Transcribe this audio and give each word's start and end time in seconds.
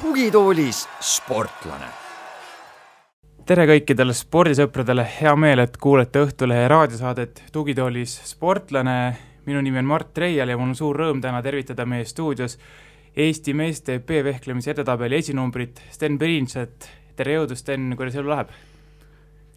tugitoolis 0.00 0.88
sportlane. 1.00 1.86
tere 3.46 3.64
kõikidele 3.66 4.12
spordisõpradele, 4.14 5.06
hea 5.20 5.32
meel, 5.36 5.58
et 5.58 5.76
kuulete 5.76 6.20
Õhtulehe 6.26 6.68
raadiosaadet 6.68 7.42
Tugitoolis 7.52 8.20
sportlane. 8.24 9.16
minu 9.46 9.60
nimi 9.60 9.78
on 9.78 9.84
Mart 9.84 10.18
Reial 10.18 10.48
ja 10.48 10.56
mul 10.58 10.68
on 10.68 10.76
suur 10.76 10.96
rõõm 10.96 11.20
täna 11.20 11.42
tervitada 11.42 11.86
meie 11.86 12.04
stuudios 12.04 12.58
Eesti 13.20 13.52
meeste 13.52 13.98
B-vehklemise 14.00 14.70
edetabeli 14.72 15.18
esinumbrit 15.20 15.80
Sten 15.92 16.14
Priinsat. 16.16 16.86
tere 17.18 17.34
jõudu, 17.34 17.56
Sten, 17.58 17.90
kuidas 17.98 18.14
elu 18.16 18.30
läheb? 18.32 18.52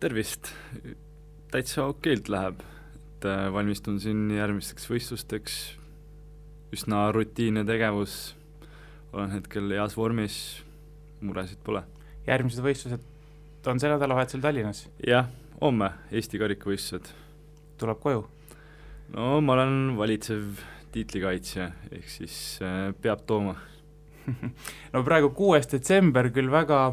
tervist, 0.04 0.50
täitsa 1.54 1.86
okeilt 1.88 2.28
läheb, 2.28 2.60
et 2.98 3.28
äh, 3.30 3.46
valmistun 3.56 4.02
siin 4.04 4.26
järgmisteks 4.36 4.90
võistlusteks, 4.92 5.56
üsna 6.76 7.06
rutiinne 7.16 7.64
tegevus, 7.64 8.34
olen 9.14 9.32
hetkel 9.38 9.72
heas 9.72 9.96
vormis, 9.96 10.36
muresid 11.24 11.64
pole. 11.64 11.86
järgmised 12.28 12.66
võistlused 12.66 13.70
on 13.72 13.80
sel 13.80 13.96
nädalavahetusel 13.96 14.44
Tallinnas? 14.44 14.90
jah, 15.08 15.32
homme 15.62 15.94
Eesti 16.12 16.42
karikavõistlused. 16.42 17.14
tuleb 17.80 18.04
koju? 18.04 18.28
no 19.16 19.40
ma 19.40 19.56
olen 19.56 19.96
valitsev 20.04 20.66
tiitlikaitsja, 20.94 21.70
ehk 21.92 22.10
siis 22.10 22.38
äh, 22.64 22.92
peab 23.02 23.26
tooma 23.30 23.56
no 24.94 25.04
praegu 25.04 25.34
kuues 25.36 25.68
detsember 25.72 26.30
küll 26.34 26.52
väga 26.52 26.86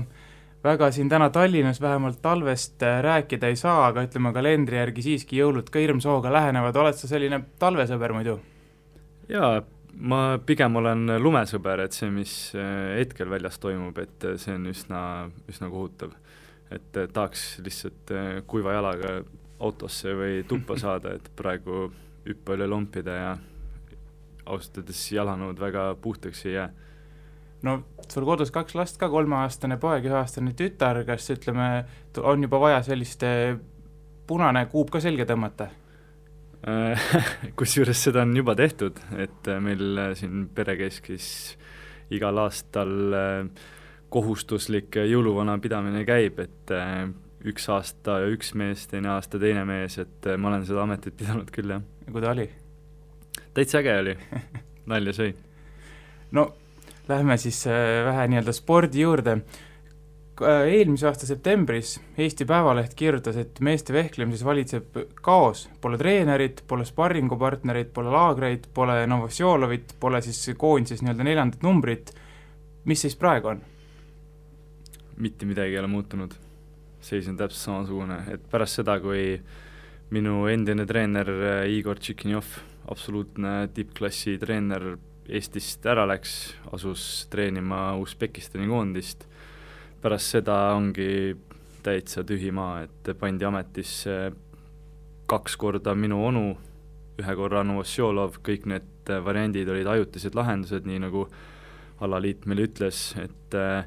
väga 0.65 0.91
siin 0.93 1.09
täna 1.09 1.31
Tallinnas 1.33 1.81
vähemalt 1.81 2.23
talvest 2.23 2.83
äh, 2.83 3.01
rääkida 3.05 3.51
ei 3.51 3.57
saa, 3.57 3.87
aga 3.89 4.05
ütleme 4.09 4.33
kalendri 4.37 4.80
järgi 4.80 5.05
siiski 5.09 5.41
jõulud 5.41 5.71
ka 5.73 5.83
hirmsooga 5.83 6.33
lähenevad, 6.33 6.77
oled 6.77 6.99
sa 6.99 7.11
selline 7.11 7.43
talvesõber 7.61 8.16
muidu? 8.16 8.39
jaa, 9.30 9.61
ma 9.95 10.23
pigem 10.46 10.77
olen 10.80 11.17
lumesõber, 11.23 11.85
et 11.87 11.96
see, 11.96 12.11
mis 12.13 12.35
äh, 12.59 12.96
hetkel 13.01 13.30
väljas 13.30 13.61
toimub, 13.63 13.99
et 14.02 14.29
see 14.43 14.57
on 14.57 14.67
üsna, 14.73 15.02
üsna 15.49 15.71
kohutav. 15.73 16.17
et 16.71 16.99
tahaks 17.13 17.59
lihtsalt 17.67 18.13
kuiva 18.46 18.77
jalaga 18.77 19.21
autosse 19.61 20.13
või 20.15 20.45
tuppa 20.49 20.77
saada, 20.79 21.17
et 21.19 21.30
praegu 21.37 21.89
hüppa 22.27 22.55
üle 22.55 22.69
lompide 22.71 23.17
ja 23.17 23.33
ausalt 24.46 24.83
öeldes 24.83 25.02
jalanõud 25.13 25.60
väga 25.60 25.91
puhtaks 26.02 26.46
ei 26.46 26.55
jää 26.59 26.71
no 27.66 27.80
sul 28.09 28.27
kodus 28.29 28.52
kaks 28.55 28.74
last 28.79 29.01
ka, 29.01 29.09
kolmeaastane 29.13 29.79
poeg, 29.80 30.07
üheaastane 30.09 30.55
tütar, 30.59 31.02
kas 31.09 31.29
ütleme, 31.35 31.85
on 32.23 32.46
juba 32.46 32.61
vaja 32.63 32.80
sellist 32.87 33.24
punane 34.30 34.66
kuup 34.73 34.93
ka 34.95 35.02
selga 35.02 35.27
tõmmata? 35.29 35.71
kusjuures 37.59 38.02
seda 38.05 38.24
on 38.27 38.35
juba 38.37 38.52
tehtud, 38.59 38.99
et 39.16 39.49
meil 39.65 40.01
siin 40.18 40.45
perekeskis 40.52 41.29
igal 42.13 42.37
aastal 42.43 42.93
kohustuslik 44.13 44.99
jõuluvana 45.09 45.55
pidamine 45.63 46.02
käib, 46.05 46.43
et 46.43 46.74
üks 47.49 47.68
aasta 47.73 48.18
üks 48.29 48.52
mees, 48.59 48.85
teine 48.91 49.15
aasta 49.15 49.41
teine 49.41 49.65
mees, 49.65 49.96
et 50.02 50.29
ma 50.37 50.51
olen 50.51 50.66
seda 50.68 50.85
ametit 50.85 51.16
pidanud 51.16 51.49
küll, 51.55 51.73
jah. 51.79 51.87
ja 52.05 52.13
kui 52.13 52.27
ta 52.27 52.35
oli? 52.35 52.51
Täitsa 53.54 53.80
äge 53.82 53.98
oli, 53.98 54.16
nalja 54.93 55.16
sõi. 55.16 55.34
no 56.37 56.51
Lähme 57.10 57.34
siis 57.43 57.65
äh, 57.66 58.04
vähe 58.06 58.29
nii-öelda 58.30 58.52
spordi 58.54 59.01
juurde. 59.02 59.32
Äh, 60.40 60.68
eelmise 60.76 61.09
aasta 61.09 61.26
septembris 61.26 61.96
Eesti 62.18 62.46
Päevaleht 62.46 62.95
kirjutas, 62.95 63.37
et 63.40 63.59
meeste 63.60 63.93
vehklemises 63.93 64.44
valitseb 64.47 65.00
kaos, 65.25 65.65
pole 65.82 65.98
treenerit, 65.98 66.62
pole 66.71 66.87
sparringupartnereid, 66.87 67.91
pole 67.97 68.12
laagreid, 68.15 68.69
pole 68.75 69.00
Novosjolovit, 69.10 69.97
pole 70.00 70.22
siis 70.22 70.55
koondises 70.56 71.03
nii-öelda 71.03 71.27
neljandat 71.27 71.66
numbrit. 71.66 72.15
mis 72.84 73.03
siis 73.03 73.16
praegu 73.16 73.49
on? 73.49 73.60
mitte 75.21 75.47
midagi 75.47 75.75
ei 75.75 75.78
ole 75.78 75.87
muutunud. 75.87 76.33
seis 77.00 77.28
on 77.28 77.37
täpselt 77.37 77.65
samasugune, 77.65 78.22
et 78.33 78.43
pärast 78.50 78.78
seda, 78.81 79.00
kui 79.00 79.41
minu 80.10 80.47
endine 80.47 80.87
treener 80.87 81.28
äh, 81.28 81.66
Igor 81.75 81.99
Tšikinjov, 81.99 82.44
absoluutne 82.89 83.69
tippklassi 83.75 84.39
treener, 84.41 84.97
Eestist 85.31 85.85
ära 85.87 86.03
läks, 86.11 86.57
asus 86.75 87.03
treenima 87.31 87.93
Usbekistani 88.01 88.67
koondist, 88.67 89.29
pärast 90.03 90.35
seda 90.35 90.57
ongi 90.75 91.37
täitsa 91.85 92.25
tühi 92.27 92.51
maa, 92.51 92.81
et 92.83 93.13
pandi 93.21 93.47
ametisse 93.47 94.17
kaks 95.31 95.55
korda 95.61 95.95
minu 95.95 96.19
onu, 96.27 96.45
ühe 97.21 97.37
korra 97.39 97.63
Novosjolov, 97.67 98.41
kõik 98.43 98.67
need 98.71 99.13
variandid 99.25 99.71
olid 99.71 99.87
ajutised 99.93 100.35
lahendused, 100.35 100.87
nii 100.89 101.03
nagu 101.05 101.27
alaliit 102.03 102.47
meile 102.49 102.67
ütles, 102.67 103.11
et 103.21 103.57
äh, 103.59 103.85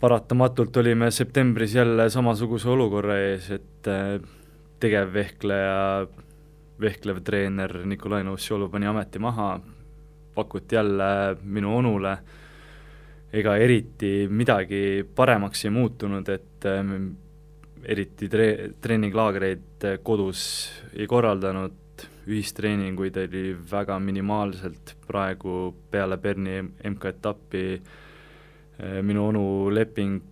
paratamatult 0.00 0.76
olime 0.82 1.10
septembris 1.14 1.74
jälle 1.74 2.08
samasuguse 2.12 2.68
olukorra 2.70 3.18
ees, 3.30 3.50
et 3.56 3.90
äh, 3.90 4.18
tegevvehkleja, 4.84 6.06
vehklev 6.80 7.20
treener 7.24 7.84
Nikolai 7.86 8.24
Novosjolov 8.26 8.72
pani 8.72 8.86
ameti 8.86 9.18
maha, 9.22 9.60
pakuti 10.34 10.74
jälle 10.74 11.36
minu 11.42 11.76
onule, 11.76 12.16
ega 13.32 13.56
eriti 13.56 14.26
midagi 14.30 15.04
paremaks 15.14 15.64
ei 15.64 15.74
muutunud, 15.74 16.28
et 16.28 16.66
äh, 16.70 16.82
eriti 17.84 18.28
tre-, 18.28 18.72
treeninglaagreid 18.80 19.88
kodus 20.02 20.44
ei 20.96 21.06
korraldanud, 21.06 21.80
ühistreeninguid 22.24 23.18
oli 23.20 23.50
väga 23.70 23.98
minimaalselt, 24.00 24.94
praegu 25.06 25.74
peale 25.92 26.16
Berni 26.18 26.62
MK-etappi 26.90 27.64
äh, 27.74 29.00
minu 29.02 29.28
onu 29.28 29.44
leping 29.74 30.22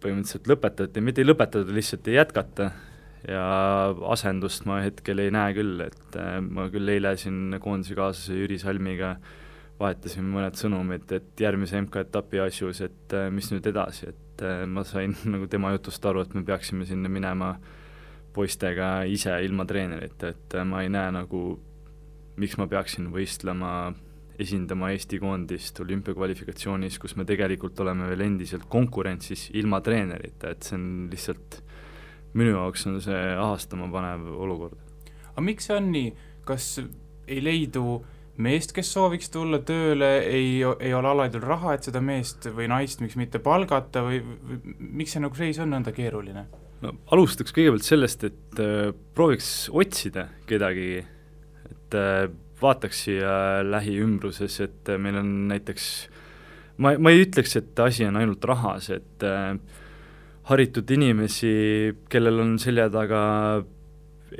põhimõtteliselt 0.00 0.48
lõpetati, 0.48 1.02
mitte 1.04 1.20
ei 1.20 1.28
lõpetatud, 1.28 1.74
lihtsalt 1.76 2.08
ei 2.08 2.16
jätkata 2.16 2.70
ja 3.28 3.44
asendust 4.12 4.64
ma 4.68 4.80
hetkel 4.84 5.20
ei 5.24 5.32
näe 5.34 5.54
küll, 5.56 5.84
et 5.84 6.18
äh, 6.18 6.38
ma 6.40 6.68
küll 6.72 6.88
eile 6.92 7.14
siin 7.20 7.58
koondise 7.60 7.96
kaaslase 7.98 8.38
Jüri 8.38 8.58
Salmiga 8.60 9.16
vahetasime 9.80 10.28
mõned 10.28 10.58
sõnumid, 10.60 11.06
et 11.16 11.40
järgmise 11.40 11.80
MK-etapi 11.86 12.42
asjus, 12.44 12.82
et 12.84 13.16
äh, 13.16 13.28
mis 13.32 13.48
nüüd 13.52 13.66
edasi, 13.70 14.12
et 14.12 14.44
äh, 14.44 14.64
ma 14.68 14.84
sain 14.88 15.16
nagu 15.34 15.48
tema 15.52 15.72
jutust 15.76 16.04
aru, 16.06 16.24
et 16.24 16.36
me 16.36 16.44
peaksime 16.46 16.88
sinna 16.88 17.12
minema 17.12 17.54
poistega 18.34 19.00
ise 19.10 19.34
ilma 19.44 19.66
treenerita, 19.66 20.30
et 20.30 20.60
ma 20.68 20.84
ei 20.84 20.92
näe 20.92 21.10
nagu, 21.16 21.42
miks 22.40 22.54
ma 22.60 22.68
peaksin 22.70 23.10
võistlema, 23.12 23.90
esindama 24.40 24.92
Eesti 24.94 25.18
koondist 25.20 25.80
olümpiakvalifikatsioonis, 25.82 26.96
kus 27.02 27.16
me 27.18 27.26
tegelikult 27.28 27.80
oleme 27.84 28.06
veel 28.08 28.22
endiselt 28.24 28.64
konkurentsis 28.72 29.50
ilma 29.60 29.82
treenerita, 29.84 30.54
et 30.54 30.64
see 30.64 30.78
on 30.78 30.86
lihtsalt 31.12 31.58
minu 32.38 32.54
jaoks 32.54 32.86
on 32.90 33.00
see 33.02 33.20
ahastama 33.34 33.90
panev 33.92 34.26
olukord. 34.36 34.78
aga 35.32 35.44
miks 35.44 35.68
see 35.68 35.76
on 35.76 35.92
nii, 35.94 36.14
kas 36.48 36.72
ei 37.30 37.42
leidu 37.44 38.00
meest, 38.40 38.72
kes 38.76 38.90
sooviks 38.94 39.30
tulla 39.32 39.60
tööle, 39.66 40.10
ei, 40.24 40.60
ei 40.62 40.94
ole 40.96 41.10
aladel 41.10 41.42
raha, 41.44 41.74
et 41.76 41.86
seda 41.88 42.00
meest 42.04 42.48
või 42.54 42.70
naist, 42.72 43.02
miks 43.04 43.18
mitte 43.20 43.40
palgata 43.42 44.04
või, 44.06 44.22
või 44.22 44.60
miks 45.02 45.16
see 45.16 45.22
nagu 45.22 45.36
seis 45.36 45.60
on 45.62 45.72
nõnda 45.74 45.94
keeruline? 45.96 46.46
no 46.80 46.94
alustaks 47.12 47.52
kõigepealt 47.52 47.84
sellest, 47.84 48.24
et 48.30 48.62
äh, 48.62 48.94
prooviks 49.16 49.68
otsida 49.76 50.30
kedagi, 50.48 51.02
et 51.68 51.98
äh, 51.98 52.30
vaataks 52.60 53.04
siia 53.06 53.34
lähiümbruses, 53.66 54.56
et 54.64 54.88
äh, 54.88 55.00
meil 55.00 55.20
on 55.20 55.34
näiteks 55.50 55.90
ma, 56.80 56.94
ma 56.96 57.12
ei 57.12 57.24
ütleks, 57.26 57.56
et 57.60 57.84
asi 57.84 58.06
on 58.08 58.18
ainult 58.20 58.44
rahas, 58.48 58.90
et 58.94 59.26
äh, 59.26 59.54
haritud 60.50 60.90
inimesi, 60.90 61.52
kellel 62.10 62.42
on 62.42 62.56
selja 62.62 62.88
taga 62.92 63.22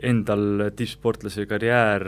endal 0.06 0.70
tippsportlase 0.76 1.46
karjäär, 1.50 2.06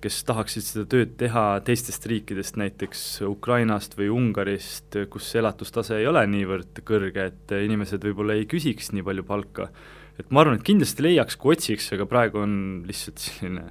kes 0.00 0.22
tahaksid 0.24 0.64
seda 0.64 0.86
tööd 0.88 1.12
teha 1.20 1.44
teistest 1.64 2.06
riikidest, 2.08 2.56
näiteks 2.60 3.02
Ukrainast 3.28 3.96
või 3.98 4.08
Ungarist, 4.14 4.96
kus 5.12 5.28
elatustase 5.36 5.98
ei 6.00 6.08
ole 6.08 6.22
niivõrd 6.30 6.80
kõrge, 6.86 7.26
et 7.32 7.54
inimesed 7.66 8.04
võib-olla 8.08 8.38
ei 8.38 8.48
küsiks 8.50 8.94
nii 8.96 9.04
palju 9.06 9.26
palka. 9.28 9.70
et 10.18 10.30
ma 10.30 10.42
arvan, 10.42 10.58
et 10.58 10.64
kindlasti 10.64 11.04
leiaks, 11.04 11.36
kui 11.36 11.54
otsiks, 11.54 11.92
aga 11.96 12.06
praegu 12.08 12.42
on 12.42 12.54
lihtsalt 12.88 13.18
selline 13.18 13.70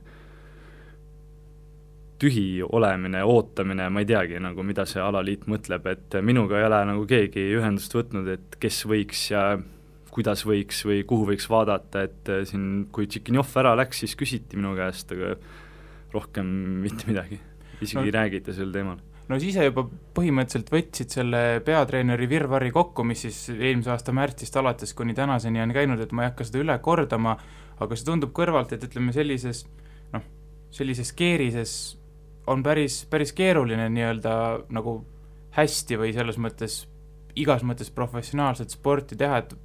tühi 2.19 2.62
olemine, 2.66 3.24
ootamine, 3.24 3.88
ma 3.89 4.04
ei 4.04 4.07
teagi 4.10 4.39
nagu, 4.44 4.63
mida 4.68 4.86
see 4.89 5.01
alaliit 5.04 5.45
mõtleb, 5.50 5.86
et 5.92 6.19
minuga 6.25 6.60
ei 6.60 6.68
ole 6.68 6.80
nagu 6.92 7.06
keegi 7.07 7.45
ühendust 7.57 7.95
võtnud, 7.95 8.27
et 8.36 8.57
kes 8.60 8.83
võiks 8.89 9.30
ja 9.31 9.44
kuidas 10.13 10.44
võiks 10.48 10.81
või 10.88 11.04
kuhu 11.07 11.30
võiks 11.30 11.48
vaadata, 11.50 12.04
et 12.10 12.31
siin, 12.50 12.88
kui 12.94 13.07
Tšikinjov 13.07 13.54
ära 13.62 13.75
läks, 13.80 14.01
siis 14.04 14.18
küsiti 14.19 14.60
minu 14.60 14.74
käest, 14.77 15.13
aga 15.16 15.36
rohkem 16.13 16.50
mitte 16.83 17.07
midagi, 17.10 17.39
isegi 17.80 18.01
no, 18.01 18.07
ei 18.07 18.16
räägita 18.16 18.56
sel 18.57 18.74
teemal. 18.74 18.98
no 19.30 19.38
sa 19.38 19.45
ise 19.45 19.68
juba 19.69 19.86
põhimõtteliselt 20.18 20.74
võtsid 20.74 21.13
selle 21.13 21.44
peatreeneri 21.65 22.27
virvarri 22.31 22.74
kokku, 22.75 23.06
mis 23.07 23.24
siis 23.27 23.45
eelmise 23.54 23.94
aasta 23.94 24.15
märtsist 24.15 24.57
alates 24.60 24.95
kuni 24.98 25.15
tänaseni 25.18 25.62
on 25.63 25.75
käinud, 25.75 26.01
et 26.04 26.12
ma 26.12 26.25
ei 26.25 26.33
hakka 26.33 26.50
seda 26.50 26.63
üle 26.65 26.80
kordama, 26.83 27.38
aga 27.80 27.95
see 27.95 28.10
tundub 28.10 28.33
kõrvalt, 28.36 28.74
et 28.75 28.83
ütleme 28.89 29.13
sellises 29.15 29.63
noh, 30.15 30.25
sellises 30.74 31.13
keerises 31.13 31.77
on 32.50 32.63
päris, 32.66 33.04
päris 33.10 33.34
keeruline 33.38 33.90
nii-öelda 33.94 34.34
nagu 34.74 35.00
hästi 35.56 35.98
või 36.00 36.13
selles 36.16 36.40
mõttes, 36.42 36.81
igas 37.40 37.63
mõttes 37.66 37.92
professionaalset 37.94 38.74
sporti 38.74 39.18
teha, 39.19 39.44
et 39.44 39.56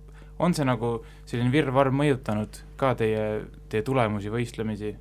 on 0.43 0.55
see 0.55 0.67
nagu 0.67 0.97
selline 1.25 1.53
virvarr 1.55 1.93
mõjutanud 1.95 2.61
ka 2.81 2.95
teie, 2.99 3.45
teie 3.71 3.85
tulemusi, 3.87 4.33
võistlemisi? 4.33 4.95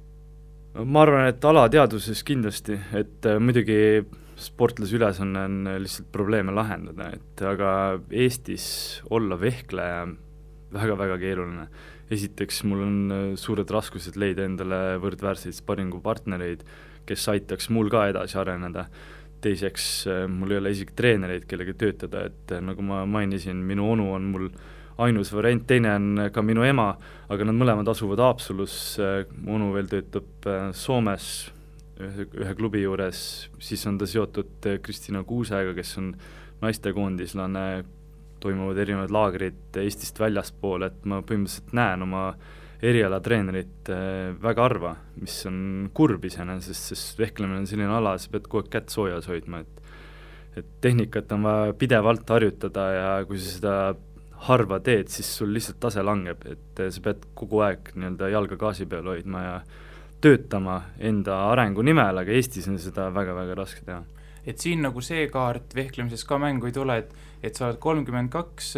ma 0.73 1.03
arvan, 1.05 1.27
et 1.29 1.45
alateadvuses 1.45 2.23
kindlasti, 2.25 2.79
et 2.97 3.27
äh, 3.29 3.37
muidugi 3.37 3.77
sportlase 4.41 4.95
ülesanne 4.97 5.43
on 5.45 5.57
lihtsalt 5.83 6.07
probleeme 6.11 6.53
lahendada, 6.55 7.11
et 7.13 7.43
aga 7.45 7.73
Eestis 8.09 8.65
olla 9.13 9.37
vehkleja 9.39 10.07
väga-väga 10.73 11.19
keeruline. 11.21 11.67
esiteks, 12.13 12.63
mul 12.69 12.81
on 12.83 12.97
äh, 13.13 13.21
suured 13.39 13.69
raskused 13.69 14.17
leida 14.19 14.43
endale 14.45 14.97
võrdväärseid 15.01 15.55
sparingupartnereid, 15.57 16.65
kes 17.05 17.27
aitaks 17.33 17.69
mul 17.69 17.91
ka 17.93 18.07
edasi 18.11 18.37
areneda, 18.39 18.87
teiseks, 19.43 19.89
äh, 20.07 20.27
mul 20.31 20.55
ei 20.55 20.61
ole 20.61 20.75
isegi 20.75 20.95
treenereid, 20.95 21.47
kellega 21.49 21.75
töötada, 21.77 22.27
et 22.29 22.55
nagu 22.63 22.85
ma 22.85 23.03
mainisin, 23.05 23.59
minu 23.67 23.91
onu 23.95 24.11
on 24.15 24.31
mul 24.31 24.47
äh, 24.51 24.69
ainus 24.97 25.31
variant, 25.33 25.65
teine 25.67 25.95
on 25.95 26.21
ka 26.33 26.43
minu 26.45 26.63
ema, 26.65 26.91
aga 27.31 27.47
nad 27.47 27.57
mõlemad 27.57 27.89
asuvad 27.89 28.21
Haapsalus, 28.21 28.75
mu 29.41 29.57
onu 29.57 29.71
veel 29.75 29.89
töötab 29.91 30.47
äh, 30.49 30.69
Soomes 30.77 31.29
ühe, 32.01 32.27
ühe 32.43 32.53
klubi 32.57 32.83
juures, 32.83 33.23
siis 33.63 33.83
on 33.89 33.97
ta 34.01 34.09
seotud 34.09 34.69
äh, 34.69 34.79
Kristina 34.83 35.23
Kuusega, 35.27 35.73
kes 35.77 35.95
on 36.01 36.13
naistekoondislane, 36.63 37.67
toimuvad 38.43 38.81
erinevad 38.83 39.13
laagrid 39.13 39.79
Eestist 39.81 40.19
väljaspool, 40.21 40.85
et 40.89 41.05
ma 41.09 41.21
põhimõtteliselt 41.23 41.73
näen 41.75 42.05
oma 42.05 42.27
erialatreenerit 42.83 43.89
äh, 43.93 44.33
väga 44.43 44.67
harva, 44.67 44.95
mis 45.21 45.37
on 45.49 45.89
kurb 45.95 46.25
iseenesest, 46.27 46.91
sest 46.93 47.19
vehklemine 47.21 47.61
on 47.61 47.69
selline 47.69 47.93
ala, 47.95 48.17
sa 48.19 48.31
pead 48.33 48.49
kogu 48.49 48.65
aeg 48.65 48.73
kätt 48.73 48.93
soojas 48.93 49.29
hoidma, 49.31 49.63
et 49.63 49.79
et 50.53 50.67
tehnikat 50.85 51.31
on 51.33 51.47
vaja 51.47 51.73
pidevalt 51.73 52.29
harjutada 52.29 52.83
ja 52.93 53.07
kui 53.25 53.39
sa 53.41 53.53
seda 53.55 53.75
harva 54.47 54.79
teed, 54.83 55.09
siis 55.11 55.29
sul 55.39 55.53
lihtsalt 55.55 55.79
tase 55.81 56.03
langeb, 56.05 56.43
et 56.49 56.81
eh, 56.83 56.91
sa 56.93 57.03
pead 57.03 57.23
kogu 57.37 57.63
aeg 57.65 57.93
nii-öelda 57.95 58.29
jalga 58.33 58.57
gaasi 58.59 58.87
peal 58.89 59.07
hoidma 59.07 59.43
ja 59.43 59.55
töötama 60.23 60.79
enda 61.03 61.39
arengu 61.51 61.83
nimel, 61.83 62.21
aga 62.21 62.35
Eestis 62.35 62.67
on 62.71 62.77
seda 62.79 63.09
väga-väga 63.15 63.57
raske 63.59 63.85
teha. 63.87 64.03
et 64.45 64.59
siin 64.59 64.81
nagu 64.83 65.01
see 65.01 65.27
kaart 65.31 65.73
vehklemises 65.75 66.25
ka 66.27 66.37
mängu 66.37 66.67
ei 66.67 66.75
tule, 66.75 66.97
et 66.99 67.13
et 67.43 67.57
sa 67.59 67.67
oled 67.67 67.79
kolmkümmend 67.83 68.31
kaks, 68.33 68.73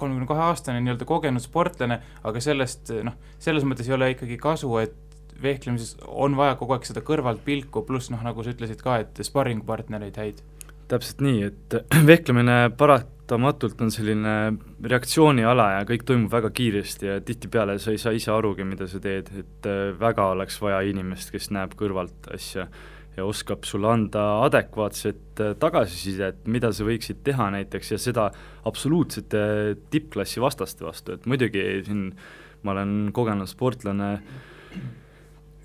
kolmekümne 0.00 0.28
kahe 0.30 0.46
aastane 0.48 0.80
nii-öelda 0.84 1.08
kogenud 1.08 1.44
sportlane, 1.44 2.00
aga 2.24 2.42
sellest 2.42 2.94
noh, 3.04 3.18
selles 3.42 3.66
mõttes 3.68 3.90
ei 3.90 3.96
ole 3.98 4.12
ikkagi 4.14 4.40
kasu, 4.40 4.70
et 4.80 4.96
vehklemises 5.42 5.98
on 6.08 6.34
vaja 6.38 6.56
kogu 6.58 6.74
aeg 6.74 6.88
seda 6.88 7.04
kõrvaltpilku, 7.06 7.84
pluss 7.86 8.10
noh, 8.10 8.22
nagu 8.24 8.42
sa 8.42 8.54
ütlesid 8.54 8.80
ka, 8.82 8.98
et 9.04 9.20
sparringupartnereid 9.22 10.18
häid. 10.18 10.42
täpselt 10.88 11.22
nii, 11.22 11.52
et 11.52 11.78
vehklemine 12.10 12.60
para-, 12.80 13.02
paratamatult 13.28 13.80
on 13.84 13.90
selline 13.92 14.34
reaktsiooniala 14.88 15.66
ja 15.74 15.80
kõik 15.88 16.04
toimub 16.08 16.32
väga 16.32 16.50
kiiresti 16.54 17.06
ja 17.06 17.16
tihtipeale 17.20 17.78
sa 17.78 17.92
ei 17.92 18.00
saa 18.00 18.14
ise 18.16 18.32
arugi, 18.32 18.64
mida 18.64 18.88
sa 18.88 19.00
teed, 19.00 19.28
et 19.36 19.68
äh, 19.68 19.92
väga 20.00 20.30
oleks 20.32 20.56
vaja 20.62 20.80
inimest, 20.88 21.30
kes 21.34 21.50
näeb 21.52 21.76
kõrvalt 21.76 22.30
asja 22.32 22.68
ja 23.18 23.26
oskab 23.26 23.66
sulle 23.66 23.90
anda 23.90 24.24
adekvaatset 24.46 25.42
äh, 25.42 25.54
tagasisidet, 25.60 26.44
mida 26.50 26.70
sa 26.74 26.86
võiksid 26.86 27.22
teha 27.26 27.50
näiteks 27.54 27.94
ja 27.94 28.02
seda 28.02 28.28
absoluutsete 28.68 29.40
tippklassi 29.92 30.42
vastaste 30.42 30.86
vastu, 30.86 31.16
et 31.16 31.26
muidugi 31.30 31.64
siin 31.86 32.12
ma 32.66 32.74
olen 32.74 32.94
kogenud 33.14 33.50
sportlane, 33.50 34.12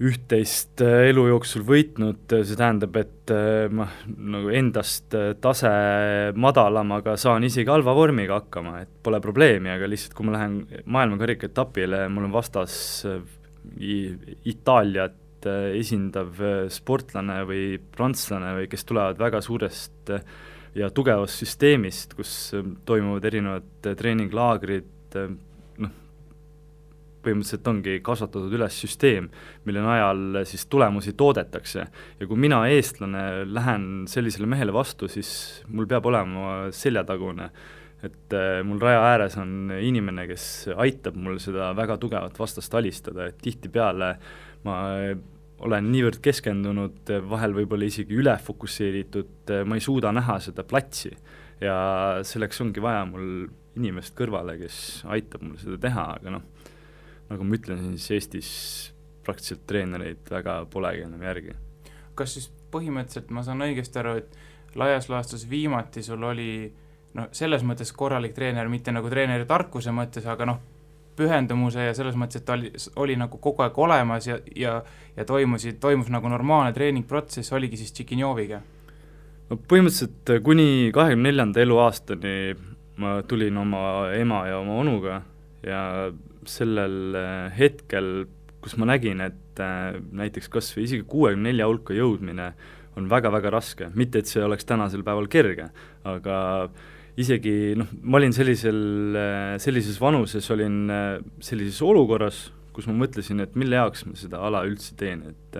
üht-teist 0.03 0.81
äh, 0.83 1.07
elu 1.11 1.27
jooksul 1.29 1.65
võitnud, 1.67 2.25
äh, 2.33 2.45
see 2.47 2.59
tähendab, 2.59 2.97
et 3.01 3.33
ma 3.71 3.85
nagu 4.03 4.49
endast 4.51 5.13
tase 5.39 5.69
madalam, 6.35 6.89
aga 6.97 7.13
saan 7.21 7.45
isegi 7.47 7.71
halva 7.71 7.93
vormiga 7.95 8.41
hakkama, 8.41 8.81
et 8.83 8.91
pole 9.05 9.21
probleemi, 9.23 9.71
aga 9.71 9.87
lihtsalt 9.87 10.17
kui 10.17 10.27
ma 10.27 10.35
lähen 10.35 10.57
maailmakarika 10.91 11.47
etapile, 11.51 12.07
mul 12.11 12.27
on 12.27 12.35
vastas 12.35 12.75
Itaaliat 13.79 15.22
esindav 15.45 16.39
sportlane 16.73 17.41
või 17.49 17.63
prantslane 17.95 18.53
või 18.59 18.67
kes 18.71 18.85
tulevad 18.89 19.19
väga 19.21 19.41
suurest 19.43 20.13
ja 20.75 20.89
tugevast 20.89 21.43
süsteemist, 21.43 22.15
kus 22.17 22.33
toimuvad 22.85 23.25
erinevad 23.29 23.93
treeninglaagrid, 23.99 24.89
põhimõtteliselt 27.23 27.69
ongi 27.71 27.99
kasvatatud 28.03 28.53
üles 28.57 28.77
süsteem, 28.83 29.29
mille 29.67 29.83
najal 29.83 30.41
siis 30.49 30.65
tulemusi 30.71 31.13
toodetakse. 31.17 31.85
ja 32.19 32.27
kui 32.27 32.39
mina, 32.39 32.63
eestlane, 32.67 33.45
lähen 33.47 34.05
sellisele 34.11 34.49
mehele 34.49 34.73
vastu, 34.75 35.07
siis 35.07 35.63
mul 35.67 35.87
peab 35.87 36.05
olema 36.11 36.71
seljatagune, 36.75 37.49
et 38.03 38.35
äh, 38.35 38.59
mul 38.67 38.81
raja 38.83 39.03
ääres 39.13 39.37
on 39.39 39.71
inimene, 39.79 40.27
kes 40.27 40.69
aitab 40.75 41.15
mul 41.15 41.39
seda 41.39 41.71
väga 41.77 41.97
tugevat 41.97 42.39
vastast 42.39 42.73
alistada, 42.75 43.29
et 43.29 43.39
tihtipeale 43.39 44.17
ma 44.67 44.79
olen 45.63 45.89
niivõrd 45.93 46.19
keskendunud, 46.23 47.11
vahel 47.29 47.55
võib-olla 47.55 47.87
isegi 47.87 48.17
ülefokusseeritud, 48.19 49.53
ma 49.67 49.77
ei 49.77 49.83
suuda 49.83 50.11
näha 50.15 50.37
seda 50.43 50.65
platsi 50.67 51.13
ja 51.63 51.75
selleks 52.27 52.59
ongi 52.63 52.83
vaja 52.83 53.05
mul 53.07 53.45
inimest 53.79 54.15
kõrvale, 54.17 54.57
kes 54.59 54.77
aitab 55.09 55.45
mul 55.47 55.57
seda 55.61 55.79
teha, 55.81 56.07
aga 56.17 56.35
noh, 56.35 56.43
nagu 57.29 57.47
ma 57.47 57.57
ütlesin, 57.57 57.95
siis 57.97 58.17
Eestis 58.17 58.49
praktiliselt 59.23 59.63
treenereid 59.69 60.27
väga 60.29 60.59
polegi 60.71 61.05
enam 61.07 61.23
järgi. 61.23 61.55
kas 62.15 62.35
siis 62.35 62.51
põhimõtteliselt 62.73 63.31
ma 63.33 63.41
saan 63.45 63.63
õigesti 63.65 63.99
aru, 64.01 64.17
et 64.21 64.75
laias 64.77 65.07
laastus 65.09 65.47
viimati 65.49 66.03
sul 66.03 66.23
oli 66.23 66.51
noh, 67.17 67.29
selles 67.31 67.63
mõttes 67.65 67.93
korralik 67.95 68.35
treener, 68.35 68.69
mitte 68.69 68.91
nagu 68.91 69.09
treeneri 69.09 69.47
tarkuse 69.49 69.93
mõttes, 69.95 70.27
aga 70.29 70.45
noh, 70.49 70.59
pühendumuse 71.17 71.87
ja 71.89 71.93
selles 71.97 72.17
mõttes, 72.19 72.41
et 72.41 72.45
ta 72.47 72.57
oli, 72.57 72.71
oli 73.01 73.17
nagu 73.19 73.37
kogu 73.41 73.65
aeg 73.65 73.79
olemas 73.79 74.27
ja, 74.27 74.39
ja 74.55 74.81
ja 75.17 75.25
toimusid, 75.25 75.77
toimus 75.81 76.09
nagu 76.13 76.29
normaalne 76.29 76.73
treeningprotsess, 76.73 77.53
oligi 77.53 77.77
siis 77.81 77.93
Tšikinjoviga? 77.93 78.61
no 79.49 79.57
põhimõtteliselt 79.69 80.39
kuni 80.45 80.91
kahekümne 80.95 81.29
neljanda 81.29 81.61
eluaastani 81.61 82.37
ma 83.01 83.17
tulin 83.27 83.57
oma 83.57 83.83
ema 84.15 84.45
ja 84.49 84.59
oma 84.61 84.77
onuga 84.81 85.19
ja 85.65 85.81
sellel 86.49 87.17
äh, 87.17 87.57
hetkel, 87.57 88.25
kus 88.63 88.75
ma 88.79 88.87
nägin, 88.89 89.21
et 89.23 89.61
äh, 89.61 89.99
näiteks 90.11 90.49
kas 90.51 90.71
või 90.75 90.87
isegi 90.87 91.05
kuuekümne 91.09 91.51
nelja 91.51 91.69
hulka 91.69 91.95
jõudmine 91.95 92.51
on 92.99 93.07
väga-väga 93.09 93.51
raske, 93.53 93.89
mitte 93.97 94.21
et 94.21 94.29
see 94.29 94.43
oleks 94.43 94.67
tänasel 94.69 95.05
päeval 95.05 95.29
kerge, 95.31 95.69
aga 96.05 96.35
isegi 97.19 97.73
noh, 97.77 97.89
ma 98.01 98.19
olin 98.19 98.35
sellisel, 98.35 98.81
äh, 99.19 99.53
sellises 99.61 99.99
vanuses, 100.01 100.49
olin 100.53 100.83
sellises 101.43 101.81
olukorras, 101.85 102.47
kus 102.73 102.87
ma 102.89 102.95
mõtlesin, 103.03 103.43
et 103.43 103.53
mille 103.59 103.77
jaoks 103.77 104.07
ma 104.09 104.17
seda 104.17 104.41
ala 104.47 104.63
üldse 104.65 104.95
teen, 104.97 105.21
et 105.29 105.57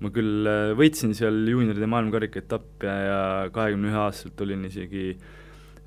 ma 0.00 0.08
küll 0.12 0.48
võitsin 0.78 1.12
seal 1.16 1.42
juunioride 1.50 1.88
maailmakarika 1.92 2.40
etappe 2.40 2.88
ja 2.88 3.18
kahekümne 3.52 3.90
ühe 3.90 3.98
aastaselt 4.00 4.40
olin 4.46 4.64
isegi 4.70 5.10
äh, 5.12 5.26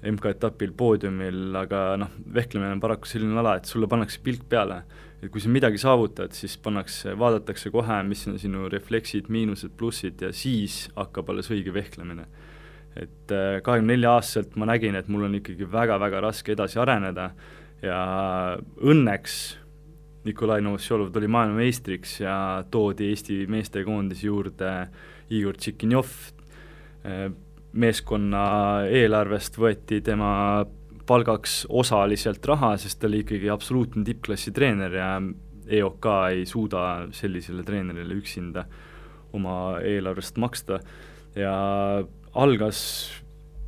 MK-etapil 0.05 0.73
poodiumil, 0.77 1.55
aga 1.57 1.81
noh, 1.97 2.11
vehklemine 2.33 2.75
on 2.75 2.81
paraku 2.81 3.09
selline 3.09 3.39
ala, 3.41 3.55
et 3.57 3.69
sulle 3.69 3.89
pannakse 3.89 4.21
pilk 4.23 4.45
peale. 4.49 4.83
et 5.17 5.31
kui 5.33 5.41
sa 5.41 5.49
midagi 5.49 5.79
saavutad, 5.81 6.29
siis 6.37 6.59
pannakse, 6.61 7.15
vaadatakse 7.17 7.71
kohe, 7.73 7.95
mis 8.05 8.21
on 8.29 8.35
sinu 8.37 8.67
refleksid, 8.69 9.31
miinused, 9.33 9.71
plussid 9.73 10.21
ja 10.21 10.29
siis 10.29 10.91
hakkab 10.93 11.31
alles 11.33 11.49
õige 11.49 11.73
vehklemine. 11.73 12.27
Et 12.97 13.31
äh, 13.33 13.59
kahekümne 13.63 13.95
nelja 13.95 14.17
aastaselt 14.17 14.57
ma 14.57 14.67
nägin, 14.69 14.97
et 14.97 15.07
mul 15.11 15.27
on 15.27 15.37
ikkagi 15.39 15.67
väga-väga 15.71 16.21
raske 16.23 16.53
edasi 16.55 16.79
areneda 16.81 17.31
ja 17.83 18.01
õnneks 18.81 19.57
Nikolai 20.27 20.59
Novosjolov 20.65 21.11
tuli 21.15 21.29
maailmameistriks 21.31 22.17
ja 22.19 22.37
toodi 22.71 23.11
Eesti 23.13 23.45
meestekoondise 23.47 24.27
juurde 24.27 24.71
Igor 25.29 25.59
Tšikinjov, 25.59 26.15
äh, 27.07 27.27
meeskonna 27.77 28.47
eelarvest 28.89 29.59
võeti 29.61 30.01
tema 30.01 30.65
palgaks 31.07 31.61
osaliselt 31.69 32.45
raha, 32.45 32.73
sest 32.81 32.99
ta 32.99 33.07
oli 33.07 33.21
ikkagi 33.23 33.49
absoluutne 33.51 34.03
tippklassi 34.07 34.51
treener 34.55 34.95
ja 34.97 35.11
EOK 35.67 36.07
ei 36.31 36.45
suuda 36.47 36.81
sellisele 37.15 37.63
treenerile 37.67 38.15
üksinda 38.17 38.65
oma 39.35 39.77
eelarvest 39.83 40.39
maksta. 40.41 40.79
Ja 41.35 41.53
algas 42.37 42.79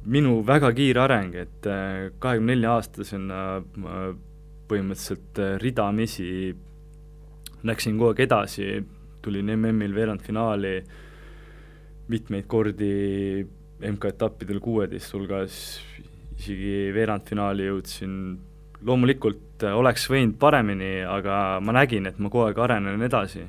minu 0.10 0.40
väga 0.46 0.72
kiire 0.78 1.04
areng, 1.04 1.36
et 1.36 1.68
äh, 1.68 2.10
kahekümne 2.22 2.56
nelja 2.56 2.78
aastasena 2.78 3.44
ma 3.82 4.00
põhimõtteliselt 4.70 5.42
äh, 5.42 5.56
ridamisi 5.62 6.32
läksin 7.68 7.98
kogu 7.98 8.14
aeg 8.14 8.24
edasi, 8.24 8.68
tulin 9.24 9.52
MM-il 9.58 9.96
veerandfinaali 9.96 10.76
mitmeid 12.10 12.48
kordi 12.50 12.94
MK-etappidel 13.90 14.62
kuueteist 14.64 15.14
hulgas, 15.14 15.58
isegi 16.40 16.90
veerandfinaali 16.96 17.68
jõudsin, 17.68 18.14
loomulikult 18.88 19.66
oleks 19.76 20.08
võinud 20.10 20.38
paremini, 20.40 21.02
aga 21.04 21.60
ma 21.64 21.76
nägin, 21.76 22.08
et 22.08 22.20
ma 22.20 22.32
kogu 22.32 22.48
aeg 22.48 22.62
arenen 22.64 23.04
edasi 23.04 23.44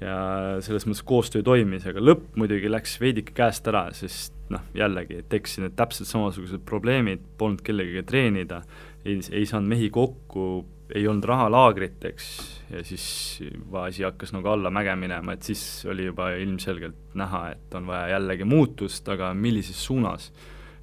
ja 0.00 0.16
selles 0.64 0.86
mõttes 0.86 1.04
koostöö 1.04 1.44
toimis, 1.44 1.84
aga 1.90 2.00
lõpp 2.00 2.38
muidugi 2.40 2.70
läks 2.70 2.96
veidike 3.02 3.34
käest 3.36 3.66
ära, 3.68 3.88
sest 3.96 4.39
noh, 4.50 4.66
jällegi 4.74 5.22
tekkisid 5.30 5.64
need 5.64 5.76
täpselt 5.78 6.10
samasugused 6.10 6.64
probleemid, 6.66 7.22
polnud 7.38 7.62
kellegagi 7.64 8.02
treenida, 8.08 8.62
ei, 9.04 9.20
ei 9.32 9.46
saanud 9.48 9.70
mehi 9.70 9.90
kokku, 9.94 10.46
ei 10.94 11.06
olnud 11.08 11.26
raha 11.30 11.46
laagriteks 11.52 12.30
ja 12.70 12.82
siis 12.86 13.04
juba 13.42 13.84
asi 13.88 14.04
hakkas 14.06 14.32
nagu 14.34 14.50
allamäge 14.50 14.94
minema, 14.98 15.34
et 15.34 15.46
siis 15.46 15.62
oli 15.90 16.08
juba 16.08 16.30
ilmselgelt 16.38 17.14
näha, 17.18 17.44
et 17.54 17.78
on 17.78 17.86
vaja 17.90 18.16
jällegi 18.16 18.46
muutust, 18.48 19.08
aga 19.08 19.32
millises 19.34 19.84
suunas. 19.84 20.32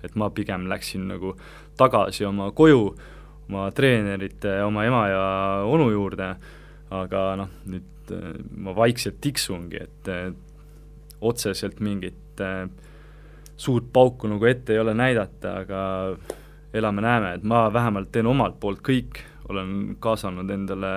et 0.03 0.15
ma 0.15 0.29
pigem 0.29 0.67
läksin 0.69 1.07
nagu 1.09 1.31
tagasi 1.77 2.25
oma 2.25 2.51
koju, 2.51 2.91
oma 3.50 3.63
treenerite, 3.74 4.62
oma 4.63 4.83
ema 4.86 5.07
ja 5.09 5.24
onu 5.65 5.89
juurde, 5.91 6.27
aga 6.93 7.24
noh, 7.39 7.50
nüüd 7.65 8.12
äh, 8.13 8.36
ma 8.62 8.75
vaikselt 8.77 9.17
tiksungi, 9.21 9.81
et 9.81 10.12
äh, 10.12 10.29
otseselt 11.21 11.81
mingit 11.81 12.43
äh, 12.45 12.69
suurt 13.57 13.89
pauku 13.93 14.29
nagu 14.29 14.45
ette 14.45 14.73
ei 14.73 14.79
ole 14.79 14.93
näidata, 14.93 15.55
aga 15.63 15.81
elame-näeme, 16.77 17.33
et 17.37 17.43
ma 17.47 17.67
vähemalt 17.73 18.11
teen 18.11 18.29
omalt 18.29 18.59
poolt 18.59 18.83
kõik, 18.85 19.21
olen 19.49 19.97
kaasanud 20.03 20.49
endale 20.53 20.93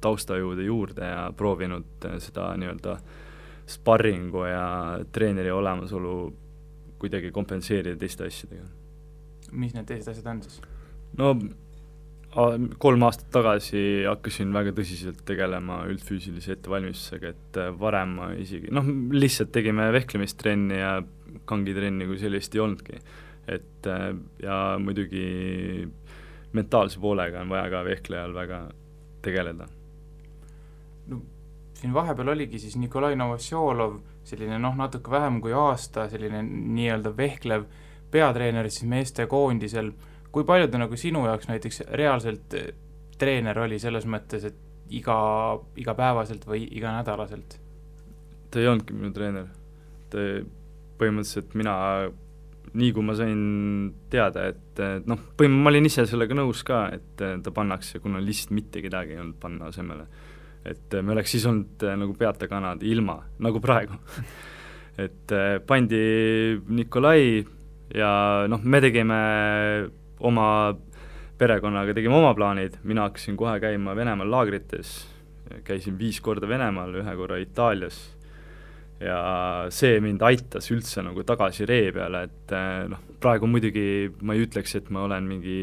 taustajõude 0.00 0.64
juurde 0.64 1.06
ja 1.06 1.22
proovinud 1.36 2.08
seda 2.22 2.52
nii-öelda 2.56 2.96
sparringu 3.68 4.44
ja 4.48 4.66
treeneri 5.12 5.50
olemasolu 5.52 6.14
kuidagi 6.98 7.30
kompenseerida 7.34 7.98
teiste 8.00 8.26
asjadega. 8.26 8.66
mis 9.52 9.74
need 9.74 9.86
teised 9.88 10.12
asjad 10.12 10.26
on 10.30 10.42
siis? 10.42 10.60
no 11.18 11.34
kolm 12.78 13.02
aastat 13.06 13.30
tagasi 13.32 13.82
hakkasin 14.04 14.52
väga 14.52 14.74
tõsiselt 14.76 15.22
tegelema 15.26 15.80
üldfüüsilise 15.88 16.52
ettevalmistusega, 16.58 17.32
et 17.32 17.60
äh, 17.60 17.70
varem 17.80 18.16
ma 18.18 18.32
isegi 18.36 18.72
noh, 18.74 18.86
lihtsalt 19.14 19.50
tegime 19.54 19.88
vehklemistrenni 19.94 20.78
ja 20.78 20.98
kangitrenni 21.44 22.06
kui 22.06 22.18
sellist 22.18 22.54
ei 22.54 22.60
olnudki. 22.60 23.00
et 23.48 23.86
äh, 23.86 24.10
ja 24.42 24.76
muidugi 24.78 25.88
mentaalse 26.52 27.00
poolega 27.00 27.40
on 27.40 27.48
vaja 27.48 27.70
ka 27.70 27.84
vehklejal 27.84 28.34
väga 28.34 28.60
tegeleda. 29.22 29.68
no 31.06 31.22
siin 31.74 31.94
vahepeal 31.94 32.28
oligi 32.28 32.58
siis 32.58 32.76
Nikolai 32.76 33.16
Novosjolov, 33.16 34.00
selline 34.24 34.58
noh, 34.58 34.74
natuke 34.76 35.10
vähem 35.10 35.40
kui 35.40 35.52
aasta 35.52 36.08
selline 36.08 36.42
nii-öelda 36.42 37.16
vehklev 37.16 37.64
peatreener 38.10 38.70
siis 38.70 38.88
meestekoondisel 38.90 39.92
kui 40.32 40.44
palju 40.44 40.68
ta 40.68 40.80
nagu 40.80 40.96
sinu 40.96 41.24
jaoks 41.26 41.48
näiteks 41.48 41.82
reaalselt 41.96 42.56
eh, 42.58 42.72
treener 43.18 43.58
oli 43.64 43.78
selles 43.82 44.06
mõttes, 44.06 44.44
et 44.48 44.58
iga, 44.94 45.16
igapäevaselt 45.76 46.46
või 46.48 46.66
iganädalaselt? 46.68 47.58
ta 48.48 48.60
ei 48.62 48.68
olnudki 48.70 48.96
minu 48.96 49.10
treener, 49.12 49.48
ta 50.08 50.22
põhimõtteliselt 50.98 51.54
mina, 51.58 51.74
nii 52.78 52.90
kui 52.94 53.04
ma 53.06 53.14
sain 53.18 53.42
teada, 54.12 54.48
et 54.52 54.82
noh, 55.08 55.20
põhimõtteliselt 55.38 55.64
ma 55.64 55.72
olin 55.72 55.90
ise 55.90 56.06
sellega 56.10 56.38
nõus 56.38 56.64
ka, 56.66 56.82
et 56.94 57.24
ta 57.44 57.54
pannakse, 57.54 58.02
kuna 58.04 58.22
lihtsalt 58.22 58.54
mitte 58.56 58.82
kedagi 58.84 59.16
ei 59.16 59.22
olnud 59.22 59.38
panna 59.40 59.70
asemele. 59.72 60.08
et 60.68 60.98
me 61.00 61.14
oleks 61.14 61.30
siis 61.32 61.46
olnud 61.48 61.84
eh, 61.86 61.94
nagu 61.96 62.12
peata 62.18 62.48
kanad 62.50 62.82
ilma, 62.84 63.22
nagu 63.40 63.60
praegu. 63.62 63.94
Et 64.98 65.30
eh, 65.32 65.60
pandi 65.64 66.00
Nikolai 66.74 67.38
ja 67.94 68.10
noh, 68.50 68.64
me 68.66 68.80
tegime 68.82 69.20
oma 70.26 70.48
perekonnaga 71.38 71.94
tegime 71.94 72.18
oma 72.18 72.32
plaanid, 72.34 72.80
mina 72.82 73.06
hakkasin 73.06 73.36
kohe 73.38 73.54
käima 73.62 73.94
Venemaal 73.96 74.30
laagrites, 74.32 74.92
käisin 75.64 75.98
viis 75.98 76.18
korda 76.24 76.48
Venemaal, 76.50 76.96
ühe 76.98 77.14
korra 77.20 77.38
Itaalias, 77.38 78.00
ja 79.02 79.18
see 79.74 79.98
mind 80.02 80.22
aitas 80.26 80.70
üldse 80.74 81.04
nagu 81.06 81.24
tagasi 81.26 81.66
ree 81.68 81.92
peale, 81.94 82.24
et 82.28 82.54
eh, 82.56 82.86
noh, 82.90 83.04
praegu 83.22 83.50
muidugi 83.50 84.08
ma 84.22 84.34
ei 84.36 84.46
ütleks, 84.46 84.74
et 84.78 84.90
ma 84.94 85.04
olen 85.06 85.28
mingi 85.28 85.60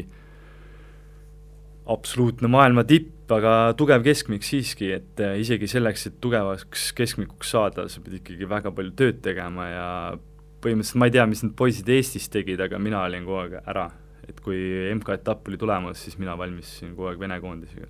absoluutne 1.92 2.48
maailma 2.50 2.82
tipp, 2.88 3.28
aga 3.30 3.74
tugev 3.78 4.02
keskmik 4.06 4.46
siiski, 4.46 4.90
et 4.96 5.20
eh, 5.22 5.36
isegi 5.42 5.68
selleks, 5.70 6.08
et 6.10 6.16
tugevaks 6.24 6.88
keskmikuks 6.96 7.52
saada, 7.56 7.86
sa 7.92 8.02
pead 8.04 8.22
ikkagi 8.22 8.48
väga 8.50 8.72
palju 8.74 8.96
tööd 8.98 9.20
tegema 9.26 9.68
ja 9.68 9.86
põhimõtteliselt 10.64 11.02
ma 11.02 11.10
ei 11.10 11.14
tea, 11.14 11.28
mis 11.30 11.44
need 11.44 11.54
poisid 11.58 11.92
Eestis 11.92 12.30
tegid, 12.32 12.62
aga 12.64 12.80
mina 12.82 13.04
olin 13.04 13.28
kogu 13.28 13.44
aeg 13.44 13.60
ära 13.62 13.90
et 14.26 14.40
kui 14.42 14.58
MK-etapp 14.96 15.46
oli 15.50 15.58
tulemas, 15.60 16.00
siis 16.02 16.18
mina 16.18 16.34
valmistasin 16.38 16.94
kogu 16.96 17.12
aeg 17.12 17.20
Vene 17.20 17.38
koondisega. 17.42 17.86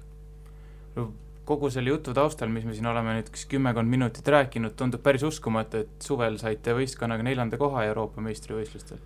no 0.96 1.12
kogu 1.46 1.70
selle 1.70 1.92
jutu 1.92 2.14
taustal, 2.16 2.50
mis 2.52 2.66
me 2.66 2.74
siin 2.74 2.88
oleme 2.90 3.14
nüüd 3.16 3.30
kas 3.32 3.46
kümmekond 3.50 3.90
minutit 3.90 4.26
rääkinud, 4.34 4.74
tundub 4.78 5.02
päris 5.04 5.24
uskumatu, 5.26 5.84
et 5.84 6.06
suvel 6.06 6.40
saite 6.42 6.74
võistkonnaga 6.74 7.26
neljanda 7.26 7.58
koha 7.60 7.86
Euroopa 7.86 8.24
meistrivõistlustel. 8.24 8.98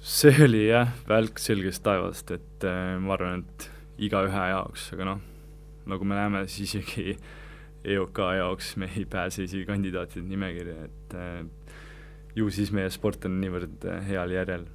see 0.00 0.32
oli 0.44 0.66
jah, 0.66 0.92
välk 1.08 1.40
selgest 1.40 1.82
taevast, 1.84 2.30
et 2.36 2.66
äh, 2.68 2.96
ma 3.00 3.16
arvan, 3.16 3.44
et 3.44 3.68
igaühe 4.08 4.46
jaoks, 4.52 4.90
aga 4.96 5.08
noh, 5.12 5.22
nagu 5.92 6.08
me 6.08 6.16
näeme, 6.16 6.46
siis 6.48 6.74
isegi 6.74 7.16
EOK 7.84 8.18
jaoks 8.36 8.74
me 8.80 8.88
ei 8.96 9.06
pääse 9.08 9.44
isegi 9.44 9.64
kandidaatide 9.68 10.26
nimekirja, 10.28 10.84
et 10.88 11.16
äh, 11.16 11.74
ju 12.36 12.50
siis 12.52 12.72
meie 12.76 12.92
sport 12.92 13.24
on 13.28 13.40
niivõrd 13.40 13.88
äh, 13.88 14.04
heal 14.08 14.36
järjel 14.36 14.68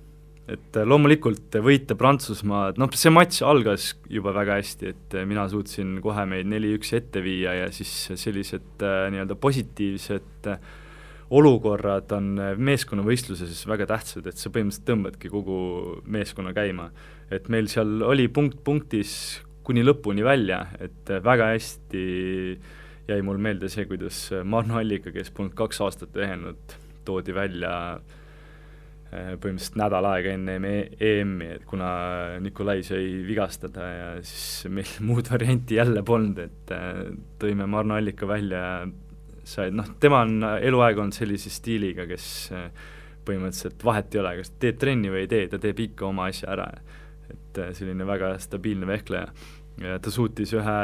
et 0.51 0.77
äh, 0.77 0.85
loomulikult 0.85 1.57
võita 1.63 1.97
Prantsusmaad, 1.97 2.77
noh, 2.81 2.91
see 2.93 3.11
matš 3.13 3.41
algas 3.47 3.89
juba 4.11 4.33
väga 4.35 4.59
hästi, 4.59 4.91
et 4.93 5.17
äh, 5.17 5.25
mina 5.27 5.47
suutsin 5.49 5.97
kohe 6.03 6.25
meid 6.29 6.49
neli-üks 6.51 6.93
ette 6.97 7.23
viia 7.25 7.55
ja 7.63 7.69
siis 7.73 7.91
sellised 8.13 8.85
äh, 8.85 9.07
nii-öelda 9.13 9.37
positiivsed 9.41 10.51
olukorrad 11.35 12.11
on 12.13 12.35
meeskonnavõistluses 12.61 13.63
väga 13.65 13.87
tähtsad, 13.89 14.27
et 14.29 14.37
sa 14.37 14.51
põhimõtteliselt 14.53 14.85
tõmbadki 14.91 15.31
kogu 15.33 15.57
meeskonna 16.05 16.53
käima. 16.53 16.91
et 17.33 17.49
meil 17.49 17.65
seal 17.67 18.03
oli 18.05 18.27
punkt 18.29 18.59
punktis 18.63 19.41
kuni 19.65 19.81
lõpuni 19.81 20.21
välja, 20.21 20.67
et 20.77 21.09
väga 21.25 21.47
hästi 21.55 22.03
jäi 23.09 23.17
mul 23.25 23.41
meelde 23.41 23.69
see, 23.69 23.87
kuidas 23.89 24.29
Marno 24.45 24.77
Allika, 24.77 25.09
kes 25.11 25.33
polnud 25.33 25.57
kaks 25.57 25.81
aastat 25.81 26.13
ühenenud, 26.13 26.77
toodi 27.05 27.33
välja 27.33 27.73
äh, 27.95 27.99
Äh, 27.99 28.24
põhimõtteliselt 29.13 29.77
nädal 29.79 30.07
aega 30.09 30.33
enne 30.35 30.55
EM-i, 30.99 31.47
et 31.57 31.65
kuna 31.69 31.89
Nikolai 32.43 32.81
sai 32.83 33.21
vigastada 33.27 33.87
ja 33.91 34.09
siis 34.25 34.67
meil 34.73 34.91
muud 35.07 35.29
varianti 35.31 35.79
jälle 35.79 36.03
polnud, 36.05 36.41
et 36.41 36.75
äh, 36.75 37.01
tõime 37.41 37.67
Marno 37.69 37.97
Allika 37.97 38.27
välja 38.29 38.61
ja 38.65 38.77
sai, 39.45 39.71
noh, 39.75 39.95
tema 40.01 40.23
on 40.25 40.39
eluaeg 40.57 40.99
olnud 40.99 41.15
sellise 41.15 41.53
stiiliga, 41.53 42.07
kes 42.09 42.29
äh, 42.55 42.69
põhimõtteliselt 43.25 43.85
vahet 43.85 44.15
ei 44.15 44.21
ole, 44.21 44.33
kas 44.41 44.55
teed 44.61 44.79
trenni 44.81 45.11
või 45.13 45.25
ei 45.25 45.31
tee, 45.31 45.45
ta 45.49 45.61
teeb 45.61 45.79
ikka 45.87 46.09
oma 46.09 46.29
asja 46.31 46.51
ära. 46.53 46.69
et 47.25 47.59
selline 47.73 48.05
väga 48.05 48.35
stabiilne 48.39 48.87
vehkleja. 48.87 49.29
ja 49.81 49.99
ta 49.99 50.11
suutis 50.11 50.53
ühe 50.53 50.75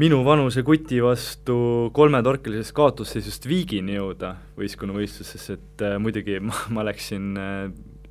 minu 0.00 0.22
vanuse 0.24 0.62
kuti 0.64 1.02
vastu 1.04 1.54
kolmetorkelisest 1.92 2.72
kaotusseisust 2.76 3.44
viigini 3.48 3.98
jõuda 3.98 4.34
võistkonnavõistluses, 4.56 5.48
et 5.56 5.84
äh, 5.84 5.98
muidugi 6.00 6.38
ma, 6.40 6.56
ma 6.72 6.86
läksin 6.88 7.32
äh, 7.36 7.66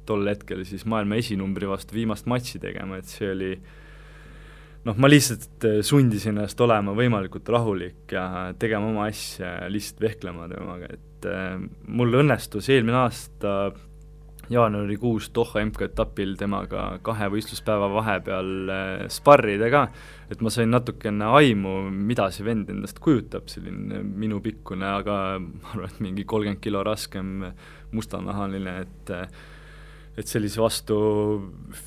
tol 0.06 0.28
hetkel 0.30 0.66
siis 0.68 0.86
maailma 0.90 1.18
esinumbri 1.22 1.70
vastu 1.70 1.98
viimast 1.98 2.30
matši 2.30 2.62
tegema, 2.62 3.00
et 3.02 3.10
see 3.10 3.32
oli 3.34 3.52
noh, 4.86 4.98
ma 4.98 5.10
lihtsalt 5.10 5.68
äh, 5.68 5.80
sundisin 5.86 6.36
ennast 6.36 6.62
olema 6.62 6.94
võimalikult 6.98 7.50
rahulik 7.54 8.14
ja 8.16 8.26
tegema 8.62 8.92
oma 8.92 9.08
asja 9.10 9.56
ja 9.64 9.72
lihtsalt 9.72 10.06
vehklema 10.06 10.50
temaga, 10.52 10.92
et 10.94 11.30
äh, 11.30 11.56
mul 11.88 12.22
õnnestus 12.22 12.70
eelmine 12.74 13.02
aasta 13.04 13.56
jaanuarikuus 14.52 15.30
Doha 15.36 15.64
MK-etapil 15.64 16.36
temaga 16.40 16.98
kahe 17.06 17.30
võistluspäeva 17.32 17.92
vahepeal 17.94 18.74
äh, 18.74 19.06
sparrida 19.14 19.70
ka, 19.74 19.86
et 20.32 20.42
ma 20.42 20.52
sain 20.54 20.72
natukene 20.72 21.28
aimu, 21.38 21.76
mida 21.92 22.30
see 22.32 22.46
vend 22.48 22.70
endast 22.72 23.02
kujutab, 23.04 23.50
selline 23.52 24.00
minupikkune, 24.04 24.88
aga 25.02 25.16
ma 25.42 25.74
arvan, 25.74 25.90
et 25.90 26.04
mingi 26.04 26.26
kolmkümmend 26.28 26.62
kilo 26.64 26.84
raskem 26.88 27.50
mustanahaline, 27.92 28.78
et 28.86 29.16
et 30.20 30.28
sellise 30.28 30.60
vastu 30.60 30.96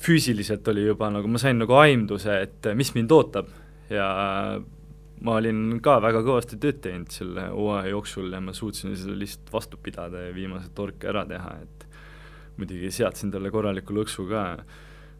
füüsiliselt 0.01 0.65
oli 0.71 0.87
juba 0.87 1.11
nagu, 1.13 1.29
ma 1.29 1.41
sain 1.41 1.59
nagu 1.61 1.75
aimduse, 1.77 2.39
et 2.47 2.71
mis 2.77 2.89
mind 2.95 3.11
ootab. 3.13 3.51
Ja 3.85 4.07
ma 5.25 5.35
olin 5.39 5.77
ka 5.83 5.99
väga 6.03 6.23
kõvasti 6.25 6.57
tööd 6.61 6.81
teinud 6.83 7.13
selle 7.13 7.47
hooaja 7.53 7.93
jooksul 7.93 8.33
ja 8.33 8.41
ma 8.41 8.53
suutsin 8.57 8.95
seda 8.97 9.13
lihtsalt 9.17 9.53
vastu 9.53 9.79
pidada 9.81 10.25
ja 10.25 10.33
viimase 10.35 10.71
torke 10.75 11.09
ära 11.11 11.21
teha, 11.29 11.53
et 11.61 11.85
muidugi 12.57 12.91
seadsin 12.93 13.31
talle 13.33 13.51
korraliku 13.53 13.95
lõksu 13.95 14.25
ka, 14.29 14.43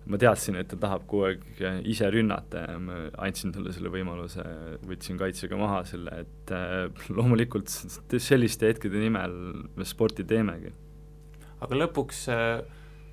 ma 0.05 0.19
teadsin, 0.21 0.59
et 0.59 0.69
ta 0.69 0.77
tahab 0.77 1.07
kogu 1.09 1.25
aeg 1.31 1.61
ise 1.89 2.09
rünnata 2.13 2.65
ja 2.67 2.77
ma 2.81 3.01
andsin 3.25 3.53
talle 3.55 3.73
selle 3.73 3.89
võimaluse, 3.93 4.45
võtsin 4.85 5.17
kaitsega 5.17 5.57
maha 5.59 5.83
selle, 5.89 6.23
et 6.25 6.55
äh, 6.55 7.05
loomulikult 7.09 7.71
selliste 7.71 8.69
hetkede 8.73 9.01
nimel 9.01 9.35
me 9.75 9.87
sporti 9.87 10.27
teemegi. 10.27 10.73
aga 11.65 11.85
lõpuks 11.85 12.25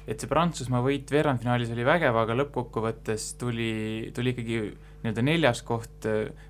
et 0.08 0.18
see 0.18 0.30
Prantsusmaa 0.30 0.82
võit 0.82 1.10
veerandfinaalis 1.14 1.70
oli 1.74 1.84
vägev, 1.86 2.16
aga 2.18 2.34
lõppkokkuvõttes 2.40 3.32
tuli, 3.40 4.10
tuli 4.14 4.32
ikkagi 4.34 4.58
nii-öelda 5.02 5.24
neljas 5.26 5.62
koht, 5.66 6.06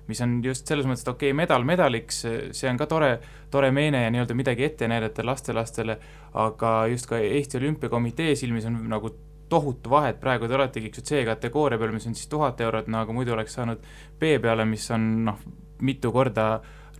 mis 0.09 0.21
on 0.25 0.39
just 0.45 0.69
selles 0.69 0.87
mõttes, 0.89 1.05
et 1.05 1.11
okei 1.13 1.31
okay,, 1.31 1.37
medal 1.37 1.65
medaliks, 1.67 2.23
see 2.25 2.69
on 2.69 2.79
ka 2.81 2.87
tore, 2.89 3.11
tore 3.53 3.69
meene 3.75 4.03
ja 4.05 4.13
nii-öelda 4.13 4.37
midagi 4.37 4.67
ette 4.67 4.89
näidata 4.89 5.25
lastelastele, 5.25 5.97
aga 6.41 6.73
just 6.93 7.09
ka 7.09 7.21
Eesti 7.21 7.61
Olümpiakomitee 7.61 8.33
silmis 8.39 8.67
on 8.69 8.81
nagu 8.89 9.13
tohutu 9.49 9.91
vahe, 9.93 10.13
et 10.13 10.19
praegu 10.21 10.47
te 10.47 10.57
oletegi 10.57 10.89
üks 10.91 11.03
C-kategooria 11.07 11.79
peal, 11.81 11.93
mis 11.95 12.07
on 12.09 12.17
siis 12.17 12.29
tuhat 12.31 12.61
eurot, 12.63 12.89
no 12.91 13.03
aga 13.03 13.15
muidu 13.15 13.35
oleks 13.35 13.55
saanud 13.57 13.83
B 14.19 14.35
peale, 14.43 14.65
mis 14.69 14.85
on 14.93 15.09
noh, 15.27 15.39
mitu 15.83 16.11
korda 16.15 16.47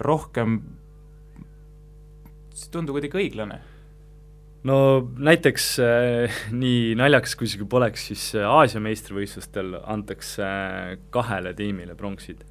rohkem, 0.03 0.57
see 2.53 2.67
ei 2.67 2.73
tundu 2.73 2.95
kuidagi 2.95 3.19
õiglane. 3.21 3.61
No 4.63 4.77
näiteks 5.19 5.65
äh, 5.83 6.43
nii 6.55 6.93
naljakas, 6.95 7.35
kui 7.35 7.49
ka 7.59 7.67
poleks, 7.67 8.05
siis 8.11 8.29
äh, 8.39 8.47
Aasia 8.47 8.79
meistrivõistlustel 8.83 9.75
antakse 9.81 10.45
äh, 10.45 10.93
kahele 11.11 11.51
tiimile 11.57 11.97
pronksid. 11.99 12.45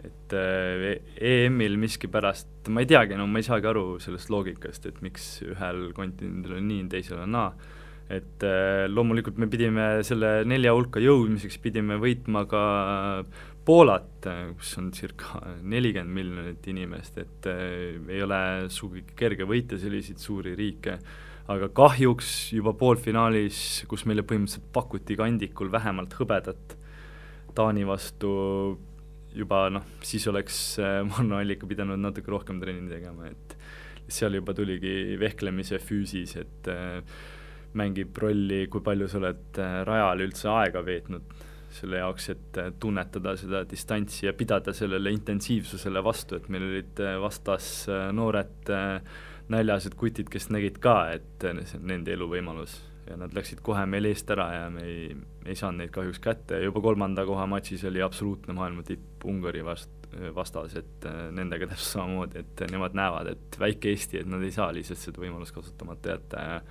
et 0.00 0.32
äh, 0.32 1.02
EM-il 1.20 1.76
miskipärast, 1.76 2.48
ma 2.72 2.80
ei 2.80 2.88
teagi, 2.88 3.18
no 3.20 3.26
ma 3.28 3.42
ei 3.42 3.44
saagi 3.44 3.68
aru 3.68 3.98
sellest 4.00 4.30
loogikast, 4.32 4.86
et 4.88 5.02
miks 5.04 5.42
ühel 5.44 5.90
kontinendil 5.92 6.56
on 6.56 6.64
nii, 6.70 6.86
teisel 6.88 7.20
on 7.26 7.36
naa 7.36 7.50
et 8.10 8.44
äh, 8.46 8.88
loomulikult 8.90 9.38
me 9.38 9.46
pidime 9.50 9.86
selle 10.06 10.40
nelja 10.48 10.74
hulka 10.74 11.02
jõudmiseks, 11.02 11.60
pidime 11.62 12.00
võitma 12.02 12.44
ka 12.50 12.64
Poolat, 13.60 14.24
kus 14.56 14.70
on 14.80 14.88
circa 14.96 15.42
nelikümmend 15.68 16.16
miljonit 16.16 16.64
inimest, 16.72 17.18
et 17.20 17.48
äh, 17.50 17.98
ei 18.10 18.22
ole 18.24 18.40
sugugi 18.72 19.04
kerge 19.14 19.46
võita 19.46 19.78
selliseid 19.78 20.18
suuri 20.18 20.56
riike, 20.58 20.96
aga 21.50 21.68
kahjuks 21.76 22.50
juba 22.56 22.72
poolfinaalis, 22.78 23.84
kus 23.90 24.06
meile 24.08 24.24
põhimõtteliselt 24.26 24.70
pakuti 24.74 25.16
kandikul 25.18 25.70
vähemalt 25.72 26.16
hõbedat 26.18 26.76
Taani 27.54 27.84
vastu, 27.86 28.30
juba 29.34 29.64
noh, 29.72 29.86
siis 30.06 30.26
oleks 30.30 30.56
äh, 30.82 31.00
Marno 31.06 31.38
Allika 31.38 31.68
pidanud 31.68 32.00
natuke 32.00 32.32
rohkem 32.32 32.60
trenni 32.62 32.90
tegema, 32.90 33.30
et 33.30 33.56
seal 34.10 34.34
juba 34.38 34.54
tuligi 34.56 35.18
vehklemise 35.20 35.78
füüsis, 35.82 36.34
et 36.40 36.70
äh, 36.70 37.02
mängib 37.78 38.18
rolli, 38.18 38.64
kui 38.70 38.82
palju 38.84 39.08
sa 39.10 39.20
oled 39.20 39.60
äh, 39.62 39.80
rajal 39.86 40.24
üldse 40.26 40.50
aega 40.50 40.82
veetnud 40.86 41.34
selle 41.70 42.00
jaoks, 42.00 42.28
et 42.32 42.58
äh, 42.58 42.70
tunnetada 42.82 43.36
seda 43.38 43.62
distantsi 43.68 44.26
ja 44.26 44.34
pidada 44.34 44.74
sellele 44.74 45.12
intensiivsusele 45.14 46.02
vastu, 46.02 46.40
et 46.40 46.48
meil 46.50 46.66
olid 46.66 47.02
äh, 47.04 47.16
vastas 47.22 47.70
noored 48.16 48.72
näljased 49.50 49.96
kutid, 49.98 50.30
kes 50.30 50.48
nägid 50.50 50.78
ka, 50.82 51.12
et 51.14 51.42
see 51.42 51.78
on 51.78 51.86
nende 51.90 52.14
eluvõimalus 52.14 52.76
ja 53.10 53.16
nad 53.18 53.32
läksid 53.34 53.62
kohe 53.66 53.82
meil 53.90 54.06
eest 54.06 54.28
ära 54.30 54.46
ja 54.54 54.66
me 54.70 54.84
ei, 54.86 55.06
ei 55.46 55.56
saanud 55.58 55.82
neid 55.82 55.94
kahjuks 55.94 56.20
kätte 56.22 56.58
ja 56.58 56.68
juba 56.68 56.82
kolmanda 56.84 57.24
koha 57.26 57.46
matšis 57.50 57.82
oli 57.90 58.02
absoluutne 58.04 58.54
maailma 58.54 58.84
tipp 58.86 59.24
Ungari 59.26 59.64
vast-, 59.66 60.06
vastas, 60.36 60.76
et 60.78 61.08
nendega 61.34 61.66
täpselt 61.72 61.96
samamoodi, 61.96 62.44
et 62.44 62.62
nemad 62.70 62.94
näevad, 62.98 63.32
et 63.32 63.58
väike 63.58 63.90
Eesti, 63.90 64.20
et 64.22 64.30
nad 64.30 64.44
ei 64.46 64.54
saa 64.54 64.70
lihtsalt 64.74 65.02
seda 65.02 65.22
võimalust 65.22 65.56
kasutamata 65.56 66.14
jätta 66.14 66.46
ja 66.46 66.62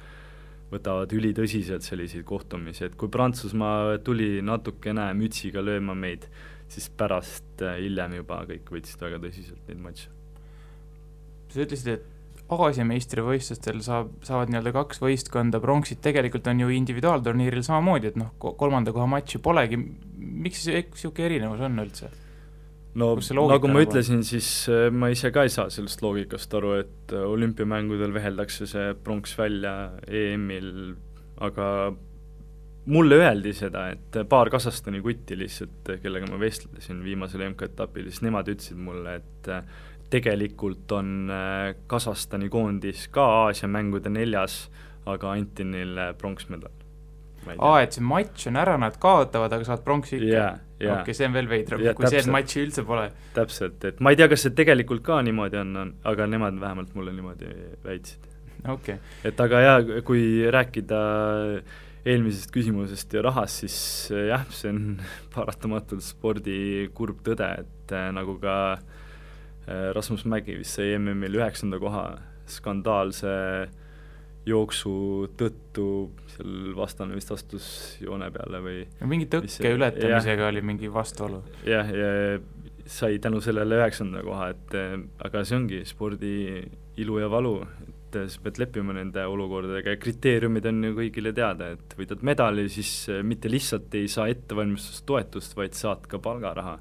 võtavad 0.69 1.13
ülitõsiselt 1.15 1.85
selliseid 1.85 2.25
kohtumisi, 2.27 2.85
et 2.85 2.95
kui 2.99 3.09
Prantsusmaa 3.11 3.97
tuli 4.05 4.43
natukene 4.45 5.09
mütsiga 5.17 5.63
lööma 5.65 5.95
meid, 5.97 6.27
siis 6.69 6.89
pärast 6.93 7.63
äh, 7.65 7.79
hiljem 7.81 8.19
juba 8.19 8.43
kõik 8.49 8.69
võtsid 8.75 9.01
väga 9.01 9.19
tõsiselt 9.25 9.71
neid 9.71 9.83
matše. 9.88 10.15
sa 11.49 11.61
ütlesid, 11.65 11.93
et 11.97 12.15
Aasia 12.49 12.81
meistrivõistlustel 12.89 13.81
saab, 13.85 14.09
saavad 14.25 14.49
nii-öelda 14.49 14.71
kaks 14.73 15.03
võistkonda 15.03 15.59
pronksid, 15.61 15.99
tegelikult 16.01 16.47
on 16.49 16.63
ju 16.63 16.71
individuaalturniiril 16.73 17.61
samamoodi, 17.65 18.09
et 18.09 18.17
noh, 18.17 18.31
kolmanda 18.39 18.93
koha 18.95 19.05
matši 19.11 19.41
polegi, 19.45 19.77
miks 20.17 20.65
niisugune 20.65 21.27
erinevus 21.29 21.61
on 21.67 21.83
üldse? 21.85 22.09
No 22.98 23.12
nagu 23.51 23.70
ma 23.70 23.83
ütlesin, 23.83 24.24
siis 24.25 24.50
äh, 24.72 24.87
ma 24.90 25.11
ise 25.13 25.29
ka 25.33 25.46
ei 25.46 25.53
saa 25.53 25.70
sellest 25.74 26.01
loogikast 26.01 26.53
aru, 26.57 26.74
et 26.81 27.13
äh, 27.13 27.25
olümpiamängudel 27.29 28.13
veheldakse 28.16 28.68
see 28.70 28.94
pronks 29.03 29.35
välja 29.37 29.74
EM-il, 30.07 30.96
aga 31.46 31.68
mulle 32.90 33.20
öeldi 33.22 33.53
seda, 33.53 33.85
et 33.94 34.20
paar 34.31 34.50
Kasahstani 34.50 35.03
kutti 35.05 35.37
lihtsalt, 35.37 35.94
kellega 36.01 36.31
ma 36.31 36.42
vestlesin 36.42 37.03
viimasel 37.05 37.46
MK-etapil, 37.51 38.09
siis 38.09 38.25
nemad 38.25 38.50
ütlesid 38.50 38.81
mulle, 38.81 39.20
et 39.22 39.53
äh, 39.53 39.85
tegelikult 40.09 40.90
on 40.98 41.29
Kasahstani 41.87 42.50
koondis 42.50 43.05
ka 43.13 43.27
Aasia 43.46 43.70
mängude 43.70 44.09
neljas, 44.09 44.63
aga 45.09 45.35
anti 45.37 45.66
neile 45.66 46.16
pronksmedal 46.18 46.78
aa, 47.47 47.81
et 47.83 47.95
see 47.95 48.05
matš 48.05 48.49
on 48.51 48.59
ära, 48.61 48.77
nad 48.81 48.97
kaotavad, 49.01 49.53
aga 49.55 49.67
saad 49.67 49.83
pronksi 49.85 50.17
ikka 50.19 50.29
yeah,? 50.29 50.57
Yeah. 50.79 50.93
okei 50.93 51.09
okay,, 51.09 51.17
see 51.17 51.27
on 51.27 51.35
veel 51.35 51.49
veidram, 51.51 51.81
kui 51.81 51.91
täpselt. 51.91 52.13
see, 52.13 52.23
et 52.23 52.33
matši 52.35 52.63
üldse 52.63 52.85
pole. 52.87 53.09
täpselt, 53.35 53.85
et 53.89 53.99
ma 54.03 54.13
ei 54.13 54.19
tea, 54.19 54.29
kas 54.31 54.45
see 54.45 54.55
tegelikult 54.55 55.03
ka 55.05 55.19
niimoodi 55.25 55.59
on, 55.59 55.75
on, 55.83 55.93
aga 56.11 56.27
nemad 56.29 56.59
vähemalt 56.61 56.95
mulle 56.95 57.13
niimoodi 57.15 57.51
väitsid. 57.83 58.29
okei 58.63 58.95
okay.. 58.95 59.13
et 59.27 59.43
aga 59.45 59.61
jaa, 59.65 59.77
kui 60.07 60.23
rääkida 60.55 61.01
eelmisest 62.09 62.53
küsimusest 62.55 63.13
ja 63.13 63.23
rahast, 63.25 63.65
siis 63.65 63.79
jah, 64.29 64.45
see 64.55 64.71
on 64.71 64.95
paratamatult 65.35 66.05
spordi 66.05 66.87
kurb 66.95 67.21
tõde, 67.25 67.49
et 67.65 67.95
äh, 67.95 68.09
nagu 68.15 68.37
ka 68.41 68.55
äh, 68.77 69.89
Rasmus 69.95 70.25
Mägi 70.29 70.57
vist 70.61 70.79
sai 70.79 70.93
MM-il 70.97 71.39
üheksanda 71.41 71.81
koha 71.81 72.07
skandaalse 72.49 73.33
jooksu 74.47 74.93
tõttu 75.37 75.87
seal 76.33 76.73
vastane 76.77 77.17
vist 77.17 77.31
astus 77.35 77.67
joone 78.01 78.29
peale 78.33 78.61
või 78.63 78.79
mingi 79.11 79.27
tõkke 79.31 79.73
ületamisega 79.75 80.45
jah, 80.45 80.49
oli 80.51 80.63
mingi 80.65 80.91
vastuolu. 80.93 81.41
jah, 81.67 81.91
ja 81.91 82.11
sai 82.89 83.19
tänu 83.21 83.41
sellele 83.43 83.77
üheksanda 83.81 84.23
koha, 84.25 84.49
et 84.55 84.75
aga 85.25 85.43
see 85.45 85.57
ongi 85.59 85.81
spordi 85.85 86.33
ilu 86.99 87.19
ja 87.21 87.29
valu, 87.31 87.59
et 88.09 88.17
sa 88.31 88.41
pead 88.43 88.57
leppima 88.63 88.95
nende 88.97 89.23
olukordadega 89.29 89.93
ja 89.93 89.99
kriteeriumid 90.01 90.65
on 90.71 90.87
ju 90.87 90.95
kõigile 90.97 91.33
teada, 91.35 91.73
et 91.75 91.93
võidad 91.99 92.23
medali, 92.25 92.65
siis 92.73 92.93
eh, 93.11 93.21
mitte 93.25 93.51
lihtsalt 93.51 93.93
ei 93.99 94.09
saa 94.09 94.29
ettevalmistustoetust, 94.33 95.53
vaid 95.59 95.77
saad 95.77 96.09
ka 96.09 96.21
palgaraha. 96.23 96.79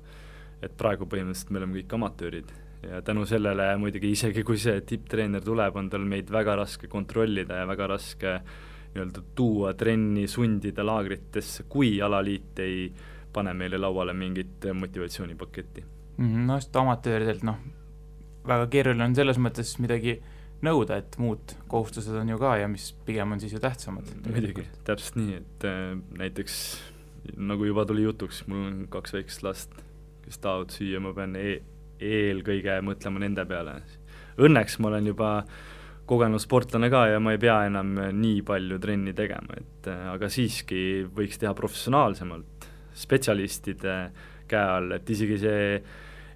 et 0.58 0.72
praegu 0.74 1.06
põhimõtteliselt 1.06 1.52
me 1.54 1.60
oleme 1.60 1.76
kõik 1.78 1.92
amatöörid 1.94 2.48
ja 2.82 3.02
tänu 3.02 3.26
sellele 3.26 3.70
muidugi 3.80 4.12
isegi, 4.14 4.44
kui 4.46 4.58
see 4.60 4.80
tipptreener 4.86 5.44
tuleb, 5.44 5.76
on 5.76 5.90
tal 5.90 6.04
meid 6.08 6.30
väga 6.30 6.56
raske 6.60 6.90
kontrollida 6.90 7.62
ja 7.62 7.68
väga 7.68 7.88
raske 7.94 8.34
nii-öelda 8.94 9.22
tuua 9.36 9.74
trenni, 9.78 10.26
sundida 10.30 10.84
laagritesse, 10.86 11.66
kui 11.68 11.98
alaliit 12.02 12.62
ei 12.64 12.88
pane 13.32 13.52
meile 13.54 13.78
lauale 13.78 14.14
mingit 14.16 14.64
motivatsioonipaketti 14.74 15.84
mm. 16.16 16.26
-hmm, 16.26 16.46
no 16.46 16.56
just 16.56 16.76
amatööridelt 16.76 17.42
noh, 17.46 17.58
väga 18.46 18.66
keeruline 18.66 19.04
on 19.04 19.14
selles 19.14 19.38
mõttes 19.38 19.74
midagi 19.82 20.18
nõuda, 20.64 20.98
et 20.98 21.18
muud 21.22 21.54
kohustused 21.70 22.14
on 22.18 22.28
ju 22.28 22.38
ka 22.38 22.56
ja 22.58 22.68
mis 22.68 22.92
pigem 23.06 23.32
on 23.32 23.40
siis 23.40 23.52
ju 23.52 23.60
tähtsamad. 23.62 24.06
muidugi, 24.26 24.66
täpselt 24.84 25.16
nii, 25.20 25.34
et 25.42 25.64
äh, 25.68 25.98
näiteks 26.18 26.54
nagu 27.36 27.64
juba 27.64 27.84
tuli 27.86 28.02
jutuks, 28.02 28.46
mul 28.46 28.64
on 28.66 28.86
kaks 28.90 29.12
väikest 29.12 29.42
last, 29.42 29.74
kes 30.24 30.38
tahavad 30.38 30.72
süüa, 30.74 31.00
ma 31.00 31.12
pean 31.14 31.36
e 31.36 31.60
eelkõige 32.00 32.78
mõtlema 32.86 33.22
nende 33.22 33.44
peale. 33.48 33.80
Õnneks 34.38 34.78
ma 34.78 34.92
olen 34.92 35.10
juba 35.10 35.32
kogenud 36.08 36.40
sportlane 36.40 36.88
ka 36.92 37.04
ja 37.12 37.20
ma 37.20 37.34
ei 37.34 37.40
pea 37.42 37.60
enam 37.68 37.92
nii 38.16 38.42
palju 38.46 38.78
trenni 38.80 39.14
tegema, 39.16 39.58
et 39.60 39.88
äh, 39.92 40.08
aga 40.14 40.30
siiski 40.32 41.04
võiks 41.14 41.40
teha 41.40 41.52
professionaalsemalt, 41.58 42.68
spetsialistide 42.98 43.96
käe 44.48 44.76
all, 44.78 44.94
et 44.96 45.10
isegi 45.12 45.36
see 45.42 45.64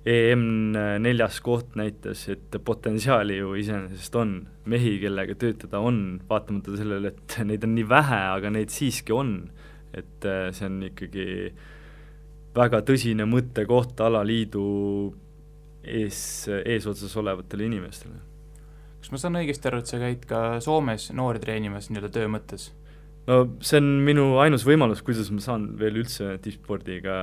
EM 0.02 0.72
neljas 0.98 1.38
koht 1.44 1.76
näitas, 1.78 2.24
et 2.32 2.56
potentsiaali 2.66 3.36
ju 3.38 3.52
iseenesest 3.60 4.16
on, 4.18 4.34
mehi, 4.66 4.96
kellega 5.02 5.36
töötada 5.38 5.78
on, 5.78 6.18
vaatamata 6.28 6.74
sellele, 6.78 7.12
et 7.14 7.36
neid 7.46 7.62
on 7.66 7.76
nii 7.76 7.86
vähe, 7.88 8.18
aga 8.34 8.50
neid 8.50 8.74
siiski 8.74 9.14
on, 9.14 9.36
et 9.94 10.26
äh, 10.26 10.48
see 10.54 10.66
on 10.66 10.80
ikkagi 10.90 11.26
väga 12.52 12.82
tõsine 12.84 13.24
mõttekoht 13.30 14.00
alaliidu 14.04 14.64
ees, 15.84 16.20
eesotsas 16.48 17.14
olevatele 17.16 17.66
inimestele. 17.66 18.20
kas 19.02 19.10
ma 19.10 19.18
saan 19.18 19.40
õigesti 19.40 19.68
aru, 19.68 19.82
et 19.82 19.90
sa 19.90 19.98
käid 19.98 20.24
ka 20.30 20.42
Soomes 20.62 21.10
noori 21.16 21.42
treenimas 21.42 21.90
nii-öelda 21.90 22.12
töö 22.14 22.30
mõttes? 22.30 22.70
no 23.26 23.38
see 23.62 23.78
on 23.82 23.90
minu 24.06 24.26
ainus 24.42 24.64
võimalus, 24.66 25.02
kuidas 25.06 25.30
ma 25.34 25.42
saan 25.42 25.68
veel 25.78 26.00
üldse 26.02 26.36
tippspordiga 26.42 27.16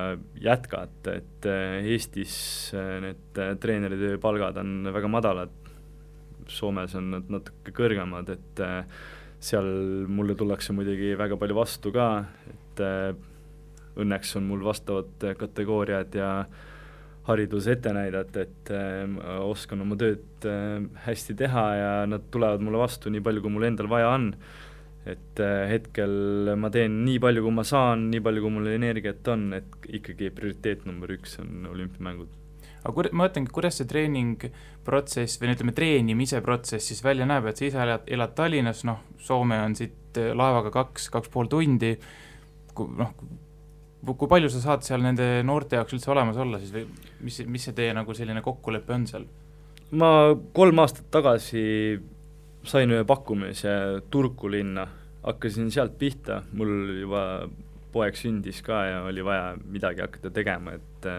jätkata, 0.44 1.18
et 1.20 1.50
äh, 1.50 1.90
Eestis 1.96 2.36
äh, 2.76 2.98
need 3.04 3.40
äh, 3.40 3.56
treeneride 3.60 4.18
palgad 4.22 4.60
on 4.62 4.92
väga 4.96 5.12
madalad, 5.12 5.56
Soomes 6.50 6.96
on 6.98 7.12
nad 7.14 7.28
natuke 7.30 7.74
kõrgemad, 7.78 8.32
et 8.34 8.62
seal 9.40 9.68
mulle 10.10 10.34
tullakse 10.36 10.74
muidugi 10.74 11.12
väga 11.20 11.38
palju 11.38 11.54
vastu 11.54 11.92
ka, 11.94 12.08
et 12.50 12.82
õnneks 14.00 14.34
on 14.40 14.48
mul 14.50 14.64
vastavad 14.66 15.28
kategooriad 15.38 16.18
ja 16.18 16.32
äh, 16.42 16.66
haridus 17.30 17.68
ette 17.72 17.94
näidata, 17.96 18.46
et 18.46 18.72
äh, 18.74 19.06
oskan 19.46 19.84
oma 19.86 19.98
tööd 20.00 20.48
äh, 20.48 20.82
hästi 21.06 21.36
teha 21.40 21.66
ja 21.78 21.92
nad 22.10 22.28
tulevad 22.34 22.64
mulle 22.66 22.82
vastu 22.82 23.12
nii 23.14 23.24
palju, 23.26 23.44
kui 23.46 23.54
mul 23.54 23.68
endal 23.70 23.90
vaja 23.92 24.12
on. 24.16 24.34
et 25.10 25.40
äh, 25.42 25.64
hetkel 25.72 26.52
ma 26.60 26.70
teen 26.70 27.00
nii 27.06 27.22
palju, 27.24 27.42
kui 27.46 27.56
ma 27.56 27.64
saan, 27.66 28.10
nii 28.12 28.22
palju, 28.22 28.44
kui 28.44 28.54
mul 28.58 28.68
energiat 28.74 29.28
on, 29.32 29.48
et 29.58 29.88
ikkagi 30.00 30.30
prioriteet 30.36 30.84
number 30.86 31.16
üks 31.16 31.40
on 31.42 31.70
olümpiamängud. 31.72 32.36
aga 32.84 32.96
kur-, 32.96 33.12
ma 33.14 33.26
mõtlengi, 33.26 33.54
kuidas 33.56 33.80
see 33.80 33.90
treeningprotsess 33.90 35.40
või 35.40 35.50
no 35.50 35.58
ütleme, 35.58 35.76
treenimise 35.78 36.44
protsess 36.46 36.92
siis 36.92 37.04
välja 37.06 37.28
näeb, 37.30 37.48
et 37.50 37.62
sa 37.62 37.70
ise 37.70 37.84
elad, 37.86 38.10
elad 38.12 38.36
Tallinnas, 38.38 38.84
noh, 38.90 39.06
Soome 39.24 39.62
on 39.64 39.78
siit 39.80 40.20
äh, 40.20 40.34
laevaga 40.36 40.74
kaks, 40.82 41.10
kaks 41.16 41.32
pool 41.34 41.50
tundi, 41.52 41.96
noh, 43.00 43.16
kui 44.06 44.32
palju 44.32 44.50
sa 44.52 44.62
saad 44.64 44.86
seal 44.88 45.04
nende 45.04 45.28
noorte 45.44 45.76
jaoks 45.76 45.98
üldse 45.98 46.12
olemas 46.14 46.38
olla 46.40 46.60
siis 46.62 46.72
või 46.72 46.86
mis, 47.26 47.42
mis 47.46 47.68
see 47.68 47.76
teie 47.76 47.94
nagu 47.96 48.16
selline 48.16 48.44
kokkulepe 48.46 48.96
on 48.96 49.08
seal? 49.10 49.26
ma 49.92 50.12
kolm 50.56 50.80
aastat 50.80 51.10
tagasi 51.12 51.64
sain 52.70 52.92
ühe 52.92 53.06
pakkumise 53.08 53.72
Turku 54.12 54.52
linna, 54.52 54.86
hakkasin 55.24 55.72
sealt 55.72 55.98
pihta, 56.00 56.44
mul 56.54 56.72
juba 57.02 57.24
poeg 57.94 58.18
sündis 58.20 58.62
ka 58.66 58.84
ja 58.86 59.00
oli 59.08 59.24
vaja 59.26 59.54
midagi 59.66 60.04
hakata 60.06 60.32
tegema, 60.34 60.76
et 60.78 61.10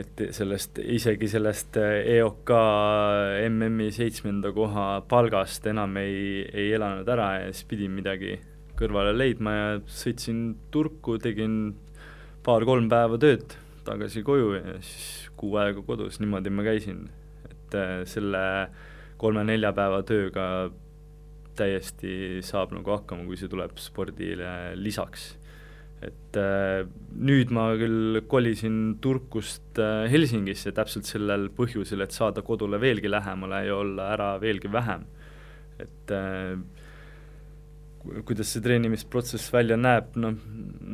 et 0.00 0.20
sellest, 0.32 0.78
isegi 0.78 1.28
sellest 1.28 1.76
EOK 1.76 2.52
MM-i 3.50 3.90
seitsmenda 3.92 4.52
koha 4.56 5.02
palgast 5.10 5.66
enam 5.68 5.98
ei, 6.00 6.46
ei 6.46 6.70
elanud 6.76 7.08
ära 7.10 7.32
ja 7.42 7.50
siis 7.50 7.66
pidin 7.68 7.92
midagi 7.92 8.38
kõrvale 8.80 9.12
leidma 9.16 9.54
ja 9.54 9.70
sõitsin 9.90 10.54
Turku, 10.72 11.18
tegin 11.20 11.74
paar-kolm 12.46 12.88
päeva 12.90 13.18
tööd, 13.20 13.56
tagasi 13.84 14.22
koju 14.24 14.54
ja 14.56 14.76
siis 14.84 15.28
kuu 15.40 15.58
aega 15.60 15.82
kodus, 15.84 16.20
niimoodi 16.20 16.52
ma 16.52 16.64
käisin. 16.64 17.08
et 17.50 17.74
äh, 17.76 17.98
selle 18.08 18.44
kolme-nelja 19.20 19.72
päeva 19.76 20.00
tööga 20.06 20.70
täiesti 21.58 22.40
saab 22.46 22.72
nagu 22.72 22.94
hakkama, 22.94 23.26
kui 23.28 23.36
see 23.36 23.50
tuleb 23.52 23.76
spordile 23.80 24.72
lisaks. 24.80 25.34
et 26.00 26.36
äh, 26.40 26.88
nüüd 27.12 27.52
ma 27.52 27.74
küll 27.76 28.22
kolisin 28.28 28.96
Turkust 29.04 29.78
äh, 29.78 30.08
Helsingisse 30.08 30.72
täpselt 30.72 31.04
sellel 31.04 31.50
põhjusel, 31.52 32.00
et 32.00 32.16
saada 32.16 32.40
kodule 32.40 32.80
veelgi 32.80 33.12
lähemale 33.12 33.66
ja 33.66 33.76
olla 33.76 34.12
ära 34.14 34.34
veelgi 34.40 34.72
vähem. 34.72 35.04
et 35.80 36.12
kuidas 38.00 38.48
see 38.54 38.62
treenimisprotsess 38.64 39.50
välja 39.52 39.76
näeb, 39.76 40.14
noh, 40.20 40.36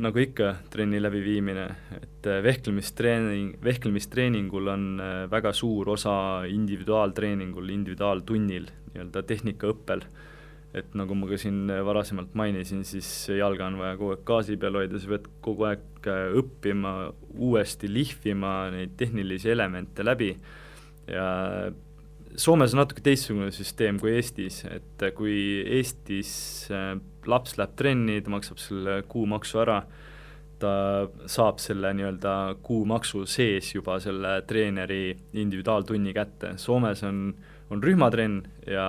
nagu 0.03 0.21
ikka, 0.21 0.53
trenni 0.73 0.99
läbiviimine, 0.99 1.65
et 1.95 2.27
äh, 2.27 2.41
vehklemistreening, 2.43 3.53
vehklemistreeningul 3.63 4.71
on 4.73 4.87
äh, 4.99 5.19
väga 5.31 5.53
suur 5.55 5.93
osa 5.95 6.17
individuaaltreeningul, 6.51 7.71
individuaaltunnil, 7.77 8.71
nii-öelda 8.91 9.23
tehnikaõppel. 9.27 10.07
et 10.77 10.93
nagu 10.99 11.15
ma 11.15 11.25
ka 11.25 11.37
siin 11.39 11.71
varasemalt 11.87 12.33
mainisin, 12.37 12.83
siis 12.85 13.07
jalga 13.31 13.65
on 13.65 13.79
vaja 13.79 13.95
kogu 13.97 14.11
aeg 14.13 14.25
gaasi 14.27 14.57
peal 14.61 14.75
hoida, 14.77 14.99
sa 14.99 15.09
pead 15.09 15.29
kogu 15.41 15.65
aeg 15.65 16.09
äh, 16.11 16.27
õppima, 16.37 16.91
uuesti 17.33 17.89
lihvima 17.89 18.51
neid 18.75 18.93
tehnilisi 18.99 19.55
elemente 19.55 20.05
läbi 20.05 20.33
ja 21.07 21.25
Soomes 22.35 22.73
on 22.75 22.81
natuke 22.81 23.01
teistsugune 23.05 23.51
süsteem 23.55 23.99
kui 24.01 24.11
Eestis, 24.17 24.59
et 24.69 25.03
kui 25.15 25.37
Eestis 25.77 26.31
äh, 26.73 26.95
laps 27.29 27.57
läheb 27.57 27.75
trenni, 27.79 28.19
ta 28.23 28.33
maksab 28.33 28.59
selle 28.61 28.99
kuumaksu 29.09 29.61
ära, 29.63 29.81
ta 30.61 30.71
saab 31.29 31.61
selle 31.61 31.91
nii-öelda 31.97 32.33
kuumaksu 32.65 33.23
sees 33.29 33.69
juba 33.75 33.99
selle 34.01 34.39
treeneri 34.49 35.11
individuaaltunni 35.37 36.15
kätte, 36.17 36.55
Soomes 36.61 37.03
on, 37.07 37.21
on 37.73 37.83
rühmatrenn 37.83 38.41
ja 38.69 38.87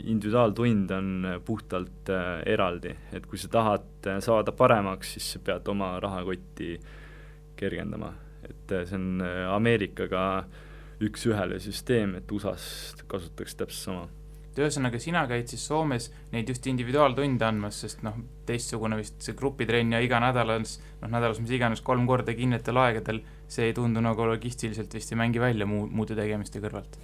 individuaaltund 0.00 0.96
on 0.96 1.12
puhtalt 1.44 2.10
äh, 2.12 2.32
eraldi, 2.52 2.94
et 3.12 3.28
kui 3.28 3.40
sa 3.40 3.52
tahad 3.52 4.08
äh, 4.08 4.18
saada 4.24 4.56
paremaks, 4.56 5.14
siis 5.16 5.34
sa 5.36 5.44
pead 5.44 5.68
oma 5.72 5.94
rahakotti 6.02 6.74
kergendama, 7.60 8.14
et 8.48 8.74
see 8.88 8.96
on 8.96 9.22
Ameerikaga 9.52 10.26
äh, 10.40 10.66
üks-ühele 11.04 11.60
süsteem, 11.62 12.16
et 12.18 12.32
USA-s 12.32 13.04
kasutatakse 13.08 13.62
täpselt 13.62 13.84
sama. 13.84 14.08
et 14.50 14.58
ühesõnaga, 14.58 14.98
sina 14.98 15.22
käid 15.30 15.46
siis 15.48 15.62
Soomes 15.68 16.08
neid 16.32 16.48
just 16.50 16.64
individuaaltunde 16.66 17.46
andmas, 17.46 17.76
sest 17.84 18.00
noh, 18.02 18.16
teistsugune 18.48 18.98
vist 18.98 19.20
see 19.22 19.36
grupitrenn 19.38 19.94
ja 19.94 20.00
iga 20.02 20.18
nädalas, 20.20 20.80
noh 21.00 21.12
nädalas 21.12 21.38
mis 21.40 21.52
iganes, 21.54 21.84
kolm 21.86 22.08
korda 22.08 22.34
kinnitel 22.34 22.80
aegadel, 22.82 23.22
see 23.48 23.70
ei 23.70 23.76
tundu 23.76 24.02
nagu 24.02 24.26
logistiliselt 24.26 24.92
vist 24.94 25.14
ei 25.14 25.20
mängi 25.20 25.42
välja 25.42 25.68
muu, 25.70 25.86
muude 25.86 26.18
tegemiste 26.18 26.60
kõrvalt? 26.62 26.98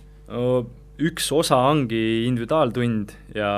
Üks 1.07 1.29
osa 1.37 1.61
ongi 1.69 2.27
individuaaltund 2.27 3.15
ja 3.37 3.51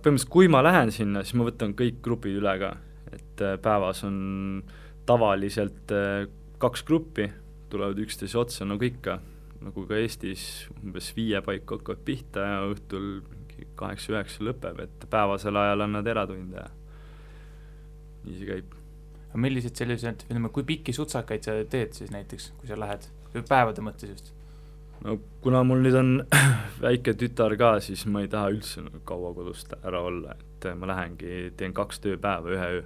põhimõtteliselt 0.00 0.32
kui 0.32 0.48
ma 0.48 0.62
lähen 0.64 0.92
sinna, 0.94 1.20
siis 1.22 1.36
ma 1.36 1.44
võtan 1.50 1.74
kõik 1.76 2.00
grupid 2.02 2.40
üle 2.40 2.56
ka, 2.62 2.72
et 3.12 3.44
äh, 3.44 3.58
päevas 3.60 4.00
on 4.08 4.16
tavaliselt 5.04 5.92
äh, 5.92 6.24
kaks 6.62 6.86
gruppi, 6.88 7.28
tulevad 7.68 8.00
üksteise 8.00 8.40
otsa 8.40 8.64
nagu 8.64 8.88
ikka 8.88 9.18
nagu 9.64 9.86
ka 9.88 9.98
Eestis, 9.98 10.44
umbes 10.82 11.10
viie 11.16 11.40
paiku 11.44 11.78
hakkavad 11.78 12.04
pihta 12.04 12.46
ja 12.46 12.62
õhtul 12.68 13.08
mingi 13.30 13.68
kaheksa-üheksa 13.78 14.44
lõpeb, 14.44 14.80
et 14.84 15.06
päevasel 15.10 15.56
ajal 15.56 15.86
on 15.86 15.98
nad 15.98 16.08
eratunde 16.10 16.60
ja 16.60 16.70
nii 18.24 18.38
see 18.38 18.48
käib. 18.48 18.78
aga 19.30 19.42
millised 19.42 19.76
sellised, 19.80 20.24
ütleme, 20.28 20.52
kui 20.54 20.66
pikki 20.68 20.94
sutsakaid 20.96 21.46
sa 21.46 21.58
teed 21.70 21.96
siis 21.96 22.12
näiteks, 22.14 22.52
kui 22.60 22.70
sa 22.70 22.78
lähed, 22.80 23.08
päevade 23.48 23.84
mõttes 23.84 24.14
just? 24.14 24.32
no 25.04 25.18
kuna 25.44 25.62
mul 25.66 25.82
nüüd 25.84 25.98
on 25.98 26.10
väike 26.84 27.14
tütar 27.20 27.56
ka, 27.60 27.76
siis 27.84 28.04
ma 28.10 28.24
ei 28.24 28.30
taha 28.32 28.52
üldse 28.54 28.84
kaua 29.08 29.34
kodust 29.36 29.74
ära 29.82 30.02
olla, 30.04 30.36
et 30.38 30.68
ma 30.78 30.88
lähengi, 30.90 31.50
teen 31.58 31.74
kaks 31.76 32.00
tööpäeva 32.04 32.54
ühe 32.56 32.70
öö. 32.78 32.84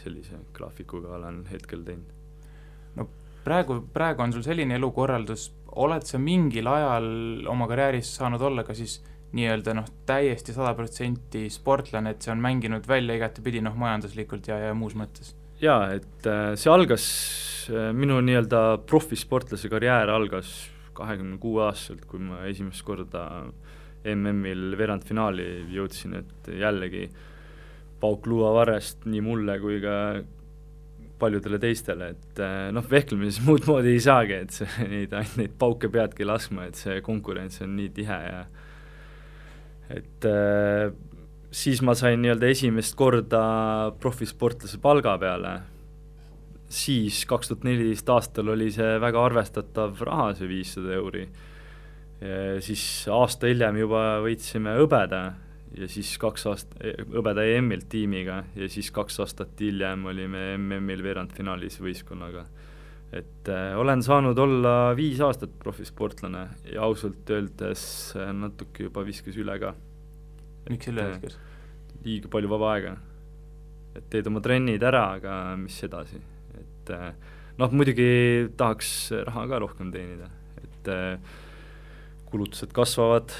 sellise 0.00 0.38
graafikuga 0.56 1.16
olen 1.18 1.42
hetkel 1.50 1.82
teinud. 1.84 2.12
no 2.96 3.08
praegu, 3.44 3.80
praegu 3.92 4.22
on 4.22 4.32
sul 4.36 4.46
selline 4.46 4.78
elukorraldus, 4.78 5.50
oled 5.78 6.06
sa 6.06 6.18
mingil 6.18 6.66
ajal 6.70 7.46
oma 7.50 7.68
karjääris 7.70 8.14
saanud 8.18 8.42
olla 8.42 8.64
ka 8.66 8.74
siis 8.74 8.98
nii-öelda 9.36 9.74
noh, 9.78 9.86
täiesti 10.08 10.54
sada 10.54 10.72
protsenti 10.74 11.44
sportlane, 11.52 12.14
et 12.14 12.24
see 12.24 12.32
on 12.34 12.42
mänginud 12.42 12.88
välja 12.88 13.14
igatepidi 13.18 13.62
noh, 13.62 13.76
majanduslikult 13.78 14.50
ja, 14.50 14.58
ja 14.70 14.74
muus 14.74 14.96
mõttes? 14.98 15.36
jaa, 15.60 15.92
et 15.94 16.26
äh, 16.26 16.54
see 16.58 16.72
algas, 16.72 17.06
äh, 17.70 17.90
minu 17.94 18.18
nii-öelda 18.24 18.80
profisportlase 18.88 19.70
karjäär 19.70 20.10
algas 20.10 20.54
kahekümne 20.96 21.38
kuue 21.40 21.64
aastaselt, 21.68 22.04
kui 22.08 22.22
ma 22.22 22.42
esimest 22.48 22.82
korda 22.84 23.24
MM-il 24.10 24.74
veerandfinaali 24.80 25.46
jõudsin, 25.74 26.16
et 26.20 26.50
jällegi 26.56 27.06
pauk 28.00 28.26
luuavarrest 28.30 29.04
nii 29.08 29.22
mulle 29.24 29.58
kui 29.60 29.78
ka 29.82 29.94
paljudele 31.20 31.60
teistele, 31.62 32.12
et 32.14 32.40
eh, 32.42 32.70
noh, 32.74 32.86
vehklemises 32.90 33.42
muud 33.46 33.66
moodi 33.68 33.94
ei 33.94 34.02
saagi, 34.04 34.40
et 34.46 34.56
see, 34.56 34.70
neid, 34.92 35.14
ainult 35.16 35.36
neid 35.40 35.56
pauke 35.60 35.90
peadki 35.92 36.26
laskma, 36.28 36.68
et 36.70 36.80
see 36.80 37.00
konkurents 37.06 37.62
on 37.64 37.76
nii 37.78 37.92
tihe 37.96 38.20
ja 38.26 38.44
et 39.90 40.26
äh, 40.28 40.92
siis 41.50 41.82
ma 41.82 41.96
sain 41.98 42.20
nii-öelda 42.22 42.50
esimest 42.54 42.94
korda 42.98 43.42
profisportlase 44.00 44.78
palga 44.82 45.16
peale, 45.18 45.54
siis 46.70 47.24
kaks 47.26 47.50
tuhat 47.50 47.66
neliteist 47.66 48.10
aastal 48.14 48.52
oli 48.54 48.70
see 48.70 48.98
väga 49.02 49.24
arvestatav 49.26 49.98
raha, 50.06 50.28
see 50.38 50.46
viissada 50.50 50.94
euri. 50.94 51.24
siis 52.60 52.82
aasta 53.08 53.48
hiljem 53.48 53.78
juba 53.80 54.20
võitsime 54.20 54.74
hõbeda 54.76 55.22
ja 55.78 55.88
siis 55.90 56.10
kaks 56.20 56.46
aast-, 56.50 56.72
hõbeda 57.12 57.44
EM-ilt 57.46 57.88
tiimiga 57.92 58.40
ja 58.58 58.68
siis 58.72 58.90
kaks 58.94 59.20
aastat 59.22 59.60
hiljem 59.62 60.08
olime 60.10 60.54
MM-il 60.56 61.04
veerandfinaalis 61.04 61.78
võistkonnaga. 61.82 62.46
et 63.12 63.48
äh, 63.50 63.76
olen 63.78 64.02
saanud 64.02 64.38
olla 64.38 64.94
viis 64.96 65.20
aastat 65.20 65.50
profisportlane 65.58 66.46
ja 66.72 66.82
ausalt 66.86 67.30
öeldes 67.30 67.84
äh, 68.16 68.32
natuke 68.32 68.88
juba 68.88 69.04
viskas 69.06 69.36
üle 69.36 69.58
ka. 69.58 69.74
miks 70.70 70.90
üle 70.90 71.06
äh, 71.06 71.14
viskas? 71.14 71.38
liiga 72.04 72.30
palju 72.32 72.50
vaba 72.50 72.72
aega. 72.74 72.96
et 73.94 74.10
teed 74.10 74.26
oma 74.30 74.42
trennid 74.42 74.82
ära, 74.82 75.04
aga 75.18 75.56
mis 75.60 75.78
edasi, 75.86 76.20
et 76.58 76.92
äh, 76.94 77.12
noh, 77.58 77.70
muidugi 77.70 78.50
tahaks 78.56 79.12
raha 79.26 79.46
ka 79.50 79.62
rohkem 79.62 79.90
teenida, 79.94 80.30
et 80.62 80.90
äh, 80.90 81.38
kulutused 82.30 82.70
kasvavad 82.74 83.34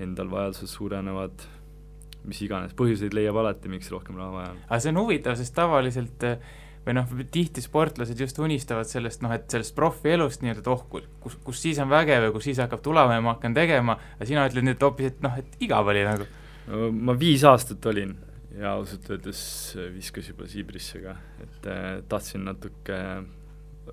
endal 0.00 0.30
vajadused 0.32 0.70
suurenevad, 0.72 1.44
mis 2.28 2.40
iganes, 2.46 2.74
põhjuseid 2.78 3.14
leiab 3.16 3.38
alati, 3.42 3.70
miks 3.72 3.90
rohkem 3.92 4.18
raha 4.18 4.34
vaja 4.36 4.50
on. 4.54 4.60
aga 4.68 4.80
see 4.82 4.92
on 4.92 5.00
huvitav, 5.02 5.38
sest 5.38 5.54
tavaliselt 5.56 6.26
või 6.82 6.96
noh, 6.98 7.10
tihti 7.34 7.62
sportlased 7.62 8.18
just 8.18 8.38
unistavad 8.42 8.88
sellest 8.90 9.22
noh, 9.22 9.32
et 9.34 9.46
sellest 9.52 9.74
profielust 9.76 10.42
nii-öelda, 10.42 10.64
et 10.64 10.70
oh, 10.72 10.82
kus, 11.22 11.36
kus 11.44 11.62
siis 11.62 11.78
on 11.82 11.90
vägev 11.92 12.26
ja 12.26 12.32
kus 12.34 12.48
siis 12.48 12.62
hakkab 12.62 12.82
tulema 12.82 13.18
ja 13.18 13.22
ma 13.22 13.36
hakkan 13.36 13.54
tegema, 13.54 13.98
aga 14.16 14.28
sina 14.28 14.46
ütled 14.50 14.66
nüüd 14.66 14.82
hoopis, 14.82 15.12
et 15.12 15.22
noh, 15.22 15.36
et 15.38 15.62
igav 15.62 15.92
oli 15.92 16.02
nagu. 16.06 16.26
no 16.70 16.90
ma 17.10 17.14
viis 17.18 17.44
aastat 17.46 17.86
olin 17.90 18.16
ja 18.58 18.74
ausalt 18.74 19.06
öeldes 19.10 19.44
viskas 19.94 20.32
juba 20.32 20.48
siibrisse 20.50 21.02
ka, 21.04 21.14
et 21.44 21.70
äh, 21.70 21.86
tahtsin 22.08 22.44
natuke 22.50 22.98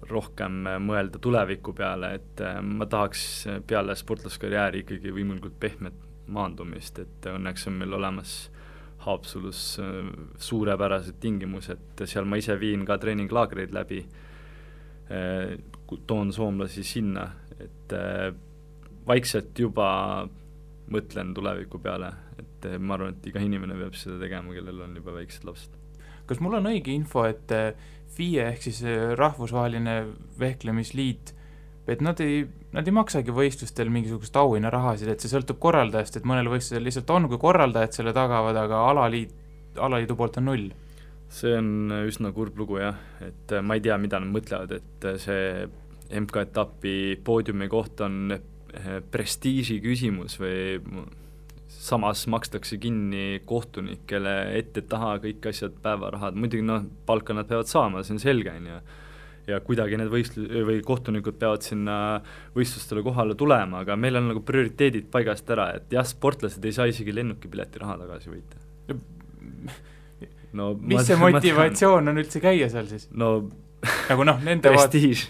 rohkem 0.10 0.62
mõelda 0.86 1.20
tuleviku 1.22 1.74
peale, 1.74 2.14
et 2.20 2.46
äh, 2.46 2.62
ma 2.62 2.86
tahaks 2.90 3.26
peale 3.68 3.96
sportlaskarjääri 3.98 4.86
ikkagi 4.86 5.14
võimalikult 5.16 5.60
pehmet 5.60 6.08
maandumist, 6.30 7.00
et 7.02 7.30
õnneks 7.30 7.68
on 7.70 7.80
meil 7.82 7.94
olemas 7.98 8.50
Haapsalus 9.00 9.80
äh, 9.80 10.10
suurepärased 10.38 11.20
tingimused, 11.24 12.04
seal 12.06 12.28
ma 12.28 12.40
ise 12.40 12.58
viin 12.60 12.84
ka 12.88 13.00
treeninglaagreid 13.00 13.74
läbi, 13.76 14.04
äh, 15.14 15.56
toon 16.08 16.34
soomlasi 16.36 16.84
sinna, 16.84 17.30
et 17.60 17.96
äh, 17.96 18.30
vaikselt 19.08 19.58
juba 19.60 19.90
mõtlen 20.92 21.32
tuleviku 21.38 21.80
peale, 21.82 22.12
et 22.42 22.68
ma 22.82 22.98
arvan, 22.98 23.16
et 23.16 23.30
iga 23.32 23.42
inimene 23.46 23.78
peab 23.80 23.96
seda 23.98 24.18
tegema, 24.22 24.52
kellel 24.56 24.84
on 24.84 24.98
juba 25.00 25.16
väiksed 25.16 25.46
lapsed. 25.48 25.78
kas 26.28 26.42
mul 26.44 26.60
on 26.60 26.68
õige 26.70 26.92
info, 26.94 27.24
et 27.26 27.50
FIE 28.16 28.48
ehk 28.50 28.64
siis 28.66 28.82
Rahvusvaheline 29.20 30.00
Vehklemisliit 30.40 31.34
et 31.94 32.02
nad 32.06 32.20
ei, 32.24 32.44
nad 32.76 32.88
ei 32.88 32.94
maksagi 32.94 33.34
võistlustel 33.34 33.90
mingisugust 33.94 34.36
auhinnarahasid, 34.40 35.10
et 35.12 35.24
see 35.24 35.32
sõltub 35.32 35.60
korraldajast, 35.62 36.20
et 36.20 36.28
mõnel 36.28 36.50
võistlusel 36.52 36.86
lihtsalt 36.86 37.10
on, 37.16 37.28
kui 37.32 37.42
korraldajad 37.42 37.98
selle 37.98 38.14
tagavad, 38.16 38.58
aga 38.60 38.84
alaliit, 38.92 39.34
alaliidu 39.80 40.18
poolt 40.20 40.40
on 40.42 40.50
null. 40.52 40.70
see 41.30 41.52
on 41.54 41.94
üsna 42.08 42.32
kurb 42.34 42.58
lugu 42.58 42.80
jah, 42.82 42.98
et 43.22 43.54
ma 43.62 43.78
ei 43.78 43.84
tea, 43.86 43.98
mida 44.02 44.18
nad 44.22 44.32
mõtlevad, 44.34 44.72
et 44.80 45.10
see 45.22 45.68
MK-etapi 46.20 47.20
poodiumi 47.26 47.68
koht 47.70 48.02
on 48.02 48.34
prestiiži 49.12 49.78
küsimus 49.82 50.40
või 50.42 50.80
samas 51.70 52.26
makstakse 52.28 52.80
kinni 52.82 53.42
kohtunikele 53.46 54.36
ette-taha 54.58 55.18
kõik 55.24 55.46
asjad, 55.52 55.76
päevarahad, 55.84 56.38
muidugi 56.40 56.66
noh, 56.66 56.88
palka 57.06 57.36
nad 57.38 57.48
peavad 57.50 57.70
saama, 57.70 58.02
see 58.04 58.18
on 58.18 58.24
selge, 58.24 58.56
on 58.58 58.72
ju 58.72 58.80
ja 59.50 59.60
kuidagi 59.66 59.98
need 60.00 60.12
võistlu-, 60.14 60.48
või 60.68 60.80
kohtunikud 60.86 61.38
peavad 61.42 61.66
sinna 61.66 61.96
võistlustele 62.56 63.04
kohale 63.06 63.38
tulema, 63.40 63.84
aga 63.86 63.98
meil 64.00 64.20
on 64.20 64.30
nagu 64.32 64.44
prioriteedid 64.46 65.10
paigast 65.14 65.50
ära, 65.54 65.70
et 65.80 65.94
jah, 65.94 66.06
sportlased 66.06 66.66
ei 66.66 66.76
saa 66.76 66.90
isegi 66.90 67.16
lennukipileti 67.16 67.82
raha 67.82 67.98
tagasi 68.04 68.34
võita. 68.34 68.62
no 70.58 70.72
mis 70.82 71.06
see 71.06 71.18
motivatsioon 71.22 72.10
on 72.12 72.24
üldse 72.24 72.42
käia 72.44 72.70
seal 72.74 72.90
siis? 72.90 73.08
no 73.14 73.50
nagu 74.10 74.26
noh, 74.26 74.42
nende 74.44 74.74
prestiiž 74.74 75.28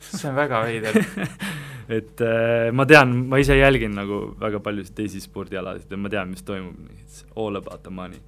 see 0.00 0.28
on 0.30 0.38
väga 0.38 0.62
veider 0.64 1.02
et 1.90 2.22
äh, 2.24 2.70
ma 2.72 2.86
tean, 2.86 3.14
ma 3.30 3.40
ise 3.42 3.56
jälgin 3.58 3.96
nagu 3.98 4.22
väga 4.40 4.60
paljusid 4.64 4.96
teisi 4.98 5.22
spordialasid 5.22 5.90
ja 5.90 5.98
ma 5.98 6.12
tean, 6.12 6.30
mis 6.30 6.44
toimub, 6.46 6.76
it's 6.96 7.24
all 7.36 7.58
about 7.58 7.82
the 7.82 7.90
money. 7.94 8.20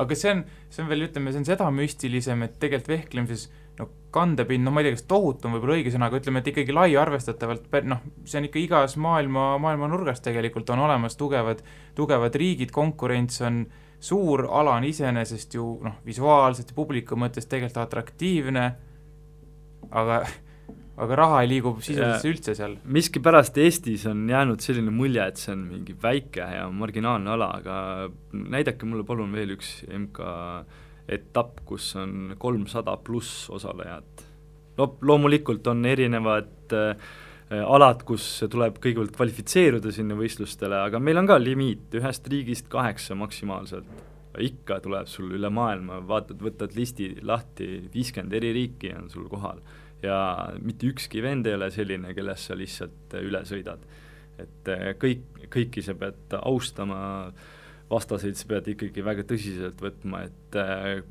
aga 0.00 0.16
see 0.16 0.30
on, 0.32 0.44
see 0.70 0.84
on 0.84 0.88
veel, 0.88 1.08
ütleme, 1.08 1.32
see 1.34 1.42
on 1.42 1.48
seda 1.48 1.66
müstilisem, 1.74 2.46
et 2.46 2.60
tegelikult 2.62 2.94
vehklemises 2.94 3.48
no 3.80 3.88
kandepind, 4.14 4.64
no 4.64 4.72
ma 4.74 4.82
ei 4.82 4.88
tea, 4.88 4.96
kas 4.98 5.06
tohutu 5.08 5.48
on 5.48 5.56
võib-olla 5.56 5.76
õige 5.78 5.92
sõna, 5.94 6.08
aga 6.10 6.20
ütleme, 6.20 6.42
et 6.42 6.50
ikkagi 6.52 6.74
lai 6.74 6.88
arvestatavalt, 7.00 7.68
noh, 7.88 8.02
see 8.28 8.40
on 8.40 8.48
ikka 8.48 8.60
igas 8.62 8.96
maailma, 9.00 9.52
maailma 9.62 9.88
nurgas 9.90 10.22
tegelikult 10.24 10.70
on 10.74 10.84
olemas 10.86 11.16
tugevad, 11.20 11.62
tugevad 11.98 12.36
riigid, 12.40 12.72
konkurents 12.74 13.40
on 13.46 13.64
suur, 14.00 14.46
ala 14.50 14.76
on 14.78 14.86
iseenesest 14.88 15.56
ju 15.56 15.66
noh, 15.84 15.98
visuaalselt 16.06 16.72
ja 16.72 16.76
publiku 16.76 17.18
mõttes 17.20 17.48
tegelikult 17.50 17.82
atraktiivne, 17.84 18.66
aga 19.90 20.22
aga 21.00 21.16
raha 21.22 21.40
ei 21.44 21.48
liigu 21.54 21.72
sisuliselt 21.80 22.28
üldse 22.28 22.54
seal. 22.58 22.76
miskipärast 22.96 23.56
Eestis 23.62 24.04
on 24.10 24.26
jäänud 24.28 24.60
selline 24.64 24.92
mulje, 24.94 25.24
et 25.32 25.40
see 25.40 25.54
on 25.54 25.64
mingi 25.70 25.96
väike 26.02 26.44
ja 26.56 26.66
marginaalne 26.72 27.32
ala, 27.36 27.50
aga 27.60 27.76
näidake 28.32 28.88
mulle 28.88 29.06
palun 29.08 29.32
veel 29.36 29.54
üks 29.56 29.80
MK 29.88 30.28
etapp, 31.10 31.64
kus 31.66 31.94
on 31.98 32.36
kolmsada 32.38 32.98
pluss 33.04 33.48
osalejat. 33.50 34.26
no 34.78 34.92
loomulikult 35.02 35.66
on 35.72 35.84
erinevad 35.88 36.76
äh, 36.76 37.10
alad, 37.50 38.04
kus 38.06 38.26
tuleb 38.50 38.78
kõigepealt 38.78 39.16
kvalifitseeruda 39.16 39.92
sinna 39.94 40.14
võistlustele, 40.18 40.84
aga 40.84 41.00
meil 41.02 41.18
on 41.18 41.26
ka 41.30 41.40
limiit, 41.40 41.88
ühest 41.96 42.28
riigist 42.30 42.68
kaheksa 42.70 43.16
maksimaalselt. 43.18 44.08
ikka 44.38 44.76
tuleb 44.84 45.08
sul 45.10 45.32
üle 45.34 45.48
maailma, 45.50 45.96
vaatad, 46.06 46.38
võtad 46.38 46.76
listi 46.76 47.16
lahti, 47.26 47.88
viiskümmend 47.90 48.36
eri 48.38 48.52
riiki 48.54 48.92
on 48.94 49.08
sul 49.10 49.26
kohal 49.28 49.58
ja 50.02 50.18
mitte 50.62 50.88
ükski 50.90 51.22
vend 51.22 51.46
ei 51.46 51.54
ole 51.58 51.70
selline, 51.70 52.14
kellest 52.16 52.50
sa 52.50 52.56
lihtsalt 52.58 53.16
üle 53.20 53.44
sõidad. 53.48 53.82
et 54.40 54.68
äh, 54.72 54.92
kõik, 54.96 55.24
kõiki 55.52 55.82
sa 55.84 55.94
pead 55.98 56.38
austama 56.40 57.00
äh, 57.28 57.48
vastaseid 57.90 58.38
sa 58.38 58.48
pead 58.50 58.70
ikkagi 58.74 59.04
väga 59.04 59.24
tõsiselt 59.28 59.80
võtma, 59.82 60.24
et 60.28 60.58
äh, 60.58 61.02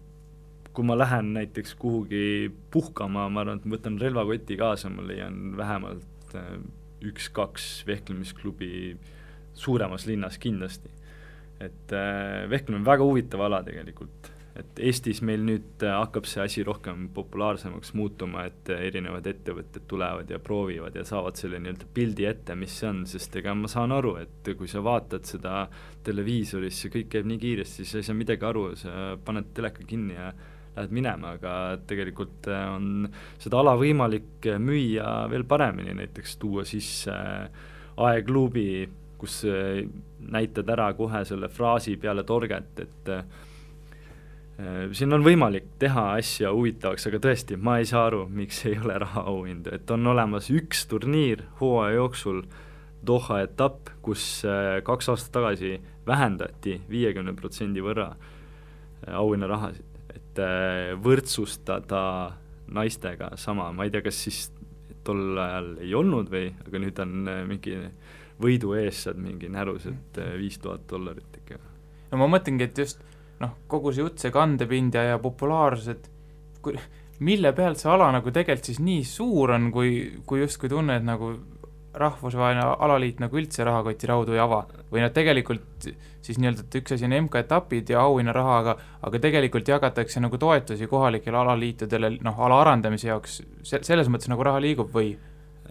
kui 0.76 0.86
ma 0.88 0.96
lähen 0.98 1.34
näiteks 1.36 1.76
kuhugi 1.80 2.52
puhkama, 2.72 3.28
ma 3.32 3.44
arvan, 3.44 3.60
et 3.60 3.68
ma 3.68 3.76
võtan 3.76 4.00
relvakoti 4.00 4.58
kaasa, 4.60 4.92
ma 4.94 5.04
leian 5.08 5.58
vähemalt 5.60 6.36
äh, 6.40 6.56
üks-kaks 7.10 7.72
vehklemisklubi 7.88 8.96
suuremas 9.60 10.08
linnas 10.08 10.40
kindlasti. 10.40 10.92
et 11.60 11.92
äh, 11.92 12.48
vehklemine 12.50 12.80
on 12.80 12.88
väga 12.88 13.04
huvitav 13.04 13.42
ala 13.44 13.60
tegelikult 13.64 14.30
et 14.58 14.80
Eestis 14.90 15.22
meil 15.26 15.44
nüüd 15.46 15.84
äh, 15.86 15.94
hakkab 16.00 16.28
see 16.30 16.42
asi 16.44 16.64
rohkem 16.66 17.08
populaarsemaks 17.16 17.94
muutuma, 17.98 18.46
et 18.50 18.72
äh, 18.74 18.82
erinevad 18.90 19.28
ettevõtted 19.30 19.86
tulevad 19.90 20.30
ja 20.32 20.40
proovivad 20.44 20.96
ja 20.98 21.06
saavad 21.08 21.38
selle 21.40 21.60
nii-öelda 21.62 21.90
pildi 21.94 22.28
ette, 22.30 22.56
mis 22.60 22.74
see 22.82 22.90
on, 22.90 23.04
sest 23.10 23.36
ega 23.40 23.54
ma 23.58 23.70
saan 23.72 23.94
aru, 23.96 24.16
et 24.24 24.52
kui 24.58 24.70
sa 24.72 24.84
vaatad 24.86 25.28
seda 25.30 25.64
televiisoris, 26.06 26.80
see 26.82 26.94
kõik 26.94 27.12
käib 27.16 27.30
nii 27.30 27.42
kiiresti, 27.42 27.86
sa 27.88 28.00
ei 28.00 28.08
saa 28.08 28.18
midagi 28.18 28.48
aru, 28.50 28.70
sa 28.80 28.94
paned 29.26 29.52
teleka 29.58 29.86
kinni 29.88 30.18
ja 30.18 30.32
lähed 30.76 30.96
minema, 30.96 31.36
aga 31.38 31.54
tegelikult 31.90 32.50
äh, 32.52 32.64
on 32.74 33.10
seda 33.42 33.62
ala 33.62 33.76
võimalik 33.80 34.50
müüa 34.62 35.28
veel 35.32 35.46
paremini, 35.50 35.94
näiteks 36.00 36.40
tuua 36.42 36.66
sisse 36.68 37.14
aegluubi, 38.00 38.72
kus 39.20 39.42
näitad 40.32 40.70
ära 40.72 40.94
kohe 40.96 41.26
selle 41.28 41.50
fraasi 41.52 41.98
peale 42.00 42.24
torget, 42.24 42.80
et 42.80 43.10
siin 44.96 45.16
on 45.16 45.24
võimalik 45.24 45.70
teha 45.80 46.06
asja 46.18 46.52
huvitavaks, 46.56 47.08
aga 47.08 47.22
tõesti, 47.24 47.56
ma 47.56 47.78
ei 47.80 47.88
saa 47.88 48.08
aru, 48.10 48.26
miks 48.34 48.64
ei 48.68 48.76
ole 48.80 48.98
rahaauhindu, 49.00 49.72
et 49.78 49.92
on 49.96 50.12
olemas 50.12 50.50
üks 50.52 50.86
turniir 50.92 51.46
hooaja 51.62 52.00
jooksul, 52.00 52.44
Doha 53.00 53.38
etapp, 53.46 53.94
kus 54.04 54.42
äh, 54.44 54.82
kaks 54.84 55.08
aastat 55.08 55.32
tagasi 55.38 55.78
vähendati 56.04 56.74
viiekümne 56.92 57.32
protsendi 57.32 57.80
võrra 57.80 58.10
äh, 58.12 59.14
auhinnarahasid, 59.16 60.02
et 60.12 60.42
võrdsustada 61.00 62.02
naistega 62.76 63.32
sama, 63.40 63.70
ma 63.72 63.88
ei 63.88 63.94
tea, 63.94 64.04
kas 64.04 64.20
siis 64.26 64.50
tol 65.08 65.40
ajal 65.40 65.70
ei 65.80 65.94
olnud 65.96 66.28
või, 66.32 66.50
aga 66.68 66.82
nüüd 66.84 67.00
on 67.06 67.16
mingi 67.48 67.78
võidu 68.40 68.76
ees 68.80 69.06
saad 69.06 69.20
mingi 69.20 69.50
närused 69.52 70.20
viis 70.40 70.60
tuhat 70.62 70.86
dollarit 70.90 71.40
ikka. 71.42 71.60
no 72.12 72.22
ma 72.22 72.30
mõtlengi, 72.36 72.68
et 72.68 72.84
just 72.84 73.04
noh, 73.44 73.56
kogu 73.72 73.94
see 73.94 74.04
jutt, 74.04 74.20
see 74.22 74.34
kandepind 74.34 74.96
ja, 74.98 75.06
ja 75.14 75.20
populaarsused, 75.22 76.10
kui, 76.64 76.76
mille 77.26 77.54
pealt 77.56 77.80
see 77.82 77.92
ala 77.92 78.10
nagu 78.16 78.34
tegelikult 78.36 78.72
siis 78.72 78.82
nii 78.84 79.06
suur 79.08 79.56
on, 79.56 79.70
kui, 79.76 79.94
kui 80.28 80.44
justkui 80.44 80.72
tunned 80.72 81.08
nagu 81.08 81.34
rahvusvaheline 82.00 82.64
alaliit 82.86 83.20
nagu 83.24 83.40
üldse 83.40 83.66
rahakoti 83.66 84.08
raudu 84.08 84.36
ei 84.36 84.42
ava? 84.44 84.62
Või 84.92 85.02
nad 85.04 85.14
tegelikult 85.16 85.90
siis 86.22 86.38
nii-öelda, 86.38 86.66
et 86.66 86.78
üks 86.82 86.94
asi 86.96 87.08
on 87.08 87.16
MK-etapid 87.24 87.94
ja 87.94 88.04
auhinnaraha, 88.06 88.58
aga 88.62 88.76
aga 89.08 89.22
tegelikult 89.26 89.72
jagatakse 89.72 90.22
nagu 90.22 90.38
toetusi 90.38 90.88
kohalikele 90.92 91.40
alaliitudele 91.42 92.18
noh, 92.26 92.42
ala 92.46 92.62
arendamise 92.64 93.10
jaoks, 93.10 93.40
se-, 93.66 93.82
selles 93.88 94.12
mõttes 94.12 94.30
nagu 94.32 94.46
raha 94.46 94.62
liigub 94.64 94.92
või? 94.94 95.16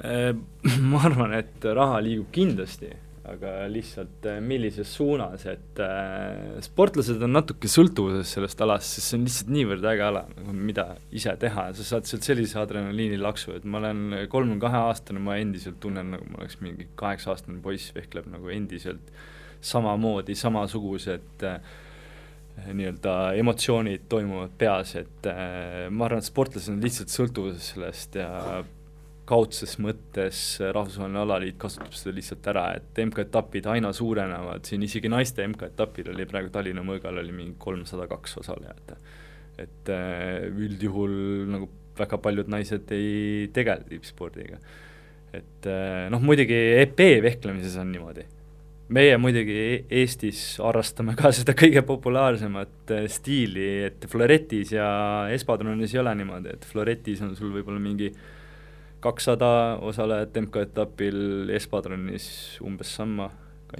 Äh, 0.02 0.32
ma 0.90 1.04
arvan, 1.06 1.36
et 1.38 1.68
raha 1.78 2.00
liigub 2.04 2.32
kindlasti 2.34 2.90
aga 3.28 3.52
lihtsalt 3.70 4.26
äh, 4.28 4.38
millises 4.44 4.90
suunas, 4.96 5.44
et 5.50 5.80
äh, 5.82 6.58
sportlased 6.64 7.22
on 7.24 7.34
natuke 7.36 7.70
sõltuvuses 7.70 8.34
sellest 8.36 8.62
alast, 8.64 8.96
sest 8.96 9.12
see 9.12 9.18
on 9.18 9.26
lihtsalt 9.28 9.52
niivõrd 9.54 9.88
äge 9.92 10.06
ala, 10.06 10.24
nagu 10.36 10.54
mida 10.56 10.86
ise 11.14 11.34
teha. 11.40 11.68
Ja 11.70 11.76
sa 11.78 11.88
saad 11.92 12.08
sealt 12.10 12.28
sellise 12.28 12.60
adrenaliinilaksu, 12.62 13.56
et 13.58 13.66
ma 13.68 13.82
olen 13.82 14.22
kolmekümne 14.30 14.62
kahe 14.64 14.84
aastane, 14.90 15.22
ma 15.24 15.36
endiselt 15.40 15.80
tunnen, 15.82 16.14
nagu 16.16 16.30
ma 16.32 16.42
oleks 16.42 16.60
mingi 16.64 16.88
kaheksa-aastane 16.98 17.60
poiss, 17.64 17.92
vehkleb 17.96 18.30
nagu 18.32 18.50
endiselt 18.54 19.12
samamoodi, 19.64 20.36
samasugused 20.38 21.46
äh, 21.46 21.60
nii-öelda 22.72 23.14
emotsioonid 23.38 24.08
toimuvad 24.10 24.54
peas, 24.58 24.94
et 24.98 25.28
äh, 25.30 25.86
ma 25.90 26.08
arvan, 26.08 26.22
et 26.22 26.30
sportlased 26.30 26.72
on 26.72 26.82
lihtsalt 26.82 27.12
sõltuvuses 27.12 27.72
sellest 27.74 28.18
ja 28.18 28.30
kaudses 29.28 29.76
mõttes 29.82 30.38
rahvusvaheline 30.72 31.20
alaliit 31.20 31.58
kasutab 31.60 31.92
seda 31.96 32.14
lihtsalt 32.16 32.46
ära, 32.52 32.64
et 32.78 33.00
MK-etapid 33.04 33.68
aina 33.74 33.92
suurenevad, 33.96 34.64
siin 34.68 34.84
isegi 34.86 35.10
naiste 35.12 35.44
MK-etapil 35.44 36.12
oli 36.14 36.26
praegu 36.28 36.52
Tallinna 36.54 36.84
mõõgal 36.86 37.20
oli 37.20 37.34
mingi 37.34 37.56
kolmsada 37.60 38.08
kaks 38.10 38.38
osalejat. 38.42 38.96
et 39.58 39.90
äh, 39.90 40.46
üldjuhul 40.48 41.14
nagu 41.50 41.68
väga 41.98 42.18
paljud 42.22 42.50
naised 42.52 42.90
ei 42.94 43.48
tegele 43.54 43.84
tippspordiga. 43.88 44.58
et 45.34 45.68
äh, 45.68 46.08
noh, 46.12 46.24
muidugi 46.24 46.56
EP 46.78 47.00
vehklemises 47.22 47.76
on 47.76 47.92
niimoodi. 47.92 48.24
meie 48.88 49.18
muidugi 49.20 49.58
e-, 49.60 49.84
Eestis 50.00 50.56
harrastame 50.64 51.12
ka 51.18 51.34
seda 51.36 51.52
kõige 51.58 51.82
populaarsemat 51.84 52.96
äh, 52.96 53.04
stiili, 53.12 53.68
et 53.90 54.08
floretis 54.08 54.72
ja 54.72 54.88
espadronis 55.34 55.92
ei 55.94 56.00
ole 56.00 56.16
niimoodi, 56.22 56.56
et 56.56 56.64
floretis 56.64 57.20
on 57.26 57.36
sul 57.36 57.52
võib-olla 57.58 57.82
mingi 57.82 58.12
kakssada 59.00 59.50
osalejat 59.84 60.38
MK-etapil, 60.42 61.50
Espadronis 61.54 62.58
umbes 62.64 62.94
sama, 62.98 63.28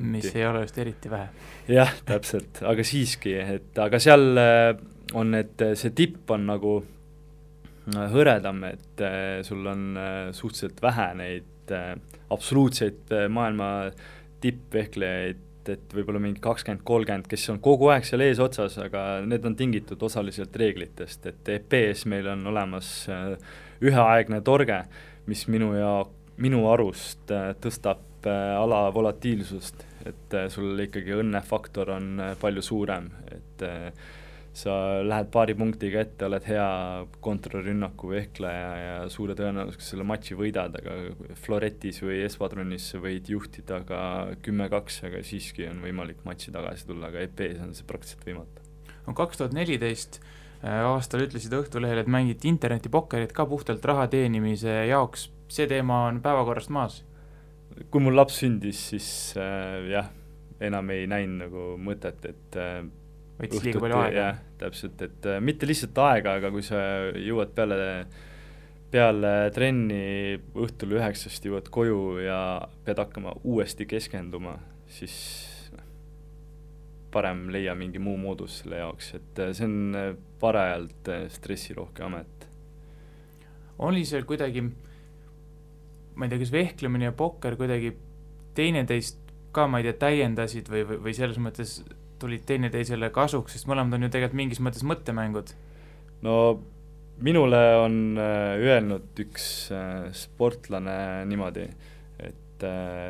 mis 0.05 0.29
ei 0.35 0.45
ole 0.47 0.63
just 0.67 0.79
eriti 0.79 1.11
vähe. 1.11 1.29
jah, 1.73 1.93
täpselt, 2.07 2.63
aga 2.67 2.85
siiski, 2.87 3.35
et 3.41 3.79
aga 3.83 4.01
seal 4.03 4.39
äh, 4.39 4.71
on, 5.19 5.35
et 5.39 5.67
see 5.81 5.95
tipp 5.97 6.31
on 6.35 6.47
nagu 6.51 6.77
äh, 6.83 8.07
hõredam, 8.15 8.63
et 8.69 9.03
äh, 9.03 9.41
sul 9.47 9.67
on 9.67 9.91
suhteliselt 10.37 10.83
vähe 10.85 11.11
neid 11.19 11.75
absoluutseid 12.33 13.11
maailma 13.29 13.91
tippvehklejaid, 14.41 15.45
et 15.69 15.93
võib-olla 15.93 16.21
mingi 16.23 16.41
kakskümmend, 16.41 16.81
kolmkümmend, 16.89 17.27
kes 17.29 17.43
on 17.53 17.59
kogu 17.61 17.91
aeg 17.93 18.07
seal 18.09 18.23
eesotsas, 18.25 18.79
aga 18.81 19.03
need 19.29 19.45
on 19.45 19.57
tingitud 19.59 20.01
osaliselt 20.07 20.55
reeglitest, 20.57 21.27
et 21.29 21.51
EP-s 21.59 22.07
meil 22.09 22.31
on 22.33 22.47
olemas 22.49 22.89
üheaegne 23.85 24.41
torge, 24.45 24.83
mis 25.29 25.47
minu 25.51 25.73
ja 25.77 25.93
minu 26.39 26.65
arust 26.71 27.31
tõstab 27.63 28.27
ala 28.29 28.89
volatiilsust, 28.95 29.85
et 30.09 30.39
sul 30.53 30.79
ikkagi 30.83 31.15
õnnefaktor 31.21 31.93
on 31.95 32.23
palju 32.41 32.65
suurem, 32.65 33.11
et 33.31 33.67
sa 34.59 34.73
lähed 35.07 35.29
paari 35.31 35.55
punktiga 35.55 36.03
ette, 36.03 36.27
oled 36.27 36.47
hea 36.49 36.69
kontrarünnaku 37.23 38.11
vehkleja 38.11 38.71
ja 38.83 38.97
suure 39.13 39.37
tõenäosusega 39.39 39.87
selle 39.87 40.07
matši 40.09 40.39
võidad, 40.39 40.75
aga 40.81 41.37
Floretis 41.39 42.01
või 42.03 42.25
Espadronis 42.27 42.89
võid 42.99 43.31
juhtida 43.31 43.85
ka 43.87 44.01
kümme-kaks, 44.43 45.05
aga 45.07 45.23
siiski 45.27 45.69
on 45.71 45.85
võimalik 45.85 46.25
matši 46.27 46.55
tagasi 46.57 46.89
tulla, 46.91 47.13
aga 47.13 47.23
EP-s 47.29 47.63
on 47.63 47.77
see 47.79 47.87
praktiliselt 47.87 48.27
võimatu. 48.27 48.67
no 49.07 49.15
kaks 49.21 49.39
tuhat 49.39 49.55
neliteist 49.55 50.19
äh, 50.19 50.38
aastal 50.63 51.23
ütlesid 51.27 51.55
Õhtulehel, 51.55 52.03
et 52.03 52.11
mängiti 52.11 52.51
internetipokkerit 52.51 53.35
ka 53.37 53.47
puhtalt 53.47 53.85
raha 53.87 54.09
teenimise 54.11 54.81
jaoks, 54.89 55.29
see 55.53 55.69
teema 55.71 56.07
on 56.09 56.23
päevakorrast 56.25 56.73
maas? 56.75 57.03
kui 57.93 58.03
mul 58.03 58.17
laps 58.19 58.41
sündis, 58.43 58.79
siis 58.91 59.09
äh, 59.39 59.85
jah, 59.93 60.09
enam 60.67 60.89
ei 60.91 61.07
näinud 61.11 61.45
nagu 61.45 61.67
mõtet, 61.79 62.25
et 62.27 62.57
äh, 62.59 62.81
võttis 63.39 63.67
liiga 63.67 63.83
palju 63.83 63.99
aega. 64.01 64.17
jah, 64.19 64.41
täpselt, 64.59 65.03
et 65.07 65.29
äh, 65.31 65.39
mitte 65.45 65.69
lihtsalt 65.69 66.01
aega, 66.03 66.39
aga 66.41 66.51
kui 66.55 66.65
sa 66.67 66.81
jõuad 67.15 67.53
peale, 67.55 67.79
peale 68.91 69.35
trenni 69.55 70.01
õhtul 70.59 70.97
üheksast 70.99 71.47
jõuad 71.47 71.71
koju 71.73 72.01
ja 72.25 72.41
pead 72.87 72.99
hakkama 73.05 73.37
uuesti 73.45 73.87
keskenduma, 73.89 74.57
siis 74.91 75.15
noh, 75.77 75.87
parem 77.15 77.47
leia 77.55 77.77
mingi 77.79 78.03
muu 78.03 78.19
moodus 78.21 78.63
selle 78.63 78.83
jaoks, 78.83 79.15
et 79.21 79.45
äh, 79.45 79.55
see 79.55 79.71
on 79.71 79.79
äh, 79.95 80.11
parajalt 80.41 81.11
stressirohke 81.35 82.05
amet. 82.07 82.47
oli 83.79 84.05
seal 84.05 84.25
kuidagi, 84.27 84.63
ma 86.15 86.27
ei 86.27 86.33
tea, 86.33 86.41
kas 86.43 86.53
vehklemine 86.53 87.11
ja 87.11 87.15
pokker 87.15 87.57
kuidagi 87.57 87.93
teineteist 88.59 89.21
ka, 89.55 89.69
ma 89.71 89.81
ei 89.81 89.87
tea, 89.87 89.99
täiendasid 90.03 90.71
või, 90.71 90.85
või, 90.89 90.99
või 91.07 91.15
selles 91.17 91.39
mõttes 91.43 91.79
tulid 92.19 92.43
teineteisele 92.49 93.13
kasuks, 93.15 93.55
sest 93.55 93.69
mõlemad 93.71 93.95
on 93.95 94.09
ju 94.09 94.11
tegelikult 94.15 94.41
mingis 94.41 94.63
mõttes 94.65 94.83
mõttemängud. 94.87 95.55
no 96.27 96.35
minule 97.23 97.63
on 97.79 98.19
äh, 98.19 98.59
öelnud 98.59 99.23
üks 99.23 99.71
äh, 99.75 100.11
sportlane 100.15 101.25
niimoodi, 101.31 101.69
et 102.19 102.67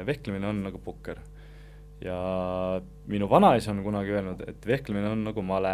vehklemine 0.07 0.45
on 0.49 0.63
nagu 0.69 0.81
pokker. 0.85 1.23
ja 2.05 2.17
minu 3.11 3.27
vanaisa 3.31 3.73
on 3.73 3.83
kunagi 3.83 4.13
öelnud, 4.13 4.45
et 4.47 4.67
vehklemine 4.67 5.09
on 5.09 5.25
nagu 5.25 5.43
male 5.43 5.73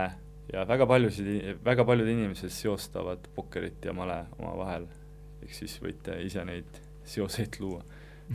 ja 0.53 0.65
väga 0.69 0.87
paljusid, 0.87 1.59
väga 1.65 1.85
paljud 1.85 2.09
inimesed 2.09 2.53
seostavad 2.53 3.29
pokkerit 3.35 3.85
ja 3.85 3.93
male 3.93 4.25
omavahel. 4.39 4.89
ehk 5.43 5.53
siis 5.53 5.77
võite 5.83 6.17
ise 6.25 6.45
neid 6.45 6.81
seoseid 7.05 7.61
luua. 7.61 7.85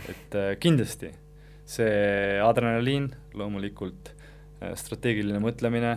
et 0.10 0.36
kindlasti 0.60 1.12
see 1.65 2.39
adrenaliin 2.41 3.10
loomulikult 3.34 4.13
Äh, 4.60 4.74
strateegiline 4.76 5.39
mõtlemine, 5.39 5.93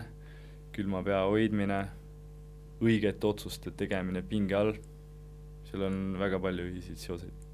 külma 0.75 1.01
pea 1.03 1.25
hoidmine, 1.27 1.81
õigete 2.83 3.27
otsuste 3.27 3.73
tegemine 3.75 4.23
pinge 4.27 4.55
all, 4.55 4.77
seal 5.67 5.83
on 5.89 5.97
väga 6.21 6.39
palju 6.43 6.69
ühiseid 6.71 7.01
seoseid. 7.03 7.49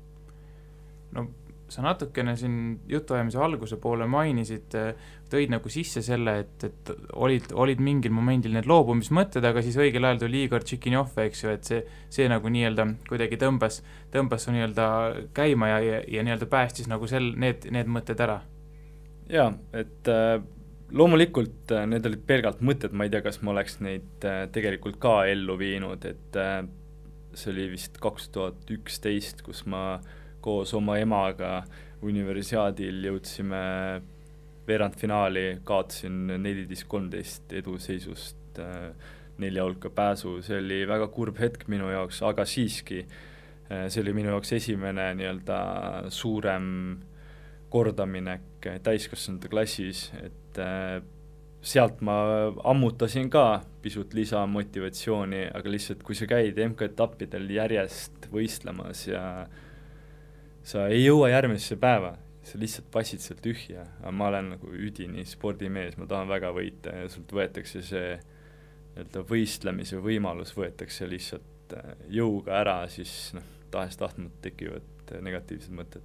no 1.17 1.25
sa 1.69 1.83
natukene 1.85 2.33
siin 2.41 2.59
jutuajamise 2.89 3.39
alguse 3.45 3.77
poole 3.81 4.07
mainisid, 4.09 4.75
tõid 5.29 5.53
nagu 5.53 5.71
sisse 5.73 6.01
selle, 6.05 6.39
et, 6.45 6.65
et 6.65 6.93
olid, 7.13 7.51
olid 7.53 7.83
mingil 7.85 8.15
momendil 8.17 8.55
need 8.57 8.69
loobumismõtted, 8.71 9.45
aga 9.45 9.63
siis 9.65 9.77
õigel 9.81 10.09
ajal 10.09 10.23
tuli 10.25 10.45
Igor 10.47 10.65
Tšikinjov, 10.65 11.13
eks 11.27 11.45
ju, 11.45 11.53
et 11.53 11.69
see, 11.69 11.81
see 12.13 12.29
nagu 12.33 12.49
nii-öelda 12.53 12.87
kuidagi 13.09 13.41
tõmbas, 13.41 13.83
tõmbas 14.15 14.47
su 14.47 14.55
nii-öelda 14.57 14.87
käima 15.37 15.75
ja, 15.75 15.81
ja, 15.85 16.05
ja 16.17 16.25
nii-öelda 16.25 16.49
päästis 16.51 16.89
nagu 16.89 17.11
sel, 17.11 17.35
need, 17.37 17.69
need 17.75 17.91
mõtted 17.93 18.25
ära. 18.25 18.41
jaa, 19.29 19.53
et 19.77 20.09
äh, 20.09 20.39
loomulikult 20.93 21.73
äh, 21.75 21.85
need 21.89 22.07
olid 22.09 22.25
pelgalt 22.29 22.63
mõtted, 22.65 22.95
ma 22.97 23.07
ei 23.07 23.13
tea, 23.13 23.23
kas 23.25 23.41
ma 23.43 23.53
oleks 23.53 23.79
neid 23.85 24.25
äh, 24.27 24.47
tegelikult 24.53 24.99
ka 25.03 25.21
ellu 25.29 25.59
viinud, 25.61 26.05
et 26.09 26.39
äh, 26.41 26.63
see 27.37 27.53
oli 27.53 27.69
vist 27.75 28.01
kaks 28.03 28.31
tuhat 28.35 28.73
üksteist, 28.73 29.45
kus 29.47 29.65
ma 29.69 30.01
koos 30.49 30.73
oma 30.79 30.97
emaga 31.01 31.61
universiaadil 32.09 33.05
jõudsime 33.11 33.63
veerandfinaali, 34.69 35.61
kaotasin 35.69 36.27
neliteist, 36.41 36.87
kolmteist 36.89 37.53
eduseisust 37.57 38.61
nelja 39.39 39.65
hulka 39.65 39.91
pääsu, 39.95 40.39
see 40.43 40.59
oli 40.59 40.83
väga 40.89 41.09
kurb 41.15 41.39
hetk 41.41 41.69
minu 41.71 41.93
jaoks, 41.93 42.23
aga 42.27 42.47
siiski 42.49 43.05
see 43.69 44.01
oli 44.03 44.15
minu 44.17 44.33
jaoks 44.33 44.55
esimene 44.57 45.13
nii-öelda 45.19 45.59
suurem 46.15 46.67
kordaminek 47.73 48.69
täiskasvanute 48.83 49.51
klassis, 49.53 50.09
et 50.23 50.61
äh, 50.63 50.99
sealt 51.61 52.01
ma 52.05 52.17
ammutasin 52.71 53.29
ka 53.31 53.61
pisut 53.83 54.15
lisamotivatsiooni, 54.17 55.49
aga 55.55 55.73
lihtsalt 55.73 56.05
kui 56.07 56.17
sa 56.17 56.29
käid 56.31 56.59
MK-etappidel 56.69 57.49
järjest 57.59 58.29
võistlemas 58.33 59.05
ja 59.09 59.23
sa 60.69 60.87
ei 60.93 61.05
jõua 61.05 61.31
järgmisesse 61.33 61.79
päeva, 61.81 62.15
sa 62.45 62.61
lihtsalt 62.61 62.91
passid 62.93 63.23
seal 63.25 63.41
tühja, 63.45 63.87
aga 64.01 64.13
ma 64.15 64.29
olen 64.33 64.51
nagu 64.55 64.73
üdini 64.73 65.25
spordimees, 65.29 65.97
ma 66.01 66.09
tahan 66.11 66.29
väga 66.29 66.53
võita 66.57 66.95
ja 67.03 67.09
sult 67.13 67.33
võetakse 67.37 67.83
see 67.85 68.19
nii-öelda 68.19 69.25
võistlemise 69.29 70.01
võimalus 70.03 70.53
võetakse 70.57 71.09
lihtsalt 71.09 71.75
äh, 71.79 71.97
jõuga 72.19 72.61
ära, 72.61 72.79
siis 72.93 73.33
noh, 73.37 73.47
tahes-tahtmata 73.73 74.45
tekivad 74.49 75.17
negatiivsed 75.25 75.73
mõtted. 75.73 76.05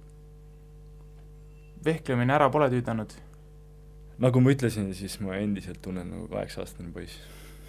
vehklemine 1.84 2.32
ära 2.32 2.48
pole 2.48 2.70
tüüdanud 2.72 3.12
nagu 4.22 4.40
ma 4.40 4.52
ütlesin, 4.54 4.92
siis 4.94 5.16
ma 5.22 5.38
endiselt 5.40 5.80
tunnen 5.82 6.08
nagu 6.10 6.28
kaheksa-aastane 6.30 6.92
poiss. 6.94 7.18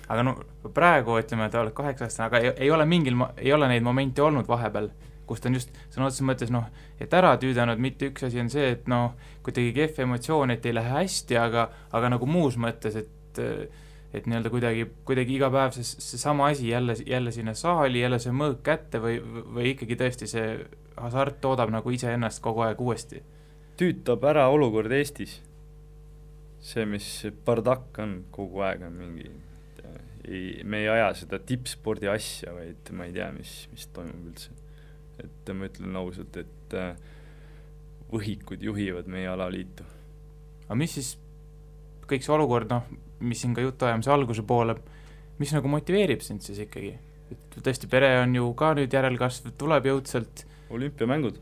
aga 0.07 0.23
no 0.23 0.35
praegu 0.73 1.17
ütleme, 1.17 1.47
et 1.47 1.57
oled 1.57 1.73
kaheksa-aastane, 1.73 2.27
aga 2.27 2.41
ei, 2.43 2.53
ei 2.67 2.71
ole 2.71 2.85
mingil, 2.85 3.17
ei 3.37 3.53
ole 3.53 3.69
neid 3.71 3.85
momente 3.85 4.21
olnud 4.21 4.47
vahepeal, 4.47 4.91
kust 5.27 5.45
on 5.47 5.57
just 5.57 5.71
sõna 5.93 6.09
otseses 6.09 6.25
mõttes 6.27 6.51
noh, 6.53 6.67
et 7.01 7.13
ära 7.13 7.35
tüüdanud, 7.41 7.81
mitte 7.81 8.09
üks 8.11 8.27
asi 8.27 8.41
on 8.41 8.51
see, 8.51 8.71
et 8.75 8.89
noh, 8.91 9.15
kuidagi 9.45 9.73
kehv 9.75 10.03
emotsioon, 10.05 10.53
et 10.55 10.65
ei 10.65 10.75
lähe 10.75 10.93
hästi, 10.99 11.37
aga, 11.41 11.69
aga 11.95 12.13
nagu 12.15 12.29
muus 12.29 12.59
mõttes, 12.61 13.01
et 13.01 13.41
et 14.15 14.29
nii-öelda 14.31 14.47
kuidagi, 14.47 14.85
kuidagi 15.03 15.33
iga 15.35 15.49
päev 15.51 15.73
see, 15.75 15.83
seesama 15.83 16.45
asi 16.47 16.69
jälle, 16.69 16.93
jälle 17.03 17.33
sinna 17.35 17.51
saali, 17.57 17.99
jälle 17.99 18.19
see 18.23 18.31
mõõk 18.31 18.61
kätte 18.63 19.01
või, 19.03 19.17
või 19.57 19.73
ikkagi 19.73 19.97
tõesti 19.99 20.29
see 20.31 20.45
hasart 20.95 21.41
toodab 21.43 21.73
nagu 21.73 21.91
iseennast 21.91 22.39
kogu 22.45 22.63
aeg 22.63 22.79
uuesti? 22.79 23.19
tüütab 23.75 24.23
ära 24.23 24.45
olukord 24.47 24.93
Eestis 24.95 25.41
see, 26.63 26.85
mis 26.87 27.09
bardakk 27.43 27.99
on 27.99 28.21
kogu 28.31 28.63
aeg, 28.63 28.87
on 28.87 28.95
mingi 29.01 29.27
ei, 30.27 30.61
me 30.63 30.81
ei 30.83 30.89
aja 30.89 31.11
seda 31.17 31.39
tippspordi 31.39 32.09
asja, 32.09 32.53
vaid 32.55 32.91
ma 32.95 33.07
ei 33.07 33.13
tea, 33.15 33.29
mis, 33.35 33.53
mis 33.73 33.87
toimub 33.93 34.31
üldse. 34.31 34.53
Et 35.49 35.57
ma 35.57 35.69
ütlen 35.69 35.95
ausalt, 35.99 36.37
et 36.41 36.75
äh, 36.77 36.95
võhikud 38.11 38.61
juhivad 38.63 39.09
meie 39.11 39.29
alaliitu. 39.31 39.85
aga 40.65 40.77
mis 40.79 40.97
siis, 40.97 41.15
kõik 42.09 42.25
see 42.25 42.35
olukord, 42.35 42.69
noh, 42.71 42.85
mis 43.25 43.41
siin 43.41 43.55
ka 43.55 43.63
jutuajamise 43.65 44.11
alguse 44.13 44.45
poole, 44.47 44.77
mis 45.39 45.53
nagu 45.55 45.71
motiveerib 45.71 46.23
sind 46.25 46.45
siis 46.45 46.61
ikkagi? 46.65 46.95
et 47.33 47.57
tõesti, 47.57 47.89
pere 47.89 48.11
on 48.21 48.35
ju 48.37 48.51
ka 48.57 48.75
nüüd 48.77 48.93
järelkasv, 48.93 49.49
tuleb 49.57 49.89
jõudsalt 49.89 50.45
olümpiamängud. 50.73 51.41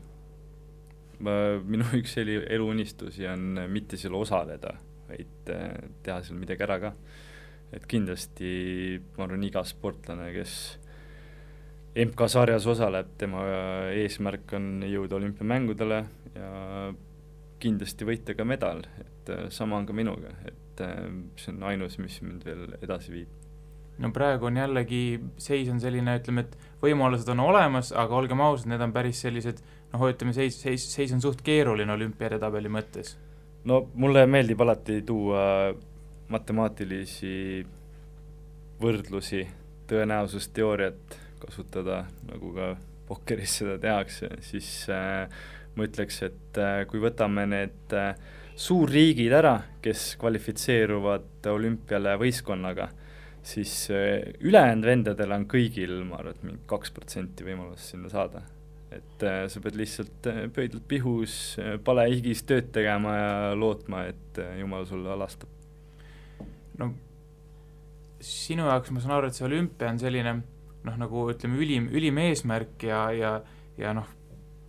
minu 1.20 1.84
üks 2.00 2.16
elu, 2.20 2.40
eluunistusi 2.48 3.28
on 3.28 3.64
mitte 3.70 4.00
seal 4.00 4.16
osaleda 4.16 4.74
vaid 5.08 5.52
äh, 5.52 5.76
teha 6.04 6.20
seal 6.24 6.38
midagi 6.40 6.64
ära 6.66 6.78
ka. 6.82 6.92
et 7.74 7.86
kindlasti 7.90 9.00
ma 9.16 9.26
arvan, 9.26 9.44
iga 9.46 9.64
sportlane, 9.66 10.28
kes 10.36 10.54
MK-sarjas 11.94 12.66
osaleb, 12.66 13.12
tema 13.18 13.44
eesmärk 13.94 14.56
on 14.58 14.82
jõuda 14.82 15.14
olümpiamängudele 15.20 16.00
ja 16.34 16.48
kindlasti 17.62 18.08
võita 18.08 18.34
ka 18.34 18.46
medal, 18.46 18.82
et 18.98 19.30
äh, 19.30 19.46
sama 19.54 19.78
on 19.78 19.86
ka 19.86 19.94
minuga, 19.96 20.34
et 20.48 20.82
äh, 20.82 21.06
see 21.38 21.54
on 21.54 21.62
ainus, 21.70 22.00
mis 22.02 22.18
mind 22.24 22.44
veel 22.46 22.76
edasi 22.82 23.14
viib. 23.14 23.40
No 24.02 24.10
praegu 24.10 24.48
on 24.48 24.58
jällegi, 24.58 25.20
seis 25.38 25.68
on 25.70 25.78
selline, 25.78 26.16
ütleme, 26.18 26.42
et 26.48 26.56
võimalused 26.82 27.30
on 27.30 27.44
olemas, 27.44 27.92
aga 27.94 28.18
olgem 28.18 28.42
ausad, 28.42 28.72
need 28.72 28.82
on 28.82 28.92
päris 28.94 29.22
sellised 29.22 29.62
noh, 29.92 30.02
ütleme, 30.10 30.34
seis, 30.34 30.58
seis, 30.58 30.86
seis 30.90 31.14
on 31.14 31.22
suht 31.22 31.44
keeruline 31.46 31.94
olümpiaedetabeli 31.94 32.72
mõttes. 32.74 33.14
No 33.70 33.84
mulle 33.94 34.26
meeldib 34.26 34.60
alati 34.60 34.98
tuua 35.06 35.44
matemaatilisi 36.34 37.36
võrdlusi, 38.82 39.44
tõenäosusteooriat 39.88 41.23
kasutada, 41.44 42.04
nagu 42.30 42.52
ka 42.56 42.70
pokkeris 43.08 43.58
seda 43.60 43.76
tehakse, 43.80 44.30
siis 44.44 44.70
äh, 44.92 45.28
ma 45.76 45.88
ütleks, 45.88 46.22
et 46.28 46.60
äh, 46.60 46.82
kui 46.90 47.02
võtame 47.02 47.46
need 47.50 47.94
äh, 47.96 48.14
suurriigid 48.56 49.34
ära, 49.34 49.56
kes 49.84 50.14
kvalifitseeruvad 50.22 51.48
olümpiale 51.52 52.16
võistkonnaga, 52.20 52.88
siis 53.44 53.76
äh, 53.92 54.34
ülejäänud 54.40 54.90
vendadel 54.90 55.36
on 55.36 55.46
kõigil, 55.50 56.00
ma 56.08 56.22
arvan, 56.22 56.36
et 56.36 56.48
mingi 56.48 56.66
kaks 56.70 56.94
protsenti 56.96 57.46
võimalust 57.46 57.92
sinna 57.92 58.12
saada 58.12 58.46
et 58.94 59.24
äh, 59.26 59.44
sa 59.50 59.62
pead 59.62 59.78
lihtsalt 59.78 60.28
äh, 60.30 60.44
pöidlad 60.54 60.84
pihus, 60.90 61.34
äh, 61.60 61.76
palehigis 61.84 62.44
tööd 62.48 62.70
tegema 62.74 63.14
ja 63.16 63.34
lootma, 63.58 64.04
et 64.12 64.40
jumal 64.60 64.86
sulle 64.88 65.12
alastab. 65.14 65.50
no 66.78 66.90
sinu 68.24 68.66
jaoks 68.70 68.92
ma 68.94 69.02
saan 69.02 69.18
aru, 69.18 69.30
et 69.30 69.38
see 69.38 69.46
olümpia 69.46 69.90
on 69.92 70.00
selline 70.00 70.34
noh, 70.84 70.96
nagu 71.00 71.28
ütleme, 71.32 71.58
ülim, 71.60 71.88
ülim 71.94 72.20
eesmärk 72.22 72.86
ja, 72.88 73.06
ja, 73.16 73.34
ja 73.80 73.92
noh, 73.96 74.08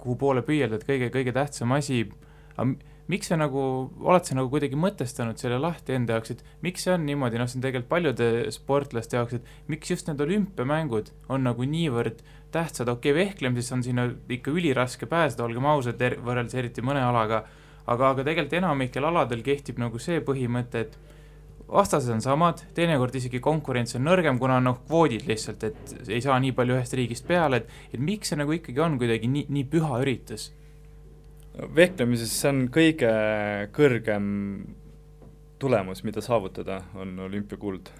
kuhu 0.01 0.17
poole 0.21 0.43
püüelda, 0.45 0.79
et 0.79 0.85
kõige, 0.87 1.09
kõige 1.13 1.33
tähtsam 1.35 1.73
asi, 1.75 2.03
miks 3.11 3.29
sa 3.29 3.37
nagu, 3.37 3.61
oled 4.05 4.25
sa 4.25 4.37
nagu 4.37 4.49
kuidagi 4.53 4.77
mõtestanud 4.79 5.39
selle 5.41 5.59
lahti 5.61 5.95
enda 5.97 6.17
jaoks, 6.17 6.35
et 6.35 6.43
miks 6.65 6.85
see 6.85 6.93
on 6.95 7.05
niimoodi, 7.07 7.39
noh, 7.41 7.49
see 7.49 7.59
on 7.59 7.65
tegelikult 7.65 7.91
paljude 7.91 8.29
sportlaste 8.53 9.19
jaoks, 9.19 9.39
et 9.39 9.71
miks 9.71 9.91
just 9.91 10.09
need 10.09 10.23
olümpiamängud 10.25 11.11
on 11.33 11.45
nagu 11.45 11.67
niivõrd 11.69 12.23
tähtsad, 12.55 12.89
okei 12.89 13.11
okay,, 13.13 13.19
vehklemises 13.23 13.75
on 13.75 13.83
sinna 13.85 14.07
ikka 14.31 14.53
üliraske 14.53 15.09
pääseda, 15.11 15.45
olgem 15.45 15.67
ausad, 15.69 16.01
er-, 16.01 16.17
võrreldes 16.23 16.57
eriti 16.57 16.85
mõne 16.85 17.03
alaga, 17.03 17.43
aga, 17.85 18.13
aga 18.13 18.23
tegelikult 18.23 18.57
enamikel 18.61 19.09
aladel 19.11 19.43
kehtib 19.45 19.81
nagu 19.81 20.01
see 20.01 20.21
põhimõte, 20.25 20.85
et 20.87 20.97
vastased 21.71 22.13
on 22.13 22.21
samad, 22.21 22.61
teinekord 22.77 23.15
isegi 23.17 23.41
konkurents 23.43 23.97
on 23.97 24.05
nõrgem, 24.05 24.37
kuna 24.41 24.59
noh, 24.61 24.83
kvoodid 24.85 25.25
lihtsalt, 25.29 25.63
et 25.65 25.95
ei 26.05 26.21
saa 26.21 26.37
nii 26.41 26.53
palju 26.57 26.77
ühest 26.77 26.93
riigist 26.97 27.25
peale, 27.27 27.63
et 27.63 27.97
et 27.97 28.01
miks 28.01 28.31
see 28.31 28.39
nagu 28.39 28.53
ikkagi 28.53 28.83
on 28.85 28.99
kuidagi 29.01 29.29
nii, 29.31 29.47
nii 29.49 29.67
püha 29.71 30.01
üritus? 30.03 30.51
vehklemises 31.55 32.33
see 32.35 32.49
on 32.51 32.65
kõige 32.73 33.11
kõrgem 33.75 34.25
tulemus, 35.61 36.03
mida 36.03 36.23
saavutada, 36.23 36.81
on 36.99 37.15
olümpiakuld. 37.25 37.93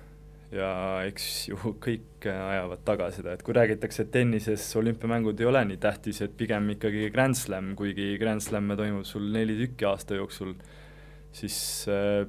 ja 0.56 0.68
eks 1.08 1.48
ju 1.50 1.58
kõik 1.84 2.28
ajavad 2.30 2.84
taga 2.88 3.10
seda, 3.12 3.34
et 3.34 3.42
kui 3.44 3.56
räägitakse, 3.56 4.06
et 4.06 4.12
tennises 4.14 4.64
olümpiamängud 4.78 5.40
ei 5.42 5.48
ole 5.50 5.64
nii 5.72 5.80
tähtis, 5.82 6.22
et 6.22 6.36
pigem 6.38 6.70
ikkagi 6.76 7.10
Grand 7.12 7.36
Slam, 7.36 7.74
kuigi 7.76 8.14
Grand 8.22 8.44
Slam'e 8.44 8.78
toimub 8.78 9.08
sul 9.08 9.26
neli 9.34 9.58
tükki 9.58 9.88
aasta 9.90 10.20
jooksul, 10.20 10.54
siis 11.36 11.58
äh, 11.92 12.28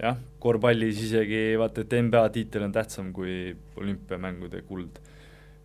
jah, 0.00 0.18
korvpallis 0.42 1.02
isegi 1.06 1.42
vaata, 1.60 1.84
et 1.84 1.96
NBA 2.06 2.24
tiitel 2.34 2.66
on 2.66 2.74
tähtsam 2.74 3.12
kui 3.16 3.54
olümpiamängude 3.80 4.62
kuld. 4.68 5.00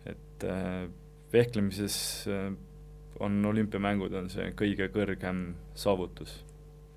et 0.06 0.44
äh, 0.44 0.86
vehklemises 1.32 2.26
äh, 2.28 2.52
on 3.20 3.44
olümpiamängud, 3.44 4.14
on 4.16 4.30
see 4.32 4.48
kõige 4.56 4.88
kõrgem 4.94 5.50
saavutus. 5.74 6.40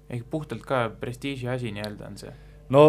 ehk 0.09 0.29
puhtalt 0.29 0.63
ka 0.67 0.85
prestiiži 0.99 1.49
asi 1.51 1.73
nii-öelda 1.75 2.07
on 2.07 2.17
see? 2.21 2.33
no 2.69 2.85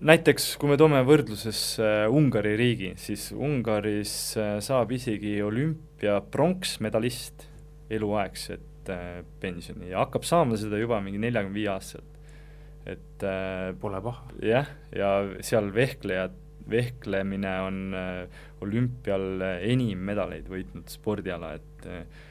näiteks 0.00 0.52
kui 0.60 0.70
me 0.70 0.78
toome 0.78 1.00
võrdluses 1.06 1.60
äh, 1.82 2.04
Ungari 2.12 2.54
riigi, 2.58 2.92
siis 3.00 3.30
Ungaris 3.34 4.12
äh, 4.38 4.58
saab 4.64 4.92
isegi 4.94 5.38
olümpia 5.42 6.20
pronksmedalist 6.34 7.48
eluaegset 7.90 8.92
äh, 8.92 9.24
pensioni 9.40 9.92
ja 9.92 10.04
hakkab 10.04 10.26
saama 10.28 10.58
seda 10.60 10.78
juba 10.80 11.00
mingi 11.04 11.20
neljakümne 11.22 11.56
viie 11.56 11.72
aastaselt. 11.72 12.17
Et 12.88 13.24
äh, 13.26 13.72
Pole 13.80 14.00
paha. 14.04 14.28
jah, 14.44 14.70
ja 14.94 15.12
seal 15.44 15.72
vehklejad, 15.74 16.36
vehklemine 16.68 17.52
on 17.64 17.82
äh, 17.96 18.40
olümpial 18.64 19.44
enim 19.64 20.02
medaleid 20.08 20.48
võitnud 20.50 20.90
spordiala, 20.92 21.54
et 21.56 21.88
äh, 21.88 22.26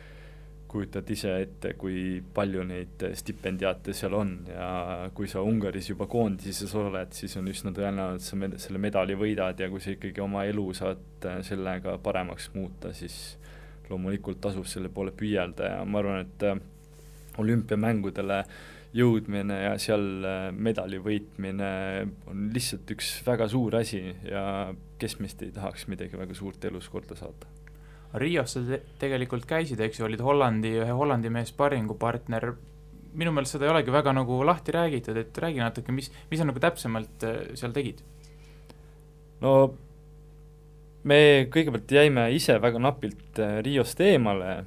kujutad 0.68 1.10
ise 1.12 1.32
ette, 1.42 1.74
kui 1.80 2.20
palju 2.34 2.64
neid 2.68 3.04
stipendiaate 3.18 3.96
seal 3.96 4.16
on 4.18 4.34
ja 4.50 4.70
kui 5.16 5.30
sa 5.32 5.42
Ungaris 5.46 5.90
juba 5.92 6.08
koondises 6.12 6.74
oled, 6.78 7.14
siis 7.16 7.38
on 7.40 7.48
üsna 7.52 7.72
tõenäoline, 7.76 8.20
et 8.20 8.26
sa 8.26 8.40
med-, 8.40 8.58
selle 8.62 8.82
medali 8.82 9.16
võidad 9.18 9.60
ja 9.60 9.70
kui 9.72 9.84
sa 9.84 9.94
ikkagi 9.96 10.24
oma 10.24 10.44
elu 10.50 10.66
saad 10.78 11.28
äh, 11.28 11.40
sellega 11.48 11.98
paremaks 12.04 12.52
muuta, 12.56 12.94
siis 12.98 13.38
loomulikult 13.88 14.42
tasub 14.44 14.68
selle 14.68 14.92
poole 14.94 15.14
püüelda 15.16 15.72
ja 15.78 15.86
ma 15.88 16.04
arvan, 16.04 16.28
et 16.28 16.48
äh, 16.48 16.60
olümpiamängudele 17.40 18.42
jõudmine 18.96 19.58
ja 19.64 19.76
seal 19.82 20.26
äh, 20.26 20.50
medali 20.56 21.00
võitmine 21.04 21.72
on 22.32 22.48
lihtsalt 22.56 22.90
üks 22.96 23.18
väga 23.28 23.50
suur 23.52 23.76
asi 23.82 24.02
ja 24.26 24.74
kes 25.00 25.20
meist 25.20 25.44
ei 25.44 25.52
tahaks 25.56 25.88
midagi 25.92 26.20
väga 26.20 26.38
suurt 26.38 26.64
elus 26.70 26.88
korda 26.92 27.18
saada 27.20 27.52
Rios 28.18 28.54
sa 28.56 28.62
te 28.64 28.80
tegelikult 29.02 29.46
käisid, 29.50 29.82
eks 29.84 30.00
ju, 30.00 30.06
olid 30.08 30.22
Hollandi, 30.24 30.72
ühe 30.80 30.94
Hollandi 30.96 31.30
mees 31.34 31.52
sparringupartner, 31.52 32.54
minu 33.20 33.34
meelest 33.36 33.58
seda 33.58 33.68
ei 33.68 33.74
olegi 33.74 33.92
väga 33.94 34.14
nagu 34.16 34.40
lahti 34.48 34.72
räägitud, 34.76 35.20
et 35.20 35.42
räägi 35.44 35.60
natuke, 35.60 35.92
mis, 35.96 36.08
mis 36.32 36.40
sa 36.40 36.48
nagu 36.48 36.64
täpsemalt 36.64 37.28
äh, 37.28 37.52
seal 37.60 37.76
tegid? 37.76 38.00
no 39.44 39.52
me 41.08 41.20
kõigepealt 41.54 41.92
jäime 41.94 42.30
ise 42.34 42.58
väga 42.64 42.80
napilt 42.82 43.44
äh, 43.44 43.60
Riost 43.66 44.00
eemale, 44.02 44.62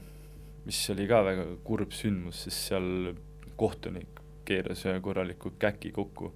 mis 0.68 0.84
oli 0.92 1.08
ka 1.08 1.24
väga 1.26 1.48
kurb 1.66 1.96
sündmus, 1.96 2.44
sest 2.44 2.68
seal 2.68 2.90
kohtunik 3.61 4.20
keeras 4.50 4.84
ühe 4.88 4.98
korraliku 5.04 5.54
käki 5.58 5.92
kokku. 5.94 6.32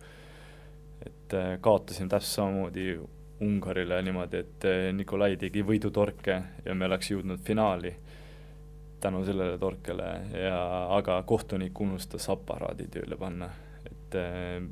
et 1.05 1.35
äh, 1.35 1.59
kaotasin 1.61 2.09
täpselt 2.09 2.37
samamoodi 2.37 2.99
Ungarile 3.45 3.99
niimoodi, 4.03 4.41
et 4.45 4.65
eh, 4.71 4.93
Nikolai 4.95 5.35
tegi 5.37 5.65
võidutorke 5.67 6.37
ja 6.65 6.75
me 6.79 6.87
oleks 6.87 7.11
jõudnud 7.11 7.43
finaali 7.45 7.91
tänu 9.03 9.25
sellele 9.27 9.59
torkele 9.59 10.07
ja 10.39 10.61
aga 10.95 11.19
kohtunik 11.27 11.81
unustas 11.83 12.29
aparaadi 12.33 12.87
tööle 12.95 13.19
panna, 13.21 13.51
et 13.91 14.17
eh, 14.21 14.63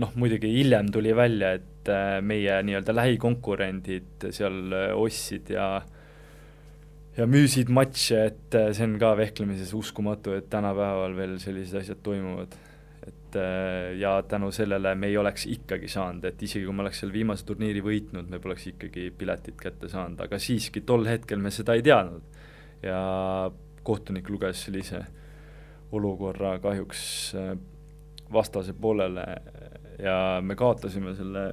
noh, 0.00 0.16
muidugi 0.16 0.48
hiljem 0.56 0.88
tuli 0.92 1.12
välja, 1.16 1.52
et 1.60 1.92
meie 2.26 2.56
nii-öelda 2.66 2.96
lähikonkurendid 2.96 4.30
seal 4.34 4.72
ostsid 4.96 5.52
ja 5.54 5.68
ja 7.16 7.26
müüsid 7.26 7.70
matše, 7.72 8.22
et 8.30 8.56
see 8.76 8.84
on 8.84 8.98
ka 9.00 9.14
vehklemises 9.16 9.72
uskumatu, 9.76 10.36
et 10.36 10.50
tänapäeval 10.52 11.16
veel 11.16 11.38
sellised 11.42 11.80
asjad 11.80 12.02
toimuvad 12.04 12.56
et 13.06 13.36
äh, 13.36 13.98
ja 13.98 14.22
tänu 14.22 14.50
sellele 14.52 14.94
me 14.94 15.06
ei 15.06 15.16
oleks 15.18 15.46
ikkagi 15.46 15.88
saanud, 15.88 16.24
et 16.24 16.42
isegi 16.42 16.64
kui 16.66 16.74
me 16.74 16.82
oleks 16.82 17.02
seal 17.02 17.12
viimase 17.14 17.46
turniiri 17.46 17.82
võitnud, 17.84 18.28
me 18.30 18.40
poleks 18.42 18.66
ikkagi 18.72 19.10
piletit 19.18 19.58
kätte 19.60 19.90
saanud, 19.90 20.20
aga 20.24 20.40
siiski 20.42 20.82
tol 20.86 21.06
hetkel 21.06 21.42
me 21.42 21.52
seda 21.54 21.76
ei 21.76 21.84
teadnud. 21.86 22.22
ja 22.82 22.98
kohtunik 23.86 24.28
luges 24.28 24.66
sellise 24.66 24.98
olukorra 25.96 26.58
kahjuks 26.60 27.00
äh, 27.38 27.54
vastase 28.32 28.74
poolele 28.74 29.24
ja 30.02 30.40
me 30.42 30.56
kaotasime 30.58 31.14
selle 31.14 31.46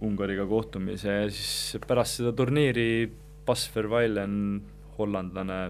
Ungariga 0.00 0.46
kohtumise 0.48 1.12
ja 1.12 1.30
siis 1.30 1.80
pärast 1.86 2.18
seda 2.18 2.32
turniiri 2.32 3.10
Bas 3.46 3.66
Verweilen, 3.74 4.34
hollandlane, 5.00 5.60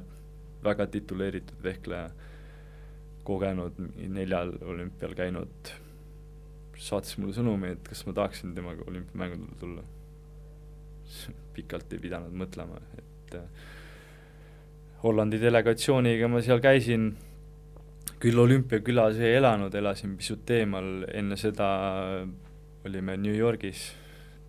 väga 0.65 0.87
tituleeritud 0.93 1.63
vehkleja 1.65 2.11
kogenud, 3.25 3.79
neljal 4.11 4.53
olümpial 4.67 5.15
käinud, 5.17 5.73
saatis 6.81 7.19
mulle 7.21 7.37
sõnumi, 7.37 7.75
et 7.77 7.89
kas 7.89 8.05
ma 8.09 8.17
tahaksin 8.17 8.55
temaga 8.57 8.87
olümpiamängudele 8.89 9.61
tulla. 9.61 9.87
pikalt 11.55 11.93
ei 11.93 11.99
pidanud 11.99 12.35
mõtlema, 12.39 12.79
et 12.99 13.35
äh, 13.35 13.47
Hollandi 15.03 15.41
delegatsiooniga 15.41 16.29
ma 16.29 16.43
seal 16.45 16.61
käisin, 16.61 17.11
küll 18.21 18.39
olümpiakülas 18.39 19.19
ei 19.19 19.39
elanud, 19.39 19.75
elasin 19.75 20.13
pisut 20.21 20.51
eemal, 20.53 21.07
enne 21.09 21.39
seda 21.41 21.69
olime 22.85 23.17
New 23.17 23.33
Yorgis, 23.37 23.87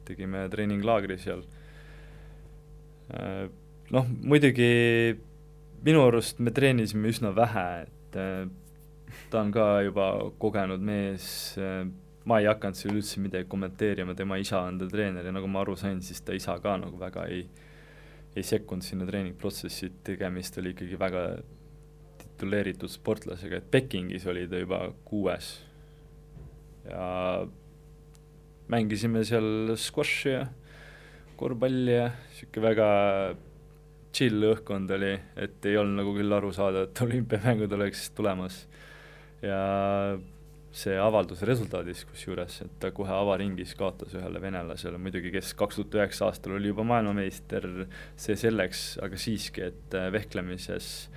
tegime 0.08 0.44
treeninglaagri 0.52 1.18
seal. 1.24 1.46
Äh, 3.92 3.96
noh, 3.96 4.08
muidugi 4.24 5.18
minu 5.84 6.06
arust 6.08 6.40
me 6.40 6.52
treenisime 6.56 7.12
üsna 7.12 7.34
vähe, 7.36 7.84
et 7.84 8.16
äh, 8.16 8.48
ta 9.32 9.42
on 9.42 9.52
ka 9.52 9.82
juba 9.84 10.08
kogenud 10.40 10.80
mees, 10.80 11.58
ma 12.24 12.40
ei 12.40 12.48
hakanud 12.48 12.78
seal 12.78 12.96
üldse 12.96 13.20
midagi 13.20 13.50
kommenteerima, 13.52 14.16
tema 14.16 14.38
isa 14.40 14.62
on 14.64 14.80
ta 14.80 14.88
treener 14.88 15.26
ja 15.26 15.34
nagu 15.36 15.50
ma 15.52 15.64
aru 15.66 15.76
sain, 15.76 16.00
siis 16.02 16.22
ta 16.24 16.36
isa 16.38 16.56
ka 16.64 16.78
nagu 16.80 17.00
väga 17.00 17.26
ei, 17.34 17.44
ei 18.36 18.46
sekkunud 18.46 18.86
sinna 18.86 19.08
treeningprotsessi, 19.10 19.92
tegemist 20.08 20.60
oli 20.62 20.72
ikkagi 20.76 21.00
väga 21.00 21.26
tituleeritud 22.22 22.92
sportlasega, 22.92 23.60
et 23.60 23.70
Pekingis 23.74 24.28
oli 24.30 24.48
ta 24.48 24.62
juba 24.62 24.86
kuues. 25.08 25.52
Ja 26.88 27.44
mängisime 28.72 29.26
seal 29.28 29.76
squashi 29.76 30.32
ja 30.32 30.46
korvpalli 31.38 31.98
ja 31.98 32.12
niisugune 32.14 32.70
väga 32.70 32.88
chill 34.16 34.44
õhkkond 34.52 34.92
oli, 34.92 35.14
et 35.40 35.66
ei 35.66 35.78
olnud 35.80 36.02
nagu 36.02 36.14
küll 36.16 36.36
aru 36.36 36.52
saada, 36.56 36.86
et 36.88 37.02
olümpiamängud 37.06 37.72
oleks 37.78 38.10
tulemas. 38.18 38.66
Ja 39.42 39.62
see 40.72 40.96
avaldus 41.00 41.42
resultaadis 41.48 42.06
kusjuures, 42.08 42.62
et 42.64 42.76
ta 42.80 42.94
kohe 42.96 43.12
avaringis 43.12 43.74
kaotas 43.76 44.14
ühele 44.16 44.40
venelasele. 44.42 45.00
Muidugi, 45.02 45.34
kes 45.34 45.52
kaks 45.60 45.80
tuhat 45.82 45.98
üheksa 46.00 46.30
aastal 46.30 46.56
oli 46.56 46.72
juba 46.72 46.86
maailmameister, 46.88 47.68
see 48.20 48.38
selleks, 48.40 48.86
aga 49.04 49.20
siiski, 49.20 49.66
et 49.68 49.98
äh, 50.00 50.08
vehklemises 50.16 51.10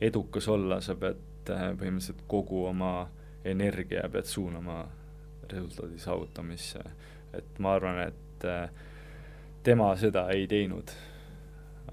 edukas 0.00 0.46
olla, 0.52 0.78
sa 0.84 0.94
pead 0.98 1.50
äh, 1.50 1.70
põhimõtteliselt 1.80 2.22
kogu 2.30 2.64
oma 2.70 3.08
energia 3.44 4.06
pead 4.12 4.28
suunama 4.30 4.84
resultaadi 5.50 5.98
saavutamisse. 5.98 6.84
et 7.34 7.58
ma 7.58 7.74
arvan, 7.74 7.98
et 8.06 8.46
äh, 8.46 8.70
tema 9.62 9.90
seda 9.98 10.28
ei 10.30 10.46
teinud 10.50 10.90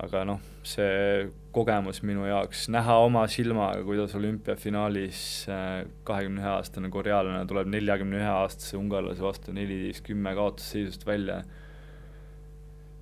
aga 0.04 0.24
noh, 0.30 0.42
see 0.68 1.28
kogemus 1.56 2.04
minu 2.06 2.28
jaoks, 2.28 2.68
näha 2.74 2.98
oma 3.02 3.24
silmaga, 3.32 3.82
kuidas 3.86 4.14
olümpiafinaalis 4.18 5.22
äh, 5.50 5.88
kahekümne 6.08 6.44
ühe 6.44 6.52
aastane 6.52 6.92
korealane 6.94 7.42
tuleb 7.50 7.72
neljakümne 7.74 8.20
ühe 8.20 8.34
aastase 8.44 8.78
ungarlase 8.78 9.26
vastu 9.26 9.56
neliteist 9.56 10.06
kümme 10.06 10.36
kaotusseisust 10.38 11.08
välja 11.08 11.42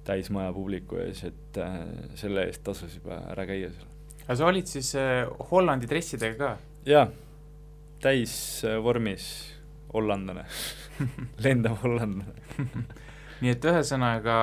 täismaja 0.07 0.53
publiku 0.55 1.01
ees, 1.03 1.25
et 1.27 1.59
äh, 1.59 1.81
selle 2.19 2.47
eest 2.47 2.63
tasus 2.63 2.95
juba 2.99 3.19
ära 3.33 3.47
käia 3.49 3.73
seal. 3.73 3.91
aga 4.25 4.39
sa 4.39 4.49
olid 4.51 4.71
siis 4.71 4.93
äh, 4.99 5.25
Hollandi 5.51 5.89
dressidega 5.91 6.37
ka? 6.39 6.53
jaa, 6.87 7.09
täisvormis 8.05 9.27
hollandlane 9.95 10.45
lendav 11.43 11.81
hollandlane 11.83 12.85
nii 13.41 13.51
et 13.51 13.67
ühesõnaga 13.67 14.37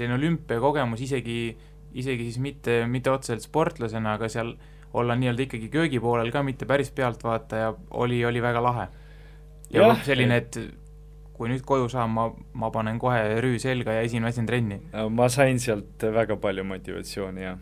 selline 0.00 0.16
olümpiakogemus 0.16 1.04
isegi, 1.04 1.38
isegi 2.00 2.28
siis 2.30 2.40
mitte, 2.42 2.82
mitte 2.88 3.12
otseselt 3.12 3.44
sportlasena, 3.44 4.16
aga 4.16 4.30
seal 4.32 4.54
olla 4.96 5.14
nii-öelda 5.18 5.46
ikkagi 5.46 5.68
köögipoolel 5.70 6.32
ka, 6.34 6.42
mitte 6.42 6.66
päris 6.66 6.90
pealtvaataja, 6.94 7.74
oli, 8.00 8.24
oli 8.26 8.42
väga 8.42 8.62
lahe. 8.64 8.86
ja 9.70 9.86
noh, 9.86 10.00
selline, 10.02 10.40
et 10.40 10.56
kui 11.36 11.48
nüüd 11.52 11.62
koju 11.64 11.88
saan, 11.92 12.10
ma, 12.12 12.26
ma 12.58 12.72
panen 12.74 12.98
kohe 13.00 13.38
rüü 13.44 13.60
selga 13.62 13.94
ja 13.96 14.06
esin 14.06 14.24
väsin 14.26 14.48
trenni. 14.48 14.80
ma 15.10 15.28
sain 15.32 15.60
sealt 15.62 16.02
väga 16.16 16.36
palju 16.40 16.64
motivatsiooni, 16.68 17.44
jah. 17.44 17.60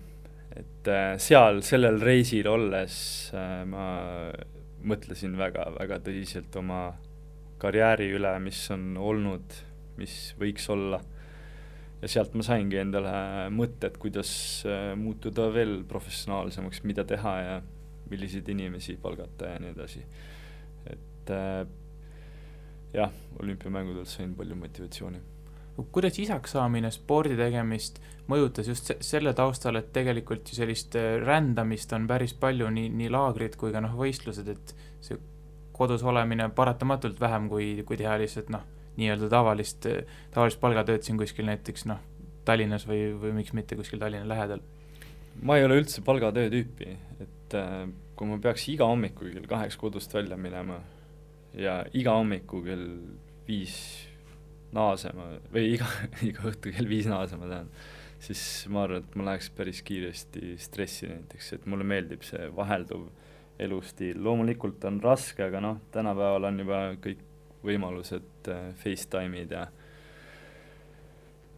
et 0.57 0.89
äh, 0.95 1.11
seal, 1.21 1.61
sellel 1.67 2.01
reisil 2.03 2.49
olles 2.51 2.97
äh, 3.37 3.61
ma 3.69 3.91
mõtlesin 4.89 5.37
väga, 5.39 5.69
väga 5.77 6.01
tõsiselt 6.07 6.55
oma 6.59 6.83
karjääri 7.59 8.13
üle, 8.15 8.33
mis 8.43 8.61
on 8.71 8.93
olnud, 8.97 9.55
mis 9.99 10.17
võiks 10.39 10.69
olla 10.71 11.01
ja 12.03 12.11
sealt 12.11 12.35
ma 12.39 12.45
saingi 12.47 12.79
endale 12.81 13.13
mõtted, 13.55 13.99
kuidas 14.01 14.31
äh, 14.69 14.93
muutuda 14.99 15.49
veel 15.55 15.83
professionaalsemaks, 15.89 16.85
mida 16.87 17.05
teha 17.09 17.35
ja 17.43 17.57
milliseid 18.09 18.49
inimesi 18.49 18.97
palgata 19.03 19.55
ja 19.55 19.63
nii 19.63 19.73
edasi. 19.75 20.05
et 20.87 21.33
äh, 21.35 21.65
jah, 22.95 23.11
olümpiamängudelt 23.43 24.09
sain 24.09 24.35
palju 24.35 24.57
motivatsiooni. 24.57 25.21
kuidas 25.93 26.19
isaks 26.19 26.55
saamine 26.55 26.91
spordi 26.91 27.37
tegemist 27.37 28.01
mõjutas 28.29 28.69
just 28.69 28.93
selle 29.01 29.33
taustal, 29.35 29.77
et 29.77 29.93
tegelikult 29.93 30.49
ju 30.49 30.61
sellist 30.61 30.95
äh, 30.97 31.17
rändamist 31.25 31.93
on 31.93 32.07
päris 32.07 32.35
palju, 32.35 32.71
nii, 32.71 32.89
nii 32.95 33.11
laagrid 33.11 33.59
kui 33.59 33.75
ka 33.75 33.83
noh, 33.83 33.99
võistlused, 33.99 34.49
et 34.55 34.75
see 35.01 35.19
kodus 35.73 36.03
olemine 36.03 36.49
paratamatult 36.51 37.21
vähem, 37.21 37.47
kui, 37.51 37.71
kui 37.87 37.99
teha 37.99 38.17
lihtsalt 38.19 38.51
noh 38.55 38.78
nii-öelda 38.99 39.31
tavalist, 39.33 39.87
tavalist 40.35 40.61
palgatööd 40.63 41.07
siin 41.07 41.21
kuskil 41.21 41.49
näiteks 41.49 41.87
noh, 41.91 42.03
Tallinnas 42.49 42.87
või, 42.89 43.13
või 43.21 43.35
miks 43.41 43.55
mitte 43.57 43.77
kuskil 43.79 44.01
Tallinna 44.03 44.29
lähedal? 44.29 44.65
ma 45.43 45.59
ei 45.59 45.65
ole 45.67 45.79
üldse 45.79 46.03
palgatöö 46.03 46.51
tüüpi, 46.51 46.97
et 47.23 47.55
äh, 47.55 47.87
kui 48.19 48.27
ma 48.27 48.41
peaks 48.43 48.65
iga 48.73 48.89
hommiku 48.91 49.29
kell 49.31 49.47
kaheks 49.51 49.79
kodust 49.79 50.15
välja 50.15 50.39
minema 50.41 50.81
ja 51.55 51.81
iga 51.97 52.17
hommiku 52.19 52.63
kell 52.65 52.89
viis 53.47 53.77
naasema 54.75 55.31
või 55.53 55.75
iga, 55.77 55.87
iga 56.29 56.49
õhtu 56.51 56.75
kell 56.75 56.91
viis 56.91 57.09
naasema, 57.11 57.49
tähendab, 57.49 57.87
siis 58.23 58.43
ma 58.73 58.85
arvan, 58.85 59.05
et 59.05 59.17
ma 59.17 59.31
läheks 59.31 59.53
päris 59.55 59.81
kiiresti 59.87 60.57
stressi 60.61 61.09
näiteks, 61.11 61.55
et 61.55 61.71
mulle 61.71 61.87
meeldib 61.87 62.27
see 62.27 62.51
vahelduv 62.57 63.07
elustiil, 63.63 64.19
loomulikult 64.23 64.85
on 64.91 65.01
raske, 65.03 65.43
aga 65.47 65.63
noh, 65.63 65.81
tänapäeval 65.95 66.51
on 66.51 66.61
juba 66.63 66.83
kõik 67.03 67.25
võimalused 67.67 68.51
äh, 68.53 68.71
Facetime'id 68.79 69.55
ja 69.55 69.67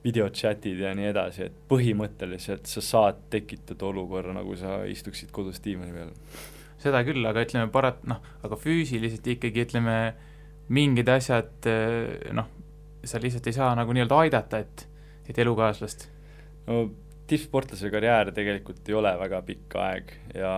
videochatid 0.04 0.80
ja 0.80 0.94
nii 0.96 1.10
edasi, 1.10 1.48
et 1.50 1.58
põhimõtteliselt 1.68 2.70
sa 2.70 2.82
saad 2.84 3.20
tekitada 3.32 3.84
olukorra, 3.90 4.32
nagu 4.36 4.56
sa 4.56 4.80
istuksid 4.88 5.32
kodus 5.34 5.60
diivani 5.64 5.92
peal. 5.92 6.14
seda 6.80 7.02
küll, 7.04 7.20
aga 7.28 7.44
ütleme 7.44 7.68
parat-, 7.72 8.06
noh, 8.08 8.22
aga 8.46 8.56
füüsiliselt 8.56 9.26
ikkagi 9.34 9.66
ütleme, 9.66 9.98
mingid 10.72 11.10
asjad 11.12 11.68
äh, 11.68 12.32
noh, 12.36 12.48
sa 13.04 13.20
lihtsalt 13.20 13.46
ei 13.48 13.56
saa 13.56 13.74
nagu 13.76 13.92
nii-öelda 13.96 14.24
aidata, 14.24 14.64
et, 14.64 14.86
et 15.28 15.38
elukaaslast. 15.44 16.08
no 16.68 16.88
tippsportlase 17.30 17.90
karjäär 17.92 18.32
tegelikult 18.34 18.88
ei 18.90 18.96
ole 18.98 19.12
väga 19.20 19.38
pikk 19.46 19.76
aeg 19.78 20.08
ja 20.34 20.54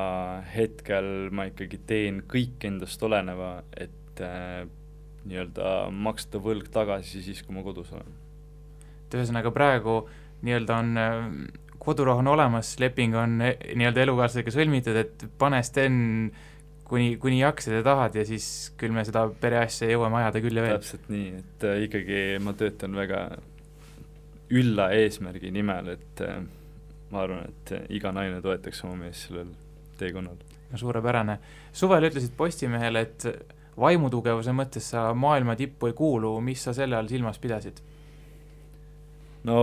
hetkel 0.54 1.28
ma 1.34 1.44
ikkagi 1.50 1.82
teen 1.88 2.22
kõik 2.30 2.64
endast 2.68 3.02
oleneva, 3.04 3.58
et 3.76 4.22
äh, 4.24 4.62
nii-öelda 5.28 5.90
maksta 5.94 6.40
võlg 6.42 6.68
tagasi 6.72 7.22
siis, 7.24 7.42
kui 7.46 7.54
ma 7.56 7.64
kodus 7.66 7.92
olen. 7.94 8.14
et 9.06 9.18
ühesõnaga 9.18 9.52
praegu 9.54 10.02
nii-öelda 10.42 10.78
on 10.78 10.96
äh, 10.98 11.18
kodurahu 11.82 12.22
on 12.22 12.32
olemas, 12.34 12.74
leping 12.82 13.16
on 13.18 13.40
äh, 13.42 13.54
nii-öelda 13.74 14.06
elukaaslasega 14.06 14.54
sõlmitud, 14.54 14.98
et 14.98 15.26
pane 15.38 15.62
Sten 15.66 16.00
kuni, 16.88 17.16
kuni 17.22 17.40
jaksad 17.40 17.78
ja 17.78 17.84
tahad 17.86 18.18
ja 18.18 18.24
siis 18.28 18.46
küll 18.80 18.94
me 18.94 19.04
seda 19.08 19.24
pereasja 19.40 19.90
jõuame 19.90 20.22
ajada 20.22 20.42
küll 20.44 20.58
ja 20.58 20.66
veel. 20.66 20.78
täpselt 20.80 21.08
nii, 21.12 21.30
et 21.42 21.68
äh, 21.68 21.84
ikkagi 21.88 22.22
ma 22.42 22.56
töötan 22.58 22.98
väga 22.98 23.24
ülla 24.52 24.90
eesmärgi 24.92 25.48
nimel, 25.54 25.94
et 25.94 26.20
ma 27.12 27.22
arvan, 27.22 27.46
et 27.48 27.92
iga 27.96 28.10
naine 28.12 28.42
toetaks 28.44 28.82
oma 28.84 28.98
meest 29.06 29.30
sellel 29.30 29.48
teekonnal. 30.00 30.36
suurepärane. 30.76 31.38
suvel 31.72 32.08
ütlesid 32.08 32.34
Postimehele, 32.36 33.00
et 33.00 33.26
vaimutugevuse 33.78 34.52
mõttes 34.56 34.90
sa 34.92 35.10
maailma 35.14 35.56
tippu 35.56 35.88
ei 35.88 35.96
kuulu, 35.96 36.34
mis 36.44 36.62
sa 36.64 36.74
selle 36.76 36.96
all 36.98 37.10
silmas 37.10 37.40
pidasid? 37.42 37.80
no 39.48 39.56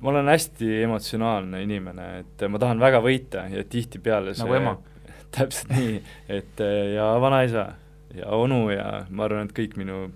ma 0.00 0.12
olen 0.12 0.30
hästi 0.30 0.82
emotsionaalne 0.84 1.62
inimene, 1.64 2.08
et 2.22 2.46
ma 2.50 2.60
tahan 2.62 2.80
väga 2.80 3.00
võita 3.02 3.48
ja 3.50 3.64
tihtipeale 3.64 4.34
see 4.34 4.44
nagu 4.44 4.58
ema 4.60 4.76
täpselt 5.34 5.74
nii, 5.74 5.98
et 6.38 6.62
ja 6.94 7.10
vanaisa 7.20 7.66
ja 8.14 8.30
onu 8.36 8.68
ja 8.72 9.04
ma 9.10 9.26
arvan, 9.26 9.48
et 9.48 9.56
kõik 9.56 9.76
minu 9.80 10.06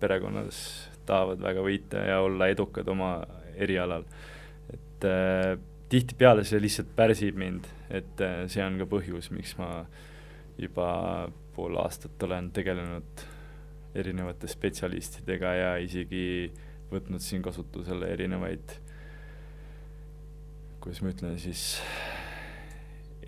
perekonnas 0.00 0.58
tahavad 1.06 1.42
väga 1.44 1.62
võita 1.64 2.02
ja 2.08 2.20
olla 2.24 2.48
edukad 2.52 2.88
oma 2.88 3.18
erialal. 3.54 4.04
et 4.72 5.06
äh, 5.06 5.54
tihtipeale 5.88 6.44
see 6.44 6.60
lihtsalt 6.62 6.90
pärsib 6.96 7.36
mind, 7.38 7.68
et 7.90 8.20
äh, 8.24 8.44
see 8.50 8.64
on 8.64 8.78
ka 8.80 8.88
põhjus, 8.90 9.30
miks 9.34 9.54
ma 9.58 9.84
juba 10.58 11.30
pool 11.54 11.76
aastat 11.82 12.22
olen 12.22 12.50
tegelenud 12.54 13.22
erinevate 13.94 14.48
spetsialistidega 14.50 15.54
ja 15.54 15.76
isegi 15.82 16.52
võtnud 16.90 17.20
siin 17.22 17.42
kasutusele 17.42 18.06
erinevaid, 18.14 18.72
kuidas 20.82 21.02
ma 21.02 21.08
ütlen 21.14 21.38
siis, 21.40 21.80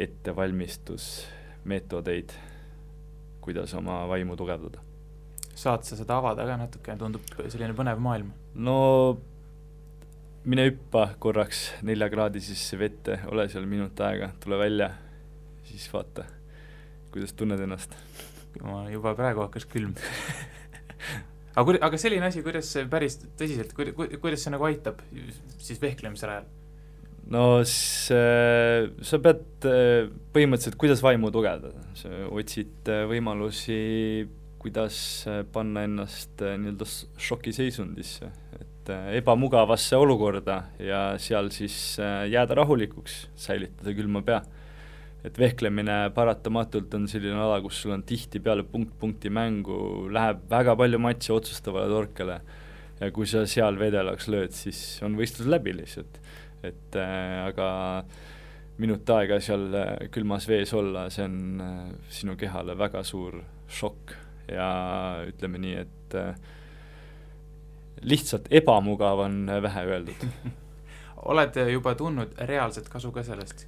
ettevalmistusmeetodeid, 0.03 2.31
kuidas 3.41 3.75
oma 3.79 4.09
vaimu 4.11 4.37
tugevdada. 4.37 4.79
saad 5.57 5.83
sa 5.89 5.97
seda 5.97 6.17
avada 6.21 6.45
ka 6.47 6.57
natuke, 6.61 6.97
tundub 7.01 7.23
selline 7.49 7.75
põnev 7.79 7.99
maailm? 8.03 8.31
no 8.55 8.79
mine 10.45 10.65
hüppa 10.69 11.09
korraks 11.19 11.73
neljakraadisesse 11.83 12.79
vette, 12.79 13.21
ole 13.31 13.49
seal 13.49 13.67
minut 13.67 14.01
aega, 14.01 14.31
tule 14.43 14.59
välja, 14.61 14.91
siis 15.65 15.93
vaata 15.95 16.36
kuidas 17.17 17.35
tunned 17.37 17.63
ennast? 17.65 17.97
ma 18.63 18.87
juba 18.93 19.15
praegu 19.17 19.45
hakkas 19.45 19.67
külm 19.69 19.97
aga 21.57 21.65
kui, 21.65 21.81
aga 21.89 22.01
selline 22.01 22.29
asi, 22.29 22.45
kuidas 22.45 22.69
see 22.73 22.87
päris 22.93 23.19
tõsiselt, 23.39 23.73
ku-, 23.77 23.93
ku-, 23.97 24.09
kuidas 24.23 24.45
see 24.45 24.53
nagu 24.55 24.69
aitab 24.69 25.01
siis 25.57 25.81
vehklemise 25.83 26.29
ajal? 26.29 26.49
no 27.33 27.45
see, 27.69 28.89
sa 29.03 29.21
pead 29.23 29.69
põhimõtteliselt, 30.37 30.79
kuidas 30.81 31.03
vaimu 31.05 31.33
tugevdada, 31.35 31.85
sa 31.99 32.13
otsid 32.31 32.91
võimalusi, 33.11 33.79
kuidas 34.63 34.99
panna 35.55 35.85
ennast 35.87 36.43
nii-öelda 36.43 36.87
šokiseisundisse, 37.23 38.31
et 38.61 38.93
ebamugavasse 39.19 39.99
olukorda 39.99 40.61
ja 40.83 41.01
seal 41.23 41.51
siis 41.55 41.97
jääda 42.31 42.61
rahulikuks, 42.63 43.25
säilitada 43.47 43.95
külma 43.97 44.23
pea 44.27 44.45
et 45.27 45.39
vehklemine 45.41 45.97
paratamatult 46.15 46.95
on 46.95 47.09
selline 47.11 47.41
ala, 47.43 47.59
kus 47.65 47.81
sul 47.83 47.97
on 47.97 48.05
tihtipeale 48.07 48.67
punkt-punkti 48.71 49.33
mängu, 49.35 50.07
läheb 50.15 50.45
väga 50.51 50.77
palju 50.79 51.03
matše 51.03 51.35
otsustavale 51.35 51.91
torkele 51.91 52.39
ja 53.01 53.11
kui 53.13 53.27
sa 53.29 53.43
seal 53.51 53.79
vedelaks 53.81 54.31
lööd, 54.33 54.55
siis 54.57 54.81
on 55.05 55.19
võistlus 55.19 55.51
läbi 55.51 55.75
lihtsalt. 55.77 56.21
et 56.67 56.97
äh, 56.99 57.43
aga 57.47 57.67
minut 58.83 59.09
aega 59.17 59.39
seal 59.41 59.71
äh, 59.75 59.95
külmas 60.13 60.47
vees 60.49 60.73
olla, 60.77 61.07
see 61.13 61.25
on 61.27 61.63
äh, 61.63 61.79
sinu 62.13 62.37
kehale 62.41 62.77
väga 62.79 63.03
suur 63.07 63.39
šokk 63.73 64.15
ja 64.53 64.69
ütleme 65.27 65.61
nii, 65.63 65.85
et 65.85 66.17
äh, 66.19 66.35
lihtsalt 68.05 68.51
ebamugav 68.53 69.25
on 69.25 69.47
vähe 69.65 69.87
öeldud 69.93 70.27
oled 71.33 71.57
juba 71.73 71.97
tundnud 71.99 72.37
reaalset 72.51 72.91
kasu 72.93 73.13
ka 73.15 73.25
sellest? 73.27 73.67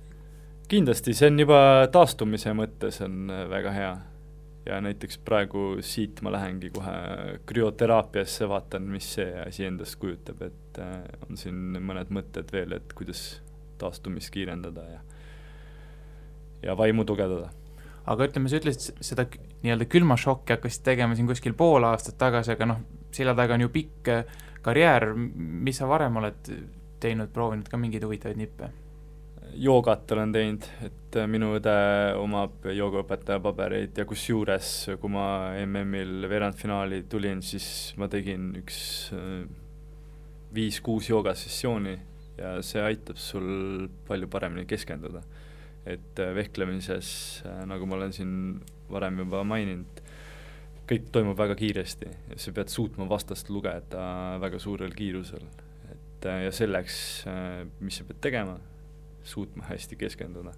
Kindlasti, 0.68 1.14
see 1.16 1.30
on 1.30 1.42
juba 1.42 1.60
taastumise 1.92 2.52
mõttes 2.56 3.00
on 3.04 3.32
väga 3.50 3.74
hea. 3.74 3.96
ja 4.68 4.80
näiteks 4.84 5.18
praegu 5.24 5.78
siit 5.80 6.20
ma 6.20 6.28
lähengi 6.34 6.68
kohe 6.70 7.38
krüoteraapiasse, 7.48 8.48
vaatan, 8.48 8.90
mis 8.92 9.14
see 9.16 9.30
asi 9.40 9.64
endast 9.64 9.96
kujutab, 9.96 10.42
et 10.44 10.80
on 11.24 11.40
siin 11.40 11.78
mõned 11.80 12.12
mõtted 12.12 12.52
veel, 12.52 12.74
et 12.76 12.92
kuidas 12.92 13.40
taastumist 13.80 14.30
kiirendada 14.34 14.84
ja 14.90 15.00
ja 16.62 16.76
vaimu 16.76 17.04
tugevdada. 17.04 17.50
aga 18.08 18.24
ütleme, 18.24 18.48
sa 18.48 18.56
ütlesid 18.56 19.00
seda 19.04 19.26
nii-öelda 19.62 19.86
külmašokki 19.92 20.54
hakkasid 20.56 20.84
tegema 20.84 21.16
siin 21.16 21.28
kuskil 21.28 21.54
pool 21.56 21.84
aastat 21.84 22.16
tagasi, 22.18 22.54
aga 22.54 22.68
noh, 22.70 22.82
selja 23.12 23.34
taga 23.36 23.56
on 23.56 23.66
ju 23.66 23.72
pikk 23.72 24.08
äh, 24.12 24.36
karjäär, 24.64 25.12
mis 25.14 25.80
sa 25.80 25.88
varem 25.88 26.16
oled 26.20 26.52
teinud, 27.00 27.32
proovinud 27.34 27.68
ka 27.68 27.80
mingeid 27.80 28.04
huvitavaid 28.04 28.40
nippe? 28.40 28.70
Joogat 29.54 30.10
olen 30.12 30.32
teinud, 30.32 30.66
et 30.84 31.16
äh, 31.18 31.28
minu 31.30 31.52
õde 31.56 31.74
omab 32.18 32.66
joogaõpetaja 32.74 33.40
pabereid 33.42 33.96
ja 33.98 34.06
kusjuures, 34.08 34.72
kui 35.00 35.12
ma 35.12 35.54
MM-il 35.64 36.28
veerandfinaali 36.30 37.04
tulin, 37.10 37.42
siis 37.44 37.94
ma 38.00 38.08
tegin 38.12 38.50
üks 38.60 38.78
äh, 39.16 39.42
viis-kuus 40.54 41.10
joogasessiooni 41.10 41.96
ja 42.38 42.54
see 42.64 42.82
aitab 42.84 43.18
sul 43.20 43.88
palju 44.08 44.30
paremini 44.30 44.66
keskenduda. 44.68 45.22
et 45.88 46.20
äh, 46.20 46.34
vehklemises, 46.36 47.42
nagu 47.66 47.86
ma 47.86 47.96
olen 47.96 48.12
siin 48.12 48.32
varem 48.90 49.22
juba 49.24 49.44
maininud, 49.44 50.02
kõik 50.88 51.08
toimub 51.12 51.38
väga 51.38 51.56
kiiresti 51.56 52.10
ja 52.32 52.40
sa 52.40 52.52
pead 52.56 52.72
suutma 52.72 53.08
vastast 53.08 53.48
lugeda 53.50 54.38
väga 54.40 54.58
suurel 54.58 54.92
kiirusel. 54.96 55.44
et 55.92 56.28
ja 56.44 56.52
selleks, 56.52 56.98
mis 57.80 58.00
sa 58.00 58.04
pead 58.04 58.20
tegema, 58.20 58.58
suutma 59.28 59.68
hästi 59.68 59.96
keskenduda. 60.00 60.54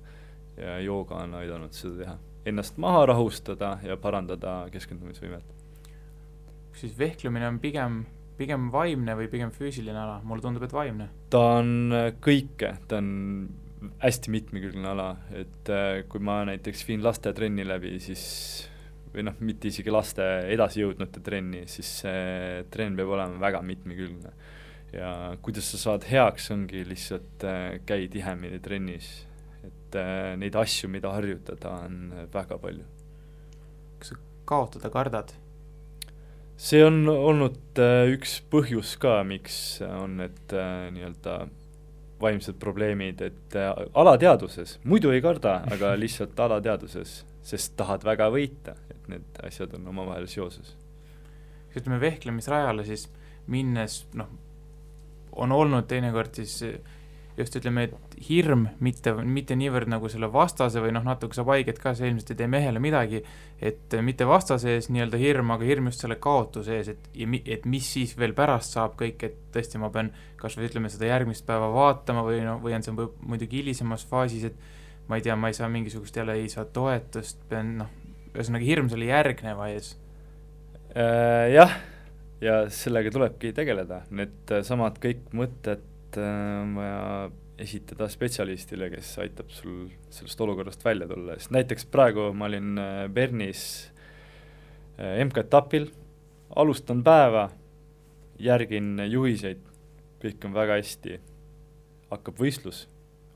ja 0.60 0.78
jooga 0.82 1.22
on 1.24 1.34
aidanud 1.34 1.72
seda 1.72 1.96
teha. 2.02 2.18
Ennast 2.46 2.78
maha 2.80 3.06
rahustada 3.06 3.78
ja 3.84 3.96
parandada 3.96 4.68
keskendumisvõimet. 4.72 5.44
siis 6.80 6.98
vehklemine 6.98 7.48
on 7.48 7.58
pigem 7.60 8.04
pigem 8.40 8.70
vaimne 8.72 9.16
või 9.18 9.28
pigem 9.28 9.50
füüsiline 9.52 9.98
ala, 10.00 10.20
mulle 10.24 10.44
tundub, 10.44 10.64
et 10.64 10.72
vaimne. 10.72 11.10
ta 11.32 11.42
on 11.58 11.92
äh, 11.92 12.12
kõike, 12.24 12.72
ta 12.88 13.00
on 13.00 13.10
hästi 14.00 14.32
mitmekülgne 14.32 14.88
ala, 14.94 15.10
et 15.36 15.70
äh, 15.72 16.02
kui 16.08 16.22
ma 16.24 16.40
näiteks 16.48 16.86
viin 16.88 17.04
laste 17.04 17.32
trenni 17.36 17.66
läbi, 17.68 17.98
siis 18.00 18.24
või 19.10 19.26
noh, 19.26 19.36
mitte 19.44 19.70
isegi 19.70 19.92
laste 19.92 20.24
edasijõudnute 20.54 21.22
trenni, 21.26 21.64
siis 21.70 21.90
see 22.04 22.64
trenn 22.72 22.96
peab 22.98 23.12
olema 23.16 23.40
väga 23.42 23.62
mitmekülgne. 23.66 24.32
Ja 24.92 25.36
kuidas 25.42 25.70
sa 25.72 25.78
saad 25.78 26.06
heaks, 26.10 26.50
ongi 26.54 26.84
lihtsalt 26.88 27.44
äh, 27.46 27.76
käi 27.86 28.08
tihemini 28.12 28.58
trennis, 28.62 29.10
et 29.64 30.00
neid 30.40 30.56
asju, 30.56 30.88
mida 30.88 31.10
harjutada, 31.12 31.76
on 31.84 32.26
väga 32.32 32.58
palju. 32.62 32.84
kas 33.98 34.12
sa 34.12 34.20
kaotada 34.48 34.90
kardad? 34.90 35.34
see 36.60 36.82
on 36.84 37.08
olnud 37.08 37.80
äh, 37.80 38.10
üks 38.12 38.38
põhjus 38.52 38.96
ka, 39.00 39.20
miks 39.26 39.80
on 39.86 40.18
need 40.20 40.52
äh, 40.52 40.90
nii-öelda 40.92 41.36
vaimsed 42.20 42.58
probleemid, 42.60 43.22
et 43.24 43.56
äh, 43.56 43.70
alateadvuses, 43.96 44.76
muidu 44.84 45.12
ei 45.14 45.22
karda, 45.24 45.60
aga 45.72 45.94
lihtsalt 46.02 46.38
alateadvuses, 46.48 47.22
sest 47.52 47.76
tahad 47.80 48.04
väga 48.04 48.28
võita, 48.32 48.76
et 48.92 49.08
need 49.12 49.40
asjad 49.46 49.72
on 49.78 49.88
omavahel 49.94 50.28
seoses. 50.28 50.74
ütleme, 51.72 52.00
vehklemisrajale 52.02 52.84
siis 52.84 53.08
minnes, 53.50 54.02
noh, 54.18 54.28
on 55.32 55.52
olnud 55.52 55.86
teinekord 55.90 56.34
siis 56.40 56.62
just 57.40 57.56
ütleme, 57.56 57.86
et 57.88 58.16
hirm, 58.28 58.66
mitte, 58.84 59.12
mitte 59.24 59.56
niivõrd 59.58 59.90
nagu 59.90 60.08
selle 60.12 60.28
vastase 60.32 60.82
või 60.82 60.92
noh, 60.94 61.04
natuke 61.06 61.36
saab 61.36 61.52
haiget 61.54 61.78
ka, 61.82 61.92
see 61.96 62.10
ilmselt 62.10 62.32
ei 62.34 62.40
tee 62.40 62.48
mehele 62.50 62.82
midagi, 62.82 63.22
et 63.62 63.96
mitte 64.04 64.26
vastase 64.28 64.74
ees 64.76 64.90
nii-öelda 64.92 65.20
hirm, 65.20 65.52
aga 65.54 65.66
hirm 65.68 65.90
just 65.90 66.04
selle 66.04 66.18
kaotuse 66.22 66.76
ees, 66.76 66.90
et, 66.94 67.08
et 67.40 67.68
mis 67.70 67.86
siis 67.96 68.16
veel 68.18 68.34
pärast 68.36 68.76
saab 68.76 68.96
kõik, 69.00 69.24
et 69.26 69.38
tõesti, 69.54 69.80
ma 69.80 69.92
pean 69.94 70.12
kas 70.40 70.58
või 70.58 70.68
ütleme, 70.70 70.90
seda 70.92 71.10
järgmist 71.10 71.46
päeva 71.48 71.70
vaatama 71.74 72.24
või 72.26 72.42
noh, 72.46 72.60
või 72.62 72.76
on 72.76 72.86
see 72.86 72.96
muidugi 72.96 73.62
hilisemas 73.62 74.04
faasis, 74.10 74.50
et 74.50 75.08
ma 75.08 75.18
ei 75.18 75.26
tea, 75.26 75.36
ma 75.38 75.50
ei 75.50 75.56
saa 75.56 75.70
mingisugust 75.72 76.16
jälle, 76.16 76.36
ei 76.38 76.50
saa 76.52 76.66
toetust, 76.68 77.40
pean 77.50 77.76
noh, 77.82 77.94
ühesõnaga 78.34 78.66
hirm 78.66 78.90
selle 78.92 79.10
järgneva 79.10 79.70
ees 79.72 79.94
äh,. 80.94 81.50
Jah, 81.54 81.72
ja 82.40 82.62
sellega 82.72 83.12
tulebki 83.12 83.52
tegeleda, 83.56 84.04
need 84.10 84.52
samad 84.66 84.98
kõik 85.02 85.30
mõtted 85.36 85.86
Äh, 86.16 86.62
on 86.62 86.74
vaja 86.74 87.30
esitada 87.60 88.08
spetsialistile, 88.10 88.88
kes 88.90 89.12
aitab 89.22 89.50
sul 89.52 89.90
sellest 90.10 90.40
olukorrast 90.40 90.84
välja 90.84 91.06
tulla, 91.10 91.36
sest 91.38 91.52
näiteks 91.54 91.86
praegu 91.92 92.30
ma 92.34 92.48
olin 92.48 92.78
äh, 92.80 93.02
Bernis 93.12 93.62
äh, 94.98 95.20
MK-etapil, 95.24 95.90
alustan 96.56 97.04
päeva, 97.06 97.50
järgin 98.40 98.96
juhiseid, 99.06 99.60
kõik 100.24 100.48
on 100.48 100.56
väga 100.56 100.80
hästi, 100.80 101.20
hakkab 102.10 102.40
võistlus, 102.40 102.86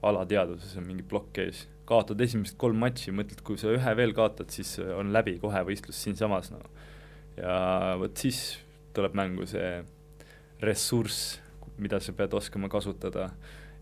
alateadvuses 0.02 0.74
on 0.80 0.88
mingi 0.88 1.07
plokk 1.07 1.44
ees, 1.44 1.66
kaotad 1.86 2.20
esimesed 2.24 2.57
kolm 2.59 2.80
matši, 2.80 3.14
mõtled, 3.14 3.44
kui 3.44 3.61
sa 3.61 3.70
ühe 3.76 3.96
veel 4.00 4.16
kaotad, 4.16 4.50
siis 4.50 4.78
on 4.82 5.12
läbi 5.14 5.36
kohe 5.42 5.62
võistlus 5.68 6.00
siinsamas, 6.00 6.50
no. 6.50 6.64
ja 7.38 7.94
vot 8.00 8.18
siis 8.18 8.63
tuleb 8.95 9.16
mängu 9.18 9.47
see 9.51 9.82
ressurss 10.62 11.45
mida 11.78 12.01
sa 12.01 12.14
pead 12.14 12.34
oskama 12.34 12.68
kasutada, 12.70 13.28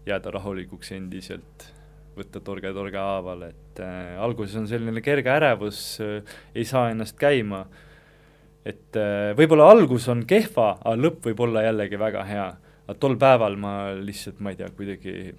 jääda 0.06 0.32
rahulikuks 0.34 0.92
endiselt, 0.96 1.68
võtta 2.16 2.40
torge 2.44 2.72
torge 2.74 3.00
haaval, 3.00 3.46
et 3.50 3.80
äh, 3.84 4.16
alguses 4.20 4.56
on 4.60 4.68
selline 4.68 5.02
kerge 5.04 5.32
ärevus 5.32 5.82
äh,, 6.04 6.34
ei 6.54 6.64
saa 6.68 6.90
ennast 6.92 7.18
käima, 7.20 7.64
et 8.64 8.98
äh, 8.98 9.32
võib-olla 9.38 9.70
algus 9.72 10.08
on 10.12 10.24
kehva, 10.28 10.74
aga 10.80 10.96
lõpp 10.98 11.30
võib 11.30 11.46
olla 11.46 11.64
jällegi 11.66 12.00
väga 12.00 12.26
hea. 12.28 12.50
aga 12.86 12.98
tol 12.98 13.16
päeval 13.16 13.56
ma 13.56 13.74
lihtsalt, 13.96 14.40
ma 14.40 14.52
ei 14.52 14.60
tea, 14.60 14.68
kuidagi, 14.76 15.34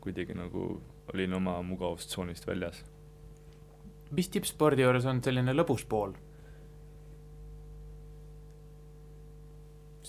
kuidagi 0.00 0.36
nagu 0.38 0.80
olin 1.12 1.38
oma 1.40 1.60
mugavustsoonist 1.62 2.46
väljas. 2.46 2.84
mis 4.12 4.28
tippspordi 4.28 4.84
juures 4.84 5.08
on 5.08 5.22
selline 5.24 5.56
lõbus 5.56 5.88
pool? 5.88 6.12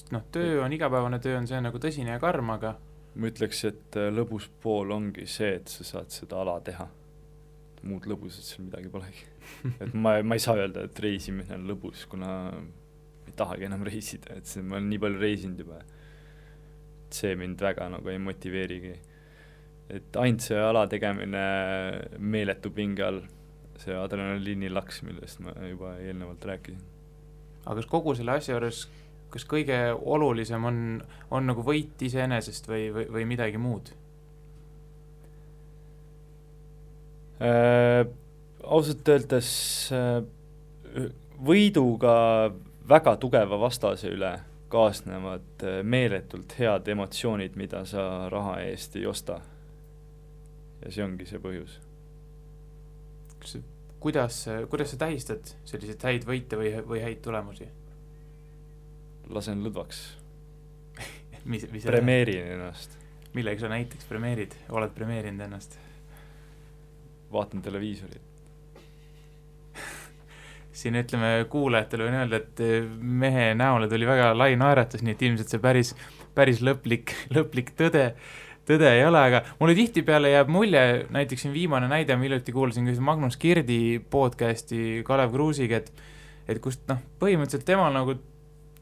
Sest 0.03 0.11
noh, 0.11 0.23
töö 0.31 0.61
on, 0.63 0.73
igapäevane 0.75 1.19
töö 1.23 1.37
on 1.39 1.47
see 1.47 1.61
nagu 1.63 1.79
tõsine 1.79 2.13
ja 2.15 2.19
karm, 2.21 2.51
aga 2.53 2.75
ma 3.15 3.29
ütleks, 3.29 3.63
et 3.69 3.97
äh, 3.99 4.09
lõbus 4.13 4.49
pool 4.63 4.93
ongi 4.93 5.25
see, 5.29 5.53
et 5.59 5.71
sa 5.71 5.85
saad 5.85 6.13
seda 6.13 6.41
ala 6.41 6.59
teha. 6.65 6.89
muud 7.83 8.05
lõbusat 8.07 8.45
seal 8.47 8.63
midagi 8.63 8.87
polegi. 8.87 9.25
et 9.83 9.91
ma, 9.93 10.15
ma 10.23 10.37
ei 10.37 10.43
saa 10.43 10.55
öelda, 10.55 10.85
et 10.87 10.99
reisimine 11.03 11.51
on 11.57 11.65
lõbus, 11.67 12.05
kuna 12.07 12.29
ma 12.53 13.27
ei 13.27 13.35
tahagi 13.35 13.67
enam 13.67 13.83
reisida, 13.83 14.37
et 14.39 14.47
see, 14.47 14.63
ma 14.63 14.77
olen 14.77 14.87
nii 14.93 15.01
palju 15.03 15.19
reisinud 15.19 15.59
juba. 15.59 15.81
see 17.13 17.35
mind 17.37 17.59
väga 17.61 17.89
nagu 17.93 18.09
ei 18.09 18.17
motiveerigi. 18.17 18.95
et 19.93 20.15
ainult 20.17 20.41
see 20.41 20.57
ala 20.57 20.87
tegemine 20.87 21.43
meeletu 22.17 22.71
pinge 22.71 23.03
all, 23.03 23.21
see 23.77 23.93
adrenaliini 23.93 24.71
laks, 24.71 25.03
millest 25.03 25.43
ma 25.43 25.53
juba 25.67 25.97
eelnevalt 25.99 26.45
rääkisin. 26.45 26.81
aga 27.65 27.75
kas 27.75 27.91
kogu 27.91 28.15
selle 28.15 28.39
asja 28.39 28.55
juures 28.55 28.87
kas 29.33 29.45
kõige 29.49 29.77
olulisem 29.97 30.65
on, 30.69 30.79
on 31.33 31.47
nagu 31.49 31.65
võit 31.65 32.01
iseenesest 32.05 32.67
või, 32.69 32.87
või, 32.93 33.07
või 33.17 33.25
midagi 33.33 33.61
muud 33.61 33.93
äh,? 37.41 38.03
ausalt 38.63 39.09
öeldes 39.11 39.49
äh, 39.91 40.21
võiduga 41.43 42.13
väga 42.87 43.15
tugeva 43.19 43.57
vastase 43.59 44.11
üle 44.13 44.31
kaasnevad 44.71 45.65
äh, 45.65 45.81
meeletult 45.83 46.55
head 46.59 46.87
emotsioonid, 46.93 47.57
mida 47.59 47.83
sa 47.89 48.29
raha 48.31 48.59
eest 48.69 48.95
ei 48.99 49.05
osta. 49.09 49.41
ja 50.83 50.91
see 50.91 51.03
ongi 51.03 51.27
see 51.27 51.39
põhjus. 51.43 51.77
kas, 53.39 53.57
kuidas, 53.99 54.41
kuidas 54.69 54.93
sa 54.93 55.05
tähistad 55.05 55.55
selliseid 55.65 56.03
häid 56.03 56.27
võite 56.27 56.59
või, 56.59 56.75
või 56.87 57.03
häid 57.03 57.21
tulemusi? 57.25 57.67
Lasen 59.31 59.63
lõdvaks 59.63 60.03
mis, 61.51 61.65
mis 61.71 61.87
premeerin 61.87 62.53
ennast. 62.57 62.97
millega 63.33 63.63
sa 63.63 63.71
näiteks 63.71 64.07
premeerid, 64.09 64.55
oled 64.73 64.93
premeerinud 64.95 65.47
ennast? 65.47 65.79
vaatan 67.33 67.63
televiisorit 67.65 68.21
siin 70.79 70.99
ütleme 70.99 71.35
kuulajatele 71.49 72.07
võin 72.07 72.19
öelda, 72.21 72.41
et 72.41 72.63
mehe 72.99 73.51
näole 73.57 73.89
tuli 73.89 74.07
väga 74.09 74.31
lai 74.37 74.53
naeratus, 74.59 75.03
nii 75.05 75.15
et 75.15 75.27
ilmselt 75.27 75.53
see 75.53 75.61
päris, 75.63 75.93
päris 76.35 76.63
lõplik, 76.65 77.15
lõplik 77.35 77.73
tõde, 77.79 78.11
tõde 78.69 78.89
ei 78.97 79.05
ole, 79.05 79.21
aga 79.31 79.43
mulle 79.59 79.75
tihtipeale 79.77 80.33
jääb 80.33 80.51
mulje, 80.53 80.83
näiteks 81.13 81.45
siin 81.45 81.55
viimane 81.55 81.89
näide, 81.91 82.17
ma 82.17 82.27
hiljuti 82.27 82.55
kuulasin 82.55 82.89
ka 82.89 82.97
Magnus 83.01 83.37
Kirdi 83.41 83.99
podcast'i 84.13 85.01
Kalev 85.07 85.33
Kruusiga, 85.35 85.81
et 85.81 86.11
et 86.43 86.59
kust 86.59 86.81
noh, 86.89 86.99
põhimõtteliselt 87.21 87.63
temal 87.63 87.93
nagu 87.95 88.17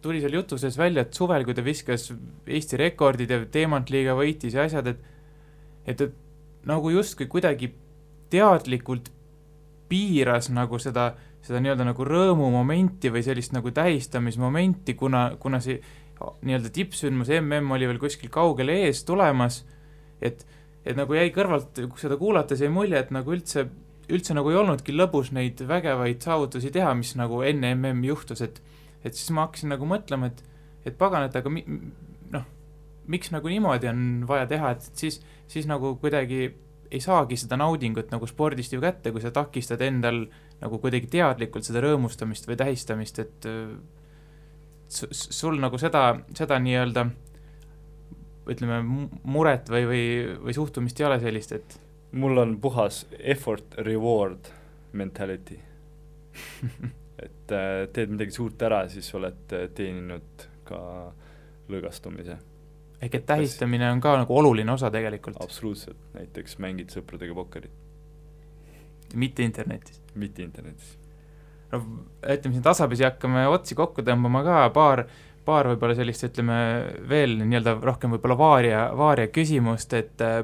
tuli 0.01 0.21
seal 0.21 0.35
jutu 0.39 0.57
sees 0.59 0.77
välja, 0.79 1.05
et 1.05 1.17
suvel, 1.17 1.45
kui 1.45 1.55
ta 1.57 1.63
viskas 1.65 2.09
Eesti 2.47 2.79
rekordid 2.79 3.31
ja 3.31 3.39
teemantliiga 3.45 4.15
võitis 4.17 4.57
ja 4.57 4.65
asjad, 4.67 4.91
et 4.93 5.09
et 5.89 5.97
ta 5.97 6.07
nagu 6.69 6.91
justkui 6.93 7.25
kuidagi 7.25 7.71
teadlikult 8.31 9.09
piiras 9.89 10.51
nagu 10.53 10.77
seda, 10.79 11.11
seda 11.43 11.59
nii-öelda 11.63 11.87
nagu 11.89 12.05
rõõmumomenti 12.05 13.09
või 13.11 13.23
sellist 13.25 13.55
nagu 13.55 13.73
tähistamismomenti, 13.75 14.93
kuna, 14.99 15.31
kuna 15.41 15.59
see 15.63 15.79
nii-öelda 16.21 16.69
tippsündmus 16.73 17.31
mm 17.33 17.71
oli 17.73 17.89
veel 17.89 17.99
kuskil 17.99 18.29
kaugel 18.29 18.69
ees 18.69 19.03
tulemas, 19.07 19.63
et, 20.21 20.45
et 20.85 20.95
nagu 20.95 21.17
jäi 21.17 21.31
kõrvalt 21.33 21.81
seda 21.97 22.17
kuulates 22.17 22.61
jäi 22.61 22.69
mulje, 22.69 22.99
et 22.99 23.11
nagu 23.11 23.33
üldse 23.33 23.65
üldse 24.11 24.35
nagu 24.35 24.51
ei 24.51 24.59
olnudki 24.59 24.93
lõbus 24.95 25.31
neid 25.35 25.61
vägevaid 25.67 26.23
saavutusi 26.23 26.71
teha, 26.73 26.93
mis 26.97 27.13
nagu 27.19 27.41
enne 27.47 27.73
MM 27.75 28.03
juhtus, 28.09 28.41
et 28.43 28.59
et 29.03 29.17
siis 29.17 29.29
ma 29.35 29.47
hakkasin 29.47 29.73
nagu 29.73 29.87
mõtlema, 29.89 30.31
et 30.31 30.43
et 30.85 30.97
pagan, 30.97 31.27
et 31.27 31.35
aga 31.37 31.51
mi-, 31.53 31.65
noh, 32.33 32.45
miks 33.11 33.31
nagu 33.33 33.49
niimoodi 33.51 33.89
on 33.91 34.03
vaja 34.29 34.47
teha, 34.49 34.73
et 34.75 34.87
siis, 34.97 35.19
siis 35.51 35.67
nagu 35.69 35.95
kuidagi 36.01 36.47
ei 36.91 36.99
saagi 36.99 37.37
seda 37.39 37.57
naudingut 37.59 38.11
nagu 38.11 38.27
spordist 38.27 38.73
ju 38.75 38.81
kätte, 38.83 39.13
kui 39.13 39.23
sa 39.23 39.31
takistad 39.31 39.81
endal 39.85 40.25
nagu 40.61 40.79
kuidagi 40.81 41.07
teadlikult 41.11 41.65
seda 41.67 41.83
rõõmustamist 41.85 42.49
või 42.49 42.57
tähistamist, 42.59 43.21
et 43.23 43.47
sul 44.91 45.59
nagu 45.61 45.79
seda, 45.79 46.03
seda 46.35 46.59
nii-öelda 46.59 47.05
ütleme, 48.51 48.81
muret 49.23 49.69
või, 49.71 49.85
või, 49.87 50.05
või 50.47 50.55
suhtumist 50.57 50.99
ei 50.99 51.07
ole 51.07 51.19
sellist, 51.23 51.53
et 51.55 51.77
mul 52.11 52.41
on 52.41 52.57
puhas 52.59 53.05
effort 53.19 53.77
reward 53.87 54.51
mentality 54.97 55.61
et 57.21 57.53
äh, 57.55 57.87
teed 57.93 58.13
midagi 58.15 58.35
suurt 58.35 58.61
ära, 58.65 58.83
siis 58.91 59.09
oled 59.17 59.53
äh, 59.55 59.67
teeninud 59.77 60.47
ka 60.67 60.79
lõõgastumise. 61.71 62.37
ehk 63.01 63.15
et 63.17 63.25
tähistamine 63.25 63.89
on 63.91 64.01
ka 64.01 64.15
nagu 64.21 64.37
oluline 64.37 64.71
osa 64.73 64.91
tegelikult? 64.93 65.39
absoluutselt, 65.43 65.99
näiteks 66.15 66.57
mängid 66.63 66.93
sõpradega 66.93 67.35
pokkerit. 67.37 67.71
mitte 69.15 69.43
internetis? 69.43 70.01
mitte 70.15 70.43
internetis. 70.43 70.97
no 71.71 71.83
ütleme 72.21 72.55
siin 72.55 72.65
tasapisi 72.65 73.07
hakkame 73.07 73.47
otsi 73.47 73.75
kokku 73.75 74.05
tõmbama 74.07 74.43
ka, 74.47 74.61
paar, 74.73 75.05
paar 75.45 75.71
võib-olla 75.73 75.97
sellist, 75.97 76.25
ütleme 76.29 76.59
veel 77.09 77.37
nii-öelda 77.43 77.77
rohkem 77.81 78.15
võib-olla 78.15 78.37
vaaria, 78.37 78.85
vaaria 78.97 79.31
küsimust, 79.33 79.93
et 79.97 80.25
äh, 80.25 80.43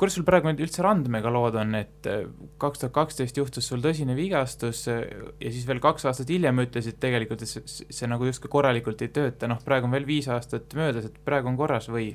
kuidas 0.00 0.16
sul 0.16 0.24
praegu 0.24 0.48
nüüd 0.48 0.62
üldse 0.64 0.84
randmega 0.84 1.32
lood 1.32 1.58
on, 1.60 1.76
et 1.76 2.08
äh, 2.08 2.24
kaks 2.62 2.82
tuhat 2.82 2.94
kaksteist 2.96 3.36
juhtus 3.36 3.68
sul 3.68 3.84
tõsine 3.84 4.16
vigastus 4.16 4.86
äh, 4.88 5.04
ja 5.42 5.52
siis 5.52 5.68
veel 5.68 5.82
kaks 5.84 6.08
aastat 6.08 6.32
hiljem 6.32 6.64
ütlesid 6.64 6.96
tegelikult, 7.02 7.44
et 7.44 7.52
see, 7.52 7.86
see 7.92 8.10
nagu 8.10 8.28
justkui 8.28 8.52
korralikult 8.52 9.04
ei 9.04 9.12
tööta, 9.14 9.50
noh 9.50 9.60
praegu 9.64 9.90
on 9.90 9.96
veel 9.98 10.08
viis 10.08 10.30
aastat 10.32 10.72
möödas, 10.78 11.10
et 11.10 11.22
praegu 11.26 11.52
on 11.52 11.60
korras 11.60 11.90
või? 11.92 12.14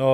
no 0.00 0.10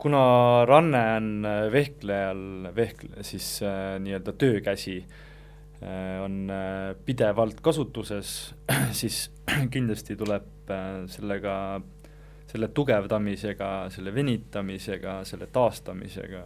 kuna 0.00 0.64
ranne 0.68 1.04
on 1.16 1.30
äh, 1.44 1.62
vehklejal, 1.72 2.42
vehk-, 2.76 3.08
siis 3.24 3.60
äh, 3.64 3.96
nii-öelda 4.02 4.34
töökäsi 4.40 4.98
äh, 5.02 6.22
on 6.24 6.50
äh, 6.50 6.94
pidevalt 7.04 7.60
kasutuses, 7.64 8.54
siis 9.00 9.26
kindlasti 9.72 10.16
tuleb 10.16 10.70
äh, 10.70 11.04
sellega 11.12 11.56
selle 12.46 12.68
tugevdamisega, 12.74 13.70
selle 13.90 14.14
venitamisega, 14.14 15.18
selle 15.26 15.48
taastamisega 15.52 16.42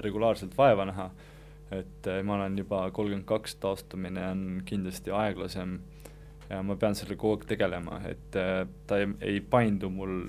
regulaarselt 0.00 0.54
vaeva 0.56 0.86
näha, 0.88 1.08
et 1.74 2.06
eh, 2.10 2.20
ma 2.26 2.36
olen 2.38 2.58
juba 2.58 2.84
kolmkümmend 2.94 3.26
kaks, 3.28 3.56
taastumine 3.62 4.22
on 4.30 4.44
kindlasti 4.66 5.12
aeglasem 5.14 5.78
ja 6.50 6.62
ma 6.66 6.76
pean 6.78 6.96
sellega 6.98 7.20
kogu 7.20 7.38
aeg 7.38 7.48
tegelema, 7.50 8.00
et 8.10 8.38
eh, 8.38 8.62
ta 8.86 9.00
ei, 9.02 9.10
ei 9.32 9.42
paindu 9.42 9.90
mul 9.94 10.22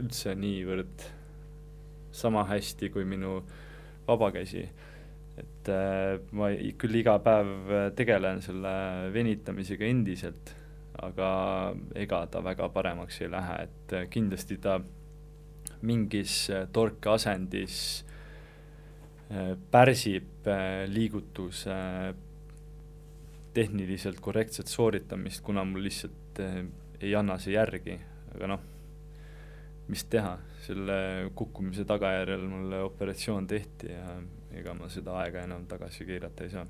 üldse 0.00 0.34
niivõrd 0.36 1.06
sama 2.14 2.44
hästi 2.48 2.90
kui 2.94 3.06
minu 3.08 3.38
vabakäsi. 4.08 4.66
et 5.40 5.68
eh, 5.72 6.18
ma 6.32 6.50
küll 6.78 7.00
iga 7.00 7.18
päev 7.22 7.94
tegelen 7.96 8.42
selle 8.42 8.74
venitamisega 9.14 9.88
endiselt 9.88 10.54
aga 11.02 11.28
ega 11.98 12.26
ta 12.30 12.42
väga 12.44 12.68
paremaks 12.74 13.20
ei 13.22 13.30
lähe, 13.30 13.56
et 13.66 13.94
kindlasti 14.10 14.58
ta 14.62 14.78
mingis 15.84 16.36
torkeasendis 16.72 17.78
äh, 19.30 19.54
pärsib 19.70 20.46
äh, 20.48 20.84
liigutuse 20.88 21.74
tehniliselt 23.54 24.20
korrektset 24.20 24.70
sooritamist, 24.70 25.42
kuna 25.44 25.64
mul 25.64 25.84
lihtsalt 25.86 26.40
äh, 26.42 26.62
ei 27.00 27.14
anna 27.16 27.38
see 27.42 27.56
järgi, 27.56 27.98
aga 28.34 28.54
noh, 28.54 28.62
mis 29.90 30.06
teha, 30.10 30.38
selle 30.64 30.96
kukkumise 31.36 31.84
tagajärjel 31.88 32.46
mulle 32.48 32.80
operatsioon 32.86 33.46
tehti 33.50 33.92
ja 33.92 34.16
ega 34.54 34.72
ma 34.78 34.88
seda 34.88 35.18
aega 35.20 35.42
enam 35.44 35.66
tagasi 35.68 36.06
keerata 36.08 36.46
ei 36.46 36.52
saa 36.54 36.64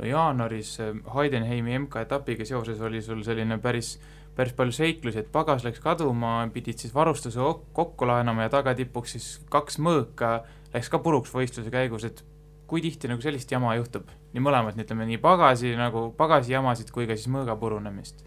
no 0.00 0.08
jaanuaris 0.08 0.72
äh, 0.80 0.96
Heidenheimi 1.14 1.76
MK-etapiga 1.84 2.46
seoses 2.48 2.80
oli 2.80 3.02
sul 3.04 3.22
selline 3.26 3.58
päris, 3.60 3.98
päris 4.36 4.56
palju 4.56 4.74
seiklusi, 4.74 5.20
et 5.20 5.30
pagas 5.32 5.66
läks 5.66 5.82
kaduma, 5.84 6.40
pidid 6.54 6.80
siis 6.80 6.94
varustuse 6.94 7.44
kokku 7.76 8.08
laenama 8.08 8.48
ja 8.48 8.54
tagatipuks 8.56 9.16
siis 9.16 9.30
kaks 9.52 9.78
mõõka 9.82 10.40
läks 10.74 10.90
ka 10.90 11.02
puruks 11.04 11.34
võistluse 11.34 11.72
käigus, 11.72 12.06
et 12.08 12.24
kui 12.70 12.82
tihti 12.84 13.10
nagu 13.10 13.22
sellist 13.22 13.50
jama 13.50 13.74
juhtub? 13.78 14.08
nii 14.30 14.42
mõlemad, 14.46 14.76
ütleme 14.78 15.08
nii 15.08 15.18
pagasi 15.18 15.74
nagu, 15.78 16.08
pagasijamasid 16.16 16.92
kui 16.94 17.08
ka 17.10 17.16
siis 17.18 17.30
mõõga 17.32 17.56
purunemist? 17.58 18.24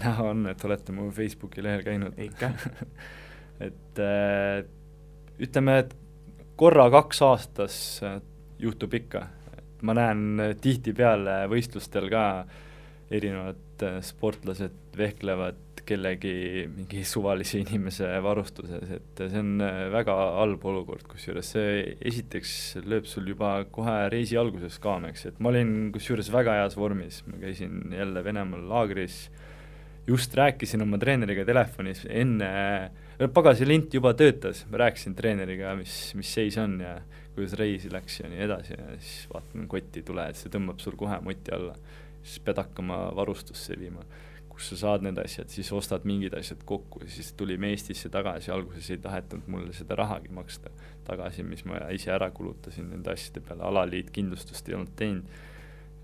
näha 0.00 0.30
on, 0.30 0.46
et 0.48 0.64
olete 0.64 0.94
mu 0.96 1.10
Facebooki 1.12 1.62
lehel 1.64 1.84
käinud. 1.84 2.16
ikka 2.16 2.52
et 3.68 4.00
äh, 4.00 4.64
ütleme, 5.42 5.78
et 5.84 5.94
korra 6.56 6.88
kaks 6.92 7.22
aastas 7.26 7.76
äh, 8.06 8.20
juhtub 8.62 8.94
ikka, 8.96 9.26
ma 9.82 9.96
näen 9.98 10.54
tihtipeale 10.62 11.42
võistlustel 11.50 12.08
ka 12.12 12.24
erinevad 13.12 13.84
äh, 13.84 14.00
sportlased 14.04 14.96
vehklevad 14.96 15.82
kellegi 15.86 16.68
mingi 16.70 17.02
suvalise 17.06 17.58
inimese 17.58 18.06
varustuses, 18.22 18.90
et 18.96 19.22
see 19.22 19.40
on 19.40 19.62
äh, 19.64 19.86
väga 19.92 20.14
halb 20.38 20.64
olukord, 20.70 21.04
kusjuures 21.10 21.52
see 21.56 21.96
esiteks 22.12 22.52
lööb 22.86 23.08
sul 23.10 23.26
juba 23.32 23.56
kohe 23.74 23.96
reisi 24.12 24.38
alguses 24.38 24.78
kaameks, 24.82 25.26
et 25.28 25.40
ma 25.42 25.50
olin 25.52 25.90
kusjuures 25.94 26.30
väga 26.32 26.60
heas 26.60 26.78
vormis, 26.78 27.22
ma 27.28 27.40
käisin 27.42 27.96
jälle 27.96 28.22
Venemaal 28.24 28.62
laagris, 28.70 29.24
just 30.06 30.34
rääkisin 30.38 30.82
oma 30.86 30.98
treeneriga 31.02 31.44
telefonis 31.46 32.06
enne, 32.10 32.52
pagasilint 33.34 33.92
juba 33.94 34.14
töötas, 34.18 34.64
ma 34.70 34.84
rääkisin 34.86 35.18
treeneriga, 35.18 35.74
mis, 35.78 35.96
mis 36.18 36.30
seis 36.38 36.58
on 36.62 36.78
ja 36.82 36.96
kuidas 37.34 37.54
reisi 37.58 37.90
läks 37.92 38.20
ja 38.20 38.30
nii 38.30 38.42
edasi 38.46 38.76
ja 38.76 38.90
siis 38.98 39.28
vaatan, 39.32 39.68
kotti 39.70 40.02
ei 40.02 40.08
tule, 40.08 40.26
et 40.28 40.38
see 40.38 40.52
tõmbab 40.52 40.82
sul 40.82 40.96
kohe 41.00 41.18
moti 41.24 41.54
alla. 41.54 41.76
siis 42.22 42.38
pead 42.46 42.60
hakkama 42.60 42.96
varustusse 43.18 43.74
viima, 43.78 44.04
kus 44.48 44.68
sa 44.70 44.76
saad 44.78 45.02
need 45.02 45.18
asjad, 45.18 45.48
siis 45.50 45.72
ostad 45.74 46.04
mingid 46.06 46.36
asjad 46.38 46.60
kokku, 46.64 47.00
siis 47.10 47.32
tulime 47.38 47.72
Eestisse 47.74 48.12
tagasi, 48.14 48.52
alguses 48.54 48.90
ei 48.94 49.00
tahetud 49.02 49.48
mulle 49.50 49.72
seda 49.74 49.96
rahagi 49.98 50.30
maksta 50.30 50.70
tagasi, 51.08 51.42
mis 51.42 51.64
ma 51.66 51.80
ise 51.90 52.12
ära 52.14 52.30
kulutasin 52.30 52.92
nende 52.92 53.10
asjade 53.10 53.42
peale, 53.48 53.64
alaliit 53.66 54.12
kindlustust 54.14 54.68
ei 54.68 54.76
olnud 54.78 54.94
teinud, 54.96 55.40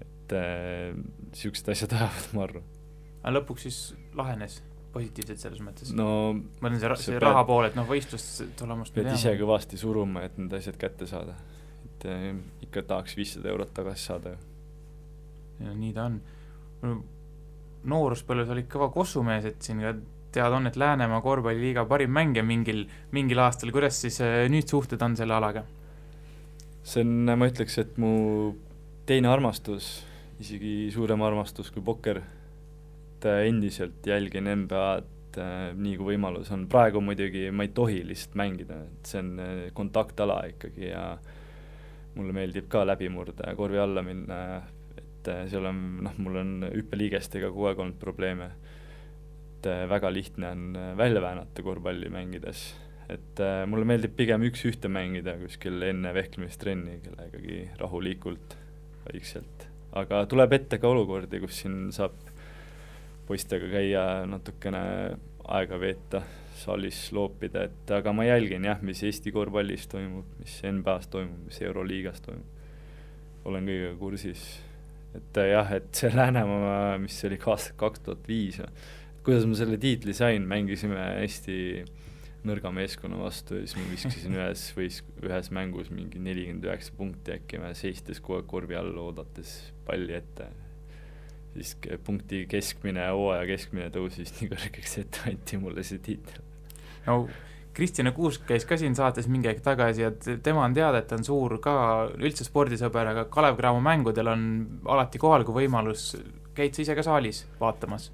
et 0.03 0.35
äh, 0.35 1.71
asjad 1.77 1.95
ajavad 2.01 2.35
marru. 2.35 2.65
aga 3.23 3.37
lõpuks 3.39 3.69
siis 3.69 3.83
lahenes? 4.19 4.63
Positiivselt 4.93 5.43
selles 5.43 5.63
mõttes? 5.65 5.93
no 5.97 6.09
ma 6.35 6.71
ütlen, 6.71 6.81
see, 6.97 7.13
see 7.13 7.23
raha 7.23 7.45
pool, 7.49 7.69
et 7.69 7.77
noh, 7.79 7.87
võistlustulemust 7.89 8.95
pead 8.97 9.11
ise 9.13 9.35
kõvasti 9.41 9.81
suruma, 9.81 10.25
et 10.29 10.39
need 10.41 10.55
asjad 10.59 10.79
kätte 10.81 11.09
saada. 11.11 11.37
et 11.85 12.07
eh, 12.09 12.29
ikka 12.67 12.85
tahaks 12.93 13.17
viissada 13.19 13.51
eurot 13.53 13.73
tagasi 13.77 14.11
saada 14.11 14.35
ju. 14.35 14.39
ja 15.67 15.75
nii 15.75 15.95
ta 15.97 16.09
on. 16.09 16.21
nooruspõlves 17.89 18.55
olid 18.55 18.71
kõva 18.71 18.91
kossumees, 18.95 19.49
et 19.49 19.63
siin 19.63 19.83
ka 19.85 19.95
teada 20.33 20.59
on, 20.59 20.69
et 20.69 20.77
Läänemaa 20.77 21.21
korvpalliliiga 21.25 21.87
parim 21.89 22.13
mängija 22.13 22.45
mingil, 22.45 22.85
mingil 23.17 23.41
aastal, 23.45 23.73
kuidas 23.75 24.01
siis 24.05 24.21
eh, 24.25 24.47
nüüd 24.53 24.69
suhted 24.69 25.03
on 25.05 25.17
selle 25.19 25.37
alaga? 25.37 25.65
see 26.89 27.05
on, 27.05 27.35
ma 27.37 27.49
ütleks, 27.51 27.77
et 27.83 27.99
mu 28.01 28.55
teine 29.09 29.29
armastus, 29.29 29.99
isegi 30.41 30.89
suurem 30.95 31.21
armastus 31.25 31.69
kui 31.75 31.85
pokker 31.85 32.23
et 33.19 33.27
äh, 33.27 33.49
endiselt 33.49 34.07
jälgin 34.07 34.47
NBA-d 34.47 35.41
äh, 35.43 35.73
nii 35.75 35.97
kui 35.99 36.13
võimalus 36.15 36.53
on, 36.55 36.69
praegu 36.71 37.03
muidugi 37.03 37.49
ma 37.51 37.67
ei 37.67 37.73
tohi 37.75 38.01
lihtsalt 38.07 38.39
mängida, 38.39 38.79
et 38.87 39.11
see 39.11 39.23
on 39.25 39.33
äh, 39.43 39.63
kontaktala 39.75 40.39
ikkagi 40.53 40.93
ja 40.93 41.03
mulle 42.15 42.35
meeldib 42.35 42.69
ka 42.71 42.85
läbimurde 42.87 43.55
korvi 43.59 43.81
alla 43.83 44.03
minna, 44.07 44.39
et 44.99 45.31
seal 45.51 45.67
on, 45.69 45.81
noh, 46.07 46.15
mul 46.23 46.39
on 46.41 46.53
hüppeliigestega 46.71 47.51
kogu 47.51 47.69
aeg 47.71 47.83
olnud 47.85 47.99
probleeme. 48.01 48.53
et 49.59 49.67
väga 49.91 50.11
lihtne 50.15 50.51
on 50.55 50.79
välja 50.97 51.21
väänata 51.23 51.63
korvpalli 51.67 52.09
mängides, 52.15 52.63
et 53.11 53.43
mulle 53.67 53.87
meeldib 53.91 54.15
pigem 54.17 54.45
üks-ühte 54.47 54.87
mängida 54.87 55.35
kuskil 55.41 55.83
enne 55.83 56.15
vehklemistrenni 56.15 57.01
kellegagi 57.03 57.65
rahulikult, 57.81 58.55
vaikselt. 59.09 59.67
aga 59.99 60.25
tuleb 60.31 60.55
ette 60.55 60.79
ka 60.79 60.95
olukordi, 60.95 61.43
kus 61.43 61.59
siin 61.65 61.91
saab 61.95 62.28
poistega 63.29 63.69
käia 63.69 64.05
natukene 64.29 64.83
aega 65.49 65.79
veeta, 65.81 66.23
saalis 66.59 67.01
loopida, 67.15 67.67
et 67.69 67.91
aga 67.95 68.13
ma 68.17 68.27
jälgin 68.27 68.67
jah, 68.67 68.81
mis 68.85 69.03
Eesti 69.07 69.33
korvpallis 69.33 69.87
toimub, 69.93 70.29
mis 70.41 70.57
NBA-s 70.65 71.11
toimub, 71.13 71.45
mis 71.49 71.61
Euroliigas 71.65 72.23
toimub. 72.25 72.57
olen 73.49 73.69
kõigega 73.69 73.95
kursis. 74.01 74.43
et 75.17 75.41
jah, 75.53 75.71
et 75.73 75.89
see 75.97 76.11
Läänemaa, 76.13 76.99
mis 77.01 77.17
oli 77.25 77.39
aasta 77.47 77.77
kaks 77.77 78.05
tuhat 78.05 78.29
viis, 78.29 78.61
kuidas 79.25 79.47
ma 79.49 79.57
selle 79.57 79.79
tiitli 79.81 80.15
sain, 80.17 80.45
mängisime 80.49 80.99
hästi 80.99 81.59
nõrga 82.49 82.71
meeskonna 82.73 83.19
vastu 83.21 83.59
ja 83.59 83.67
siis 83.67 83.77
ma 83.79 83.89
viskasin 83.91 84.37
ühes 84.39 84.69
võis-, 84.77 85.03
ühes 85.25 85.51
mängus 85.55 85.93
mingi 85.93 86.21
nelikümmend 86.23 86.69
üheksa 86.69 86.97
punkti 86.97 87.37
äkki, 87.37 87.61
seistes 87.77 88.21
kogu 88.21 88.41
aeg 88.41 88.49
korvi 88.51 88.79
all, 88.79 88.97
oodates 89.09 89.59
palli 89.89 90.17
ette 90.17 90.49
siis 91.55 91.75
punkti 92.05 92.45
keskmine, 92.51 93.09
hooaja 93.15 93.47
keskmine 93.49 93.91
tõusis 93.95 94.35
nii 94.39 94.51
kõrgeks, 94.53 94.99
et 95.03 95.21
anti 95.31 95.61
mulle 95.61 95.85
see 95.87 96.03
tiitel. 96.05 96.43
no 97.07 97.23
Kristjan 97.79 98.11
Kuusk 98.11 98.43
käis 98.49 98.65
ka 98.67 98.75
siin 98.81 98.97
saates 98.99 99.29
mingi 99.31 99.47
aeg 99.47 99.61
tagasi 99.63 100.03
ja 100.03 100.11
tema 100.43 100.65
on 100.65 100.75
teada, 100.75 100.99
et 100.99 101.13
on 101.15 101.23
suur 101.25 101.61
ka 101.63 101.75
üldse 102.19 102.47
spordisõber, 102.47 103.13
aga 103.13 103.29
Kalev 103.31 103.59
Cramo 103.61 103.83
mängudel 103.85 104.33
on 104.33 104.47
alati 104.91 105.21
kohal, 105.23 105.47
kui 105.47 105.61
võimalus, 105.63 106.11
käid 106.59 106.75
sa 106.75 106.83
ise 106.83 106.99
ka 106.99 107.07
saalis 107.07 107.45
vaatamas? 107.61 108.11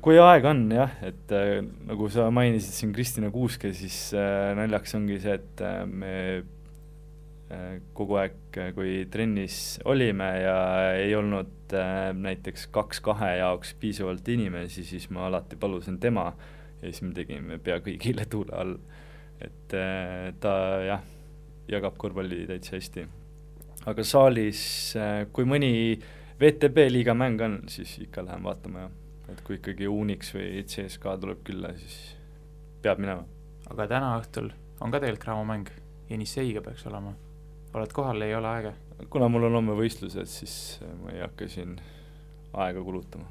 kui 0.00 0.16
aega 0.16 0.48
on 0.54 0.62
jah, 0.72 0.92
et 1.04 1.32
äh, 1.36 1.58
nagu 1.84 2.06
sa 2.08 2.30
mainisid 2.32 2.72
siin 2.72 2.92
Kristina 2.96 3.28
Kuuske, 3.32 3.72
siis 3.76 3.98
äh, 4.16 4.54
naljaks 4.56 4.96
ongi 4.96 5.18
see, 5.20 5.34
et 5.36 5.60
äh, 5.60 5.82
me 5.84 6.14
Äh, 6.24 6.53
kogu 7.94 8.16
aeg, 8.18 8.36
äh, 8.56 8.70
kui 8.76 9.04
trennis 9.12 9.78
olime 9.84 10.28
ja 10.40 10.56
ei 10.96 11.14
olnud 11.16 11.74
äh, 11.76 12.10
näiteks 12.16 12.68
kaks 12.72 13.02
kahe 13.04 13.34
jaoks 13.38 13.74
piisavalt 13.80 14.28
inimesi, 14.32 14.84
siis 14.84 15.10
ma 15.12 15.26
alati 15.28 15.58
palusin 15.60 15.98
tema 16.00 16.30
ja 16.80 16.88
siis 16.88 17.02
me 17.04 17.12
tegime 17.16 17.58
pea 17.58 17.80
kõigile 17.84 18.24
tuule 18.32 18.56
all. 18.56 18.78
et 19.44 19.74
ta 20.40 20.54
jah, 20.86 21.02
jagab 21.68 21.98
korvpalli 22.00 22.44
täitsa 22.48 22.78
hästi. 22.78 23.04
aga 23.90 24.04
saalis, 24.06 24.62
kui 25.32 25.44
mõni 25.44 25.98
VTB 26.40 26.86
liiga 26.88 27.14
mäng 27.18 27.42
on, 27.44 27.58
siis 27.68 27.98
ikka 28.06 28.24
lähen 28.24 28.46
vaatama 28.46 28.86
jah. 28.86 28.96
et 29.34 29.44
kui 29.44 29.58
ikkagi 29.58 29.90
Unix 29.90 30.32
või 30.36 30.64
CSKA 30.64 31.18
tuleb 31.20 31.44
külla, 31.44 31.74
siis 31.76 32.16
peab 32.82 33.02
minema. 33.04 33.26
aga 33.68 33.88
täna 33.90 34.14
õhtul 34.22 34.48
on 34.80 34.90
ka 34.90 35.02
tegelikult 35.02 35.26
Cramo 35.26 35.44
mäng, 35.48 35.68
Jenisseiga 36.08 36.64
peaks 36.64 36.86
olema 36.88 37.12
oled 37.74 37.94
kohal, 37.94 38.22
ei 38.22 38.34
ole 38.34 38.50
aega? 38.50 38.74
kuna 39.10 39.28
mul 39.28 39.48
on 39.48 39.58
homme 39.58 39.74
võistlused, 39.78 40.30
siis 40.30 40.54
äh, 40.82 40.92
ma 41.02 41.12
ei 41.14 41.22
hakka 41.24 41.48
siin 41.50 41.74
aega 42.64 42.82
kulutama. 42.84 43.26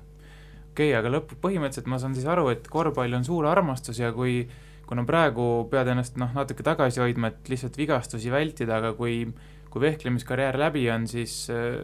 okei 0.72 0.92
okay,, 0.92 1.00
aga 1.00 1.12
lõpp, 1.16 1.38
põhimõtteliselt 1.44 1.90
ma 1.92 2.00
saan 2.02 2.16
siis 2.18 2.28
aru, 2.30 2.50
et 2.54 2.68
korvpall 2.72 3.20
on 3.20 3.26
suur 3.28 3.48
armastus 3.50 4.02
ja 4.04 4.12
kui 4.16 4.44
kuna 4.88 5.06
praegu 5.08 5.66
pead 5.72 5.90
ennast 5.94 6.20
noh, 6.22 6.34
natuke 6.36 6.66
tagasi 6.66 7.02
hoidma, 7.02 7.32
et 7.32 7.52
lihtsalt 7.52 7.78
vigastusi 7.80 8.32
vältida, 8.34 8.82
aga 8.82 8.94
kui, 8.98 9.24
kui 9.72 9.86
vehklemiskarjäär 9.88 10.60
läbi 10.60 10.86
on, 10.92 11.08
siis 11.10 11.48
äh, 11.54 11.80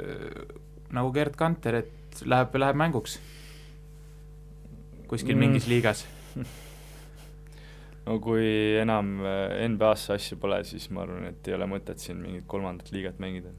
nagu 0.95 1.13
Gerd 1.15 1.39
Kanter, 1.39 1.81
et 1.83 2.23
läheb, 2.25 2.55
läheb 2.59 2.79
mänguks 2.79 3.19
kuskil 5.09 5.35
mm. 5.35 5.39
mingis 5.45 5.67
liigas 5.69 6.05
no 8.09 8.17
kui 8.23 8.49
enam 8.81 9.19
äh, 9.21 9.61
NBA-sse 9.69 10.15
asju 10.17 10.39
pole, 10.41 10.63
siis 10.67 10.89
ma 10.93 11.05
arvan, 11.05 11.29
et 11.29 11.49
ei 11.49 11.55
ole 11.57 11.67
mõtet 11.69 12.01
siin 12.01 12.21
mingit 12.23 12.47
kolmandat 12.49 12.89
liigat 12.95 13.19
mängida 13.21 13.53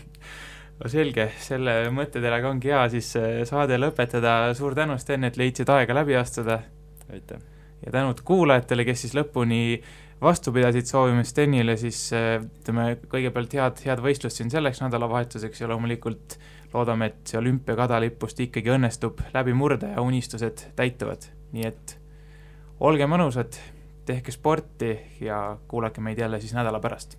no 0.80 0.90
selge, 0.92 1.30
selle 1.40 1.76
mõtteteraga 1.94 2.52
ongi 2.52 2.72
hea 2.72 2.84
siis 2.92 3.14
äh, 3.20 3.40
saade 3.48 3.80
lõpetada, 3.80 4.52
suur 4.58 4.76
tänu, 4.76 4.98
Sten, 5.00 5.24
et 5.28 5.40
leidsid 5.40 5.70
aega 5.72 5.96
läbi 5.96 6.18
astuda. 6.20 6.60
aitäh! 7.12 7.40
ja 7.80 7.92
tänud 7.94 8.20
kuulajatele, 8.28 8.84
kes 8.84 9.06
siis 9.06 9.16
lõpuni 9.16 9.80
vastu 10.20 10.52
pidasid, 10.52 10.84
soovime 10.88 11.24
Stenile 11.24 11.78
siis 11.80 12.02
äh, 12.16 12.34
ütleme, 12.44 12.92
kõigepealt 13.08 13.56
head, 13.56 13.84
head 13.86 14.04
võistlust 14.04 14.42
siin 14.42 14.52
selleks 14.52 14.82
nädalavahetuseks 14.84 15.62
ja 15.62 15.70
loomulikult 15.72 16.36
loodame, 16.74 17.08
et 17.10 17.32
see 17.32 17.40
olümpiakadalipust 17.40 18.44
ikkagi 18.44 18.76
õnnestub 18.76 19.24
läbi 19.34 19.56
murda 19.56 19.94
ja 19.96 20.04
unistused 20.04 20.68
täituvad, 20.76 21.24
nii 21.56 21.66
et 21.72 21.96
olge 22.80 23.06
mõnusad, 23.06 23.58
tehke 24.08 24.32
sporti 24.32 24.94
ja 25.20 25.58
kuulake 25.68 26.00
meid 26.00 26.18
jälle 26.18 26.40
siis 26.40 26.54
nädala 26.56 26.80
pärast. 26.80 27.18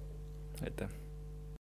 aitäh! 0.64 1.01